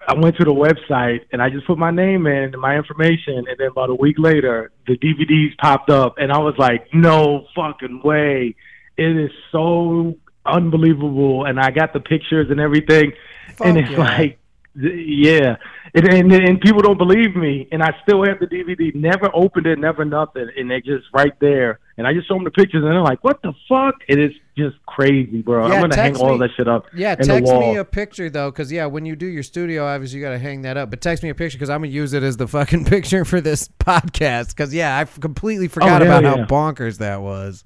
I 0.08 0.14
went 0.14 0.38
to 0.38 0.44
the 0.44 0.54
website 0.54 1.22
and 1.32 1.42
I 1.42 1.50
just 1.50 1.66
put 1.66 1.80
my 1.80 1.90
name 1.90 2.28
in 2.28 2.54
and 2.54 2.62
my 2.62 2.76
information. 2.76 3.46
And 3.50 3.58
then 3.58 3.70
about 3.70 3.90
a 3.90 3.96
week 3.96 4.18
later, 4.20 4.72
the 4.86 4.96
DVDs 4.96 5.58
popped 5.58 5.90
up 5.90 6.20
and 6.20 6.32
I 6.32 6.38
was 6.38 6.54
like, 6.60 6.86
no 6.94 7.48
fucking 7.56 8.02
way. 8.04 8.54
It 8.96 9.18
is 9.18 9.32
so 9.52 10.14
unbelievable. 10.46 11.46
And 11.46 11.60
I 11.60 11.72
got 11.72 11.94
the 11.94 12.00
pictures 12.00 12.52
and 12.52 12.60
everything. 12.60 13.14
and 13.60 13.76
it's 13.76 13.90
yeah. 13.90 13.98
like, 13.98 14.40
yeah. 14.76 15.56
And, 15.94 16.14
and, 16.14 16.34
and 16.34 16.62
people 16.62 16.82
don't 16.82 16.98
believe 16.98 17.36
me. 17.36 17.68
And 17.72 17.82
I 17.82 17.92
still 18.04 18.26
have 18.26 18.40
the 18.40 18.48
DVD. 18.48 18.94
Never 18.94 19.30
opened 19.34 19.66
it, 19.66 19.80
never 19.80 20.04
nothing. 20.04 20.50
And 20.58 20.70
they're 20.70 20.82
just 20.82 21.06
right 21.14 21.38
there. 21.40 21.80
And 21.98 22.06
I 22.06 22.14
just 22.14 22.28
show 22.28 22.34
them 22.34 22.44
the 22.44 22.52
pictures 22.52 22.84
and 22.84 22.92
they're 22.92 23.02
like, 23.02 23.24
what 23.24 23.42
the 23.42 23.54
fuck? 23.70 23.96
It 24.10 24.20
is 24.20 24.32
just 24.58 24.76
crazy, 24.86 25.42
bro. 25.42 25.68
Yeah, 25.68 25.76
I'm 25.76 25.80
going 25.80 25.92
to 25.92 25.96
hang 25.96 26.12
text 26.12 26.22
all 26.22 26.34
me- 26.34 26.40
that 26.40 26.50
shit 26.58 26.68
up 26.68 26.86
Yeah, 26.94 27.16
text 27.16 27.52
me 27.52 27.78
a 27.78 27.86
picture 27.86 28.30
though, 28.30 28.52
because 28.52 28.72
yeah, 28.72 28.86
when 28.86 29.06
you 29.06 29.16
do 29.16 29.26
your 29.26 29.44
studio, 29.44 29.86
obviously 29.86 30.20
you 30.20 30.26
got 30.26 30.32
to 30.32 30.40
hang 30.40 30.64
that 30.64 30.76
up. 30.76 30.90
But 30.90 31.02
text 31.02 31.24
me 31.24 31.30
a 31.30 31.36
picture 31.36 31.58
because 31.58 31.70
I'm 31.70 31.82
gonna 31.82 31.92
use 31.92 32.14
it 32.14 32.24
as 32.24 32.38
the 32.38 32.48
fucking 32.48 32.86
picture 32.96 33.24
for 33.24 33.40
this 33.40 33.68
podcast. 33.80 34.50
Because 34.50 34.74
yeah, 34.74 34.98
I 34.98 35.06
completely 35.06 35.68
oh, 35.68 35.70
forgot 35.70 36.02
hell 36.02 36.20
about 36.20 36.24
yeah. 36.24 36.38
how 36.38 36.46
bonkers 36.46 36.98
that 36.98 37.22
was. 37.22 37.64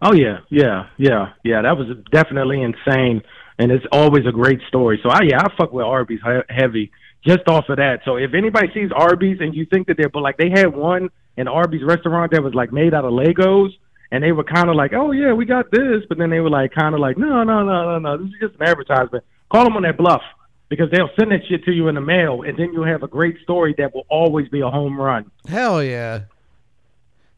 Oh 0.00 0.12
yeah, 0.12 0.38
yeah, 0.48 0.88
yeah, 0.96 1.32
yeah. 1.42 1.62
That 1.62 1.76
was 1.76 1.88
definitely 2.12 2.62
insane, 2.62 3.22
and 3.58 3.70
it's 3.72 3.84
always 3.92 4.26
a 4.26 4.32
great 4.32 4.60
story. 4.68 5.00
So 5.02 5.10
I 5.10 5.20
yeah, 5.22 5.40
I 5.40 5.54
fuck 5.56 5.72
with 5.72 5.84
Arby's 5.84 6.20
he- 6.24 6.54
heavy 6.54 6.90
just 7.26 7.48
off 7.48 7.68
of 7.68 7.76
that. 7.76 8.00
So 8.04 8.16
if 8.16 8.34
anybody 8.34 8.68
sees 8.72 8.90
Arby's 8.94 9.38
and 9.40 9.54
you 9.54 9.66
think 9.66 9.88
that 9.88 9.96
they're, 9.96 10.08
but 10.08 10.22
like 10.22 10.36
they 10.36 10.50
had 10.50 10.74
one 10.74 11.08
in 11.36 11.48
Arby's 11.48 11.82
restaurant 11.84 12.32
that 12.32 12.42
was 12.42 12.54
like 12.54 12.72
made 12.72 12.94
out 12.94 13.04
of 13.04 13.12
Legos, 13.12 13.70
and 14.10 14.22
they 14.22 14.32
were 14.32 14.44
kind 14.44 14.70
of 14.70 14.76
like, 14.76 14.92
oh 14.94 15.12
yeah, 15.12 15.32
we 15.32 15.44
got 15.44 15.70
this, 15.70 16.02
but 16.08 16.18
then 16.18 16.30
they 16.30 16.40
were 16.40 16.50
like 16.50 16.72
kind 16.72 16.94
of 16.94 17.00
like, 17.00 17.18
no, 17.18 17.42
no, 17.42 17.62
no, 17.62 17.98
no, 17.98 17.98
no, 17.98 18.16
this 18.18 18.28
is 18.28 18.40
just 18.40 18.60
an 18.60 18.66
advertisement. 18.66 19.24
Call 19.50 19.64
them 19.64 19.76
on 19.76 19.82
that 19.82 19.96
bluff 19.96 20.22
because 20.68 20.90
they'll 20.90 21.10
send 21.18 21.32
that 21.32 21.40
shit 21.48 21.64
to 21.64 21.72
you 21.72 21.88
in 21.88 21.94
the 21.94 22.00
mail, 22.00 22.42
and 22.42 22.58
then 22.58 22.72
you'll 22.72 22.86
have 22.86 23.02
a 23.02 23.08
great 23.08 23.36
story 23.42 23.74
that 23.78 23.94
will 23.94 24.06
always 24.08 24.48
be 24.48 24.60
a 24.60 24.68
home 24.68 25.00
run. 25.00 25.30
Hell 25.46 25.82
yeah. 25.82 26.22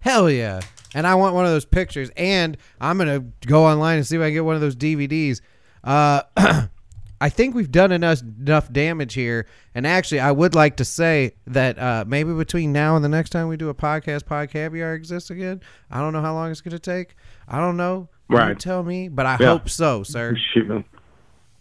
Hell 0.00 0.30
yeah. 0.30 0.60
And 0.94 1.06
I 1.06 1.14
want 1.14 1.34
one 1.34 1.44
of 1.44 1.52
those 1.52 1.64
pictures. 1.64 2.10
And 2.16 2.56
I'm 2.80 2.98
to 2.98 3.24
go 3.46 3.64
online 3.64 3.98
and 3.98 4.06
see 4.06 4.16
if 4.16 4.22
I 4.22 4.26
can 4.26 4.34
get 4.34 4.44
one 4.44 4.56
of 4.56 4.60
those 4.60 4.76
DVDs. 4.76 5.40
Uh, 5.84 6.22
I 7.22 7.28
think 7.28 7.54
we've 7.54 7.70
done 7.70 7.92
enough, 7.92 8.22
enough 8.22 8.72
damage 8.72 9.12
here. 9.12 9.46
And 9.74 9.86
actually, 9.86 10.20
I 10.20 10.32
would 10.32 10.54
like 10.54 10.76
to 10.78 10.84
say 10.86 11.34
that 11.46 11.78
uh, 11.78 12.04
maybe 12.06 12.32
between 12.32 12.72
now 12.72 12.96
and 12.96 13.04
the 13.04 13.10
next 13.10 13.30
time 13.30 13.48
we 13.48 13.58
do 13.58 13.68
a 13.68 13.74
podcast, 13.74 14.24
Pod 14.24 14.50
Caviar 14.50 14.94
exists 14.94 15.28
again. 15.30 15.60
I 15.90 16.00
don't 16.00 16.14
know 16.14 16.22
how 16.22 16.32
long 16.32 16.50
it's 16.50 16.62
going 16.62 16.72
to 16.72 16.78
take. 16.78 17.14
I 17.46 17.58
don't 17.58 17.76
know. 17.76 18.08
You 18.30 18.36
Right. 18.38 18.58
tell 18.58 18.82
me, 18.82 19.08
but 19.08 19.26
I 19.26 19.36
Yeah. 19.40 19.48
hope 19.48 19.68
so, 19.68 20.02
sir. 20.02 20.34
Man. 20.56 20.84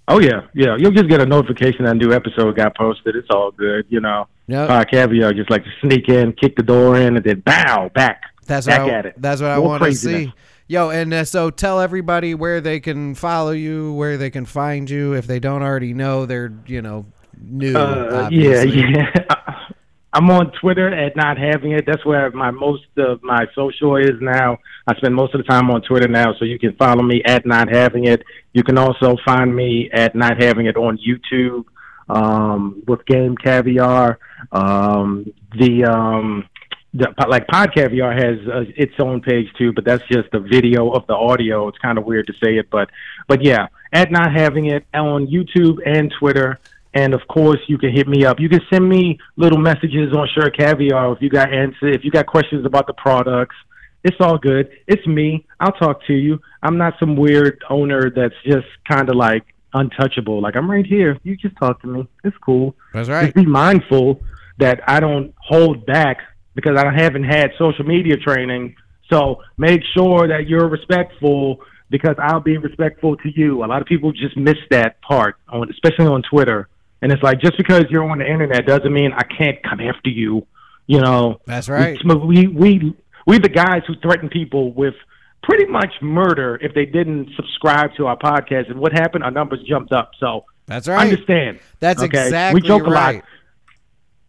Oh 0.08 0.20
yeah, 0.20 0.42
yeah. 0.56 0.76
You'll 0.78 0.92
just 0.92 1.08
get 1.08 1.20
a 1.22 1.26
notification 1.26 1.86
that 1.86 1.92
a 1.92 1.94
new 1.96 2.14
episode 2.14 2.56
got 2.56 2.76
posted. 2.76 3.16
It's 3.16 3.28
all 3.30 3.52
good, 3.52 3.86
you 3.90 4.00
know. 4.00 4.28
Yep. 4.48 4.68
Pod 4.68 4.90
caviar 4.90 5.34
just 5.34 5.50
like 5.52 5.64
to 5.66 5.70
sneak 5.82 6.10
in, 6.10 6.34
kick 6.34 6.56
the 6.56 6.64
door 6.64 6.96
in, 6.98 7.16
and 7.16 7.24
then 7.24 7.42
bow 7.42 7.90
back. 7.94 8.22
That's 8.48 8.66
back 8.66 8.82
what 8.82 8.92
I, 8.92 8.98
at 8.98 9.06
it. 9.08 9.14
That's 9.18 9.40
what 9.42 9.52
I 9.52 9.60
want 9.60 9.84
to 9.84 9.94
see. 9.94 10.34
Yo, 10.72 10.92
and 10.92 11.12
uh, 11.12 11.26
so 11.26 11.50
tell 11.50 11.80
everybody 11.80 12.36
where 12.36 12.62
they 12.62 12.80
can 12.80 13.16
follow 13.16 13.50
you, 13.50 13.92
where 13.94 14.18
they 14.18 14.30
can 14.30 14.46
find 14.46 14.88
you. 14.88 15.14
If 15.14 15.26
they 15.26 15.40
don't 15.40 15.64
already 15.64 15.96
know, 15.96 16.28
they're 16.28 16.54
you 16.68 16.84
know 16.84 17.08
new. 17.42 17.76
Uh, 17.76 18.30
yeah, 18.32 18.62
yeah. 18.62 19.12
I'm 20.14 20.30
on 20.30 20.52
Twitter 20.62 20.94
at 20.94 21.16
not 21.16 21.40
having 21.40 21.72
it. 21.72 21.88
That's 21.88 22.06
where 22.06 22.30
my 22.30 22.52
most 22.52 22.86
of 22.98 23.24
my 23.24 23.48
social 23.56 23.96
is 23.96 24.22
now. 24.22 24.60
I 24.86 24.96
spend 24.98 25.16
most 25.16 25.34
of 25.34 25.44
the 25.44 25.46
time 25.46 25.72
on 25.72 25.82
Twitter 25.82 26.08
now, 26.08 26.36
so 26.38 26.46
you 26.46 26.60
can 26.60 26.76
follow 26.76 27.02
me 27.02 27.24
at 27.26 27.48
not 27.48 27.68
having 27.74 28.06
it. 28.06 28.22
You 28.54 28.64
can 28.64 28.78
also 28.78 29.18
find 29.26 29.56
me 29.56 29.90
at 29.92 30.14
not 30.14 30.40
having 30.40 30.68
it 30.68 30.78
on 30.78 31.00
YouTube 31.00 31.66
um, 32.10 32.84
with 32.88 33.04
Game 33.08 33.36
Caviar. 33.36 34.20
Um, 34.52 35.34
the 35.58 35.86
um, 35.86 36.48
the, 36.48 36.59
like 36.94 37.48
Pod 37.48 37.74
Caviar 37.74 38.14
has 38.14 38.40
uh, 38.48 38.64
its 38.76 38.94
own 39.00 39.22
page 39.22 39.48
too, 39.58 39.72
but 39.74 39.86
that's 39.86 40.04
just 40.08 40.32
the 40.32 40.40
video 40.40 40.92
of 40.92 41.06
the 41.08 41.14
audio. 41.14 41.68
It's 41.68 41.78
kind 41.78 41.98
of 41.98 42.06
weird 42.06 42.28
to 42.28 42.34
say 42.34 42.58
it, 42.58 42.70
but 42.70 42.90
but 43.28 43.44
yeah, 43.44 43.68
at 43.94 44.12
not 44.12 44.34
having 44.34 44.66
it 44.68 44.86
on 44.94 45.28
YouTube 45.28 45.78
and 45.86 46.12
Twitter. 46.20 46.60
And 46.92 47.14
of 47.14 47.22
course, 47.28 47.60
you 47.68 47.78
can 47.78 47.92
hit 47.92 48.08
me 48.08 48.26
up. 48.26 48.40
You 48.40 48.50
can 48.50 48.62
send 48.74 48.90
me 48.90 49.20
little 49.38 49.60
messages 49.60 50.12
on 50.12 50.28
Shirt 50.34 50.58
Caviar 50.58 51.14
if 51.14 51.22
you 51.22 51.30
got 51.30 51.54
answer, 51.54 51.88
if 51.88 52.04
you 52.04 52.10
got 52.10 52.26
questions 52.26 52.66
about 52.66 52.88
the 52.88 52.94
products. 52.94 53.56
It's 54.04 54.18
all 54.20 54.40
good. 54.40 54.72
It's 54.88 55.06
me. 55.06 55.46
I'll 55.60 55.74
talk 55.74 56.04
to 56.08 56.14
you. 56.14 56.42
I'm 56.64 56.78
not 56.78 56.96
some 57.00 57.16
weird 57.16 57.64
owner 57.70 58.10
that's 58.10 58.34
just 58.44 58.66
kind 58.90 59.08
of 59.08 59.16
like 59.16 59.44
untouchable. 59.74 60.42
Like 60.42 60.56
I'm 60.56 60.70
right 60.70 60.86
here. 60.86 61.20
You 61.24 61.36
just 61.36 61.56
talk 61.58 61.80
to 61.82 61.88
me. 61.88 62.08
It's 62.24 62.38
cool. 62.38 62.76
That's 62.94 63.08
Just 63.08 63.24
right. 63.24 63.36
be 63.36 63.46
mindful 63.46 64.22
that 64.58 64.82
I 64.88 65.00
don't 65.00 65.34
hold 65.38 65.86
back 65.86 66.18
because 66.62 66.78
I 66.78 66.92
haven't 66.94 67.24
had 67.24 67.52
social 67.58 67.86
media 67.86 68.18
training. 68.18 68.76
So 69.12 69.42
make 69.58 69.82
sure 69.96 70.28
that 70.28 70.48
you're 70.48 70.68
respectful 70.68 71.60
because 71.90 72.16
I'll 72.20 72.42
be 72.42 72.58
respectful 72.58 73.16
to 73.18 73.30
you. 73.34 73.64
A 73.64 73.68
lot 73.68 73.82
of 73.82 73.88
people 73.88 74.12
just 74.12 74.38
miss 74.38 74.58
that 74.70 75.02
part, 75.02 75.38
on, 75.48 75.70
especially 75.72 76.06
on 76.06 76.22
Twitter. 76.22 76.68
And 77.02 77.12
it's 77.12 77.24
like 77.24 77.40
just 77.40 77.58
because 77.58 77.86
you're 77.90 78.10
on 78.10 78.20
the 78.20 78.30
internet 78.30 78.66
doesn't 78.66 78.92
mean 78.92 79.12
I 79.14 79.24
can't 79.24 79.62
come 79.64 79.80
after 79.80 80.10
you. 80.10 80.46
You 80.86 81.02
know, 81.02 81.40
That's 81.46 81.70
right. 81.70 82.00
We 82.04 82.48
we 82.48 82.94
we 83.26 83.40
the 83.40 83.50
guys 83.50 83.84
who 83.88 83.96
threaten 84.02 84.28
people 84.28 84.74
with 84.74 84.96
pretty 85.44 85.66
much 85.66 85.94
murder 86.02 86.58
if 86.62 86.74
they 86.74 86.86
didn't 86.86 87.30
subscribe 87.36 87.92
to 87.98 88.08
our 88.08 88.18
podcast. 88.18 88.70
And 88.70 88.80
what 88.80 88.92
happened? 88.92 89.24
Our 89.24 89.32
numbers 89.32 89.60
jumped 89.68 89.94
up. 89.94 90.12
So 90.20 90.46
That's 90.66 90.88
I 90.88 90.96
right. 90.96 91.12
understand. 91.12 91.60
That's 91.80 92.02
okay? 92.04 92.26
exactly 92.26 92.62
we 92.62 92.68
joke 92.68 92.86
a 92.88 92.90
lot. 92.90 93.16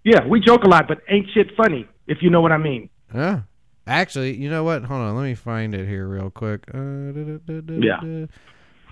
Yeah, 0.05 0.27
we 0.27 0.41
joke 0.41 0.65
a 0.65 0.69
lot, 0.69 0.87
but 0.87 1.01
ain't 1.09 1.29
shit 1.35 1.55
funny 1.57 1.89
if 2.11 2.23
you 2.23 2.29
know 2.29 2.41
what 2.43 2.53
I 2.53 2.59
mean. 2.59 2.91
Yeah. 3.15 3.41
Actually, 3.87 4.37
you 4.37 4.51
know 4.51 4.63
what? 4.63 4.85
Hold 4.85 5.01
on. 5.01 5.17
Let 5.17 5.25
me 5.25 5.35
find 5.35 5.75
it 5.75 5.89
here 5.89 6.07
real 6.07 6.29
quick. 6.31 6.65
Uh, 6.73 6.79
da, 7.13 7.39
da, 7.47 7.61
da, 7.63 7.75
Yeah. 7.75 8.27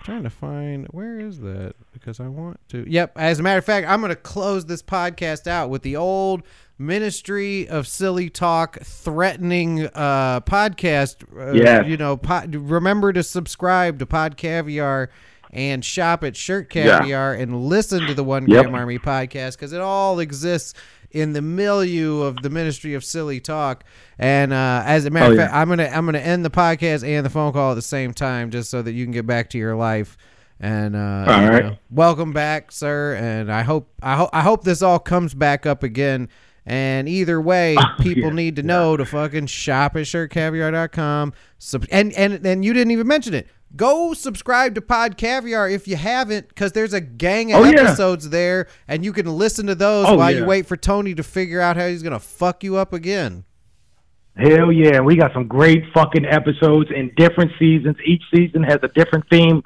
Trying 0.03 0.23
to 0.23 0.29
find 0.29 0.87
where 0.91 1.19
is 1.19 1.39
that 1.41 1.73
because 1.91 2.19
I 2.21 2.27
want 2.29 2.59
to. 2.69 2.89
Yep. 2.89 3.13
As 3.17 3.39
a 3.39 3.43
matter 3.43 3.59
of 3.59 3.65
fact, 3.65 3.85
I'm 3.87 3.99
going 3.99 4.09
to 4.09 4.15
close 4.15 4.65
this 4.65 4.81
podcast 4.81 5.45
out 5.45 5.69
with 5.69 5.83
the 5.83 5.95
old 5.97 6.41
Ministry 6.77 7.67
of 7.67 7.85
Silly 7.85 8.29
Talk 8.29 8.79
threatening 8.81 9.85
uh, 9.93 10.39
podcast. 10.41 11.23
Uh, 11.37 11.51
Yes. 11.53 11.85
You 11.87 11.97
know, 11.97 12.15
pod, 12.17 12.55
remember 12.55 13.11
to 13.13 13.23
subscribe 13.23 13.99
to 13.99 14.05
Pod 14.05 14.37
Caviar 14.37 15.09
and 15.51 15.83
shop 15.83 16.23
at 16.23 16.35
Shirt 16.37 16.73
Yeah. 16.73 16.99
Caviar 16.99 17.33
and 17.33 17.65
listen 17.65 18.05
to 18.07 18.13
the 18.13 18.23
One 18.23 18.47
Yep. 18.47 18.63
Gram 18.65 18.75
Army 18.75 18.99
podcast 18.99 19.53
because 19.57 19.73
it 19.73 19.81
all 19.81 20.19
exists 20.19 20.73
in 21.11 21.33
the 21.33 21.41
milieu 21.41 22.21
of 22.21 22.41
the 22.41 22.49
Ministry 22.49 22.93
of 22.93 23.03
Silly 23.03 23.39
Talk. 23.39 23.83
And 24.17 24.53
uh, 24.53 24.83
as 24.85 25.05
a 25.05 25.09
matter 25.09 25.25
Oh, 25.27 25.31
of 25.31 25.37
yeah. 25.37 25.45
fact, 25.45 25.55
I'm 25.55 25.69
gonna 25.69 25.89
I'm 25.93 26.05
gonna 26.05 26.19
end 26.19 26.43
the 26.45 26.49
podcast 26.49 27.07
and 27.07 27.25
the 27.25 27.29
phone 27.29 27.53
call 27.53 27.71
at 27.71 27.75
the 27.75 27.81
same 27.81 28.13
time, 28.13 28.51
just 28.51 28.69
so 28.69 28.81
that 28.81 28.91
you 28.93 29.05
can 29.05 29.11
get 29.11 29.25
back 29.27 29.49
to 29.51 29.57
your 29.57 29.75
life. 29.75 30.17
And 30.61 30.95
uh, 30.95 30.99
All 30.99 31.49
right. 31.49 31.63
know, 31.65 31.77
welcome 31.89 32.33
back, 32.33 32.71
sir. 32.71 33.15
And 33.15 33.51
I 33.51 33.61
hope 33.63 33.89
I 34.03 34.15
hope 34.17 34.29
I 34.33 34.41
hope 34.41 34.63
this 34.65 34.81
all 34.81 34.99
comes 34.99 35.33
back 35.33 35.65
up 35.65 35.83
again. 35.83 36.27
And 36.65 37.07
either 37.09 37.39
way, 37.41 37.75
people 37.99 38.25
Oh, 38.25 38.27
yeah, 38.27 38.33
need 38.35 38.55
to 38.57 38.63
know 38.63 38.97
to 38.97 39.05
fucking 39.05 39.47
shop 39.47 39.95
at 39.95 40.03
shirtcaviar.com. 40.03 41.33
Sub- 41.57 41.85
and 41.91 42.11
and 42.13 42.45
and 42.45 42.63
you 42.65 42.73
didn't 42.73 42.91
even 42.91 43.07
mention 43.07 43.33
it. 43.33 43.47
Go 43.75 44.13
subscribe 44.13 44.73
to 44.75 44.81
Pod 44.81 45.15
Caviar 45.15 45.69
if 45.69 45.87
you 45.87 45.95
haven't, 45.95 46.47
because 46.49 46.71
there's 46.71 46.93
a 46.93 47.01
gang 47.01 47.53
of 47.53 47.61
Oh, 47.61 47.63
yeah. 47.65 47.81
episodes 47.81 48.29
there, 48.29 48.67
and 48.87 49.05
you 49.05 49.13
can 49.13 49.27
listen 49.27 49.67
to 49.67 49.75
those 49.75 50.07
Oh, 50.07 50.15
while 50.17 50.31
you 50.35 50.43
wait 50.45 50.65
for 50.65 50.75
Tony 50.75 51.13
to 51.15 51.23
figure 51.23 51.61
out 51.61 51.77
how 51.77 51.87
he's 51.87 52.01
gonna 52.03 52.19
fuck 52.19 52.63
you 52.63 52.77
up 52.77 52.93
again. 52.93 53.43
Hell 54.35 54.71
yeah, 54.71 55.01
we 55.01 55.17
got 55.17 55.33
some 55.33 55.47
great 55.47 55.83
fucking 55.93 56.25
episodes 56.25 56.89
in 56.95 57.11
different 57.17 57.51
seasons. 57.59 57.97
Each 58.05 58.23
season 58.33 58.63
has 58.63 58.79
a 58.83 58.87
different 58.89 59.25
theme. 59.29 59.61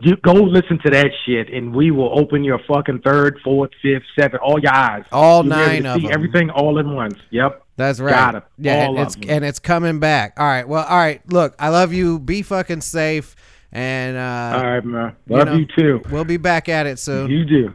You 0.00 0.16
go 0.16 0.32
listen 0.32 0.78
to 0.84 0.90
that 0.90 1.10
shit, 1.26 1.52
and 1.52 1.74
we 1.74 1.90
will 1.90 2.16
open 2.18 2.42
your 2.44 2.58
fucking 2.66 3.00
third, 3.00 3.38
fourth, 3.44 3.70
fifth, 3.82 4.02
seventh, 4.18 4.42
all 4.42 4.58
your 4.60 4.72
eyes. 4.74 5.04
All 5.12 5.42
You'll 5.44 5.50
nine 5.50 5.86
of 5.86 5.96
see 5.96 6.02
them. 6.06 6.12
everything 6.12 6.50
all 6.50 6.78
in 6.78 6.94
once. 6.94 7.14
Yep. 7.30 7.62
That's 7.76 8.00
right. 8.00 8.10
Got 8.12 8.34
it. 8.36 8.42
Yeah, 8.58 8.88
and 8.88 8.98
it's 8.98 9.14
them. 9.14 9.30
and 9.30 9.44
it's 9.44 9.58
coming 9.58 9.98
back. 9.98 10.34
All 10.38 10.46
right. 10.46 10.66
Well, 10.68 10.84
all 10.84 10.96
right. 10.98 11.20
Look, 11.32 11.54
I 11.58 11.68
love 11.70 11.92
you. 11.92 12.18
Be 12.18 12.42
fucking 12.42 12.80
safe, 12.82 13.34
and 13.72 14.16
uh, 14.16 14.58
All 14.58 14.64
right, 14.64 14.84
man. 14.84 15.16
you 15.26 15.36
Love 15.36 15.48
know, 15.48 15.54
you, 15.54 15.66
too. 15.66 16.02
We'll 16.10 16.24
be 16.24 16.36
back 16.36 16.68
at 16.68 16.86
it 16.86 16.98
soon. 16.98 17.30
You 17.30 17.44
do. 17.44 17.72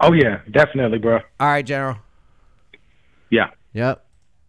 Oh 0.00 0.12
yeah, 0.12 0.40
definitely, 0.50 0.98
bro. 0.98 1.20
All 1.38 1.48
right, 1.48 1.64
General. 1.64 1.98
Yeah. 3.30 3.50
Yep. 3.74 4.04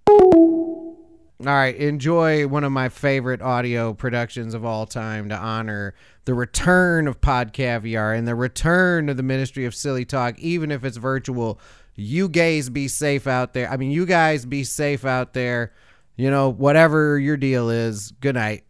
All 0.08 1.48
right, 1.48 1.76
enjoy 1.76 2.48
one 2.48 2.64
of 2.64 2.72
my 2.72 2.90
favorite 2.90 3.42
audio 3.42 3.94
productions 3.94 4.54
of 4.54 4.64
all 4.64 4.86
time 4.86 5.30
to 5.30 5.36
honor 5.36 5.96
the 6.26 6.36
return 6.36 7.08
of 7.08 7.20
Pod 7.20 7.52
Caviar 7.52 8.14
and 8.14 8.28
the 8.28 8.36
return 8.36 9.10
of 9.10 9.18
the 9.18 9.24
Ministry 9.24 9.66
of 9.66 9.74
Silly 9.74 10.06
Talk, 10.06 10.38
even 10.38 10.72
if 10.72 10.86
it's 10.86 10.98
virtual. 10.98 11.60
You 11.96 12.30
guys 12.30 12.70
be 12.70 12.88
safe 12.88 13.26
out 13.26 13.54
there. 13.54 13.70
I 13.70 13.78
mean, 13.78 13.90
you 13.90 14.06
guys 14.06 14.46
be 14.46 14.64
safe 14.64 15.04
out 15.04 15.34
there. 15.34 15.74
You 16.16 16.30
know, 16.30 16.50
whatever 16.50 17.18
your 17.18 17.38
deal 17.38 17.72
is. 17.72 18.12
Good 18.22 18.36
night. 18.36 18.64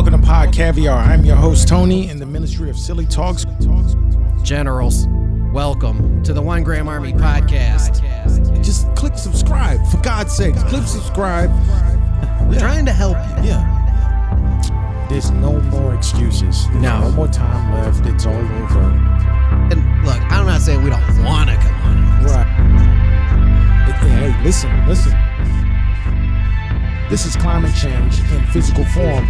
Welcome 0.00 0.18
to 0.18 0.26
Pod 0.26 0.50
Caviar. 0.54 0.96
I'm 0.96 1.26
your 1.26 1.36
host, 1.36 1.68
Tony, 1.68 2.08
in 2.08 2.18
the 2.18 2.24
Ministry 2.24 2.70
of 2.70 2.78
Silly 2.78 3.04
Talks. 3.04 3.44
Generals, 4.42 5.06
welcome 5.52 6.22
to 6.22 6.32
the 6.32 6.40
One 6.40 6.62
Gram 6.62 6.88
Army 6.88 7.12
podcast. 7.12 8.00
Just 8.64 8.88
click 8.96 9.18
subscribe, 9.18 9.86
for 9.88 9.98
God's 9.98 10.34
sakes. 10.34 10.62
Click 10.62 10.84
subscribe. 10.86 11.50
We're 12.48 12.58
trying 12.58 12.86
to 12.86 12.92
help 12.92 13.18
you. 13.44 13.50
Yeah. 13.50 15.06
There's 15.10 15.30
no 15.32 15.60
more 15.60 15.94
excuses. 15.94 16.66
There's 16.68 16.82
No. 16.82 17.00
no 17.00 17.10
more 17.10 17.28
time 17.28 17.74
left. 17.74 18.06
It's 18.06 18.24
all 18.24 18.32
over. 18.32 18.80
And 19.70 20.06
look, 20.06 20.18
I'm 20.32 20.46
not 20.46 20.62
saying 20.62 20.82
we 20.82 20.88
don't 20.88 21.24
want 21.26 21.50
to 21.50 21.56
come 21.56 21.82
on. 21.82 22.24
Right. 22.24 22.46
Hey, 24.00 24.30
hey, 24.30 24.44
listen, 24.44 24.88
listen. 24.88 25.14
This 27.10 27.26
is 27.26 27.36
climate 27.36 27.74
change 27.74 28.18
in 28.32 28.46
physical 28.46 28.84
form. 28.86 29.28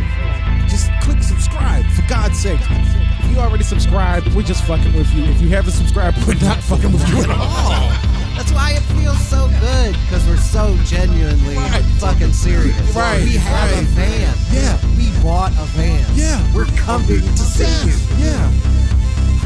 Just 0.68 0.90
click 1.02 1.22
subscribe, 1.22 1.84
for 1.86 2.02
God's 2.08 2.38
sake. 2.38 2.60
If 2.70 3.30
you 3.30 3.38
already 3.38 3.64
subscribed, 3.64 4.32
we're 4.34 4.42
just 4.42 4.64
fucking 4.64 4.92
with 4.94 5.12
you. 5.14 5.24
If 5.24 5.40
you 5.40 5.48
haven't 5.48 5.72
subscribed, 5.72 6.18
we're 6.26 6.34
not 6.40 6.58
fucking 6.58 6.92
with 6.92 7.08
you 7.08 7.22
at 7.22 7.30
all. 7.30 7.90
That's 8.36 8.52
why 8.52 8.72
it 8.72 8.80
feels 8.96 9.20
so 9.28 9.48
good 9.60 9.92
because 10.06 10.26
we're 10.26 10.36
so 10.38 10.76
genuinely 10.84 11.56
Right. 11.56 11.82
fucking 11.98 12.32
serious. 12.32 12.74
Right, 12.96 13.22
We 13.22 13.36
have 13.36 13.78
a 13.78 13.82
van. 13.92 14.34
Yeah. 14.50 14.78
We 14.96 15.10
bought 15.22 15.52
a 15.52 15.66
van. 15.76 16.04
Yeah. 16.14 16.40
We're 16.54 16.64
coming 16.76 17.20
to 17.20 17.38
see 17.38 17.86
you. 17.86 17.94
Yeah. 18.24 18.50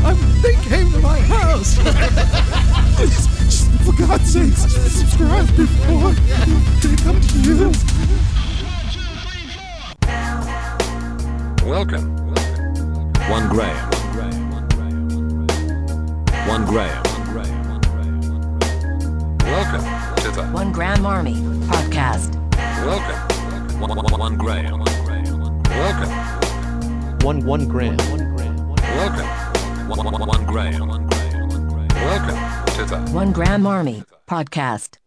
I'm, 0.05 0.17
they 0.43 0.55
came 0.69 0.93
to 0.93 0.99
my 1.01 1.19
house. 1.21 1.75
For 3.85 3.93
God's 3.93 4.33
sakes, 4.33 4.63
subscribe 4.93 5.47
before 5.57 6.13
they 6.13 6.97
come 7.03 7.21
to 7.21 7.39
you. 7.41 7.73
Welcome. 11.65 12.15
One 13.31 13.49
Gram. 13.49 13.91
One 16.47 16.67
Gram. 16.67 17.03
Welcome 19.45 20.17
to 20.23 20.31
the 20.31 20.45
One 20.53 20.73
Gram 20.73 21.07
Army 21.07 21.37
Podcast. 21.67 22.35
Welcome. 22.85 23.81
One, 23.81 23.97
one, 23.97 24.21
one 24.21 24.37
Gram. 24.37 24.79
Welcome. 25.71 26.11
One 27.21 27.47
one 27.47 27.67
gram. 27.67 27.97
Welcome. 27.97 29.89
One, 29.89 30.05
one, 30.05 30.27
one 30.27 30.45
Gram. 30.45 30.89
Welcome 31.95 32.75
to 32.75 32.85
the 32.85 32.99
One 33.11 33.33
Gram 33.33 33.67
Army 33.67 34.05
Podcast. 34.29 34.99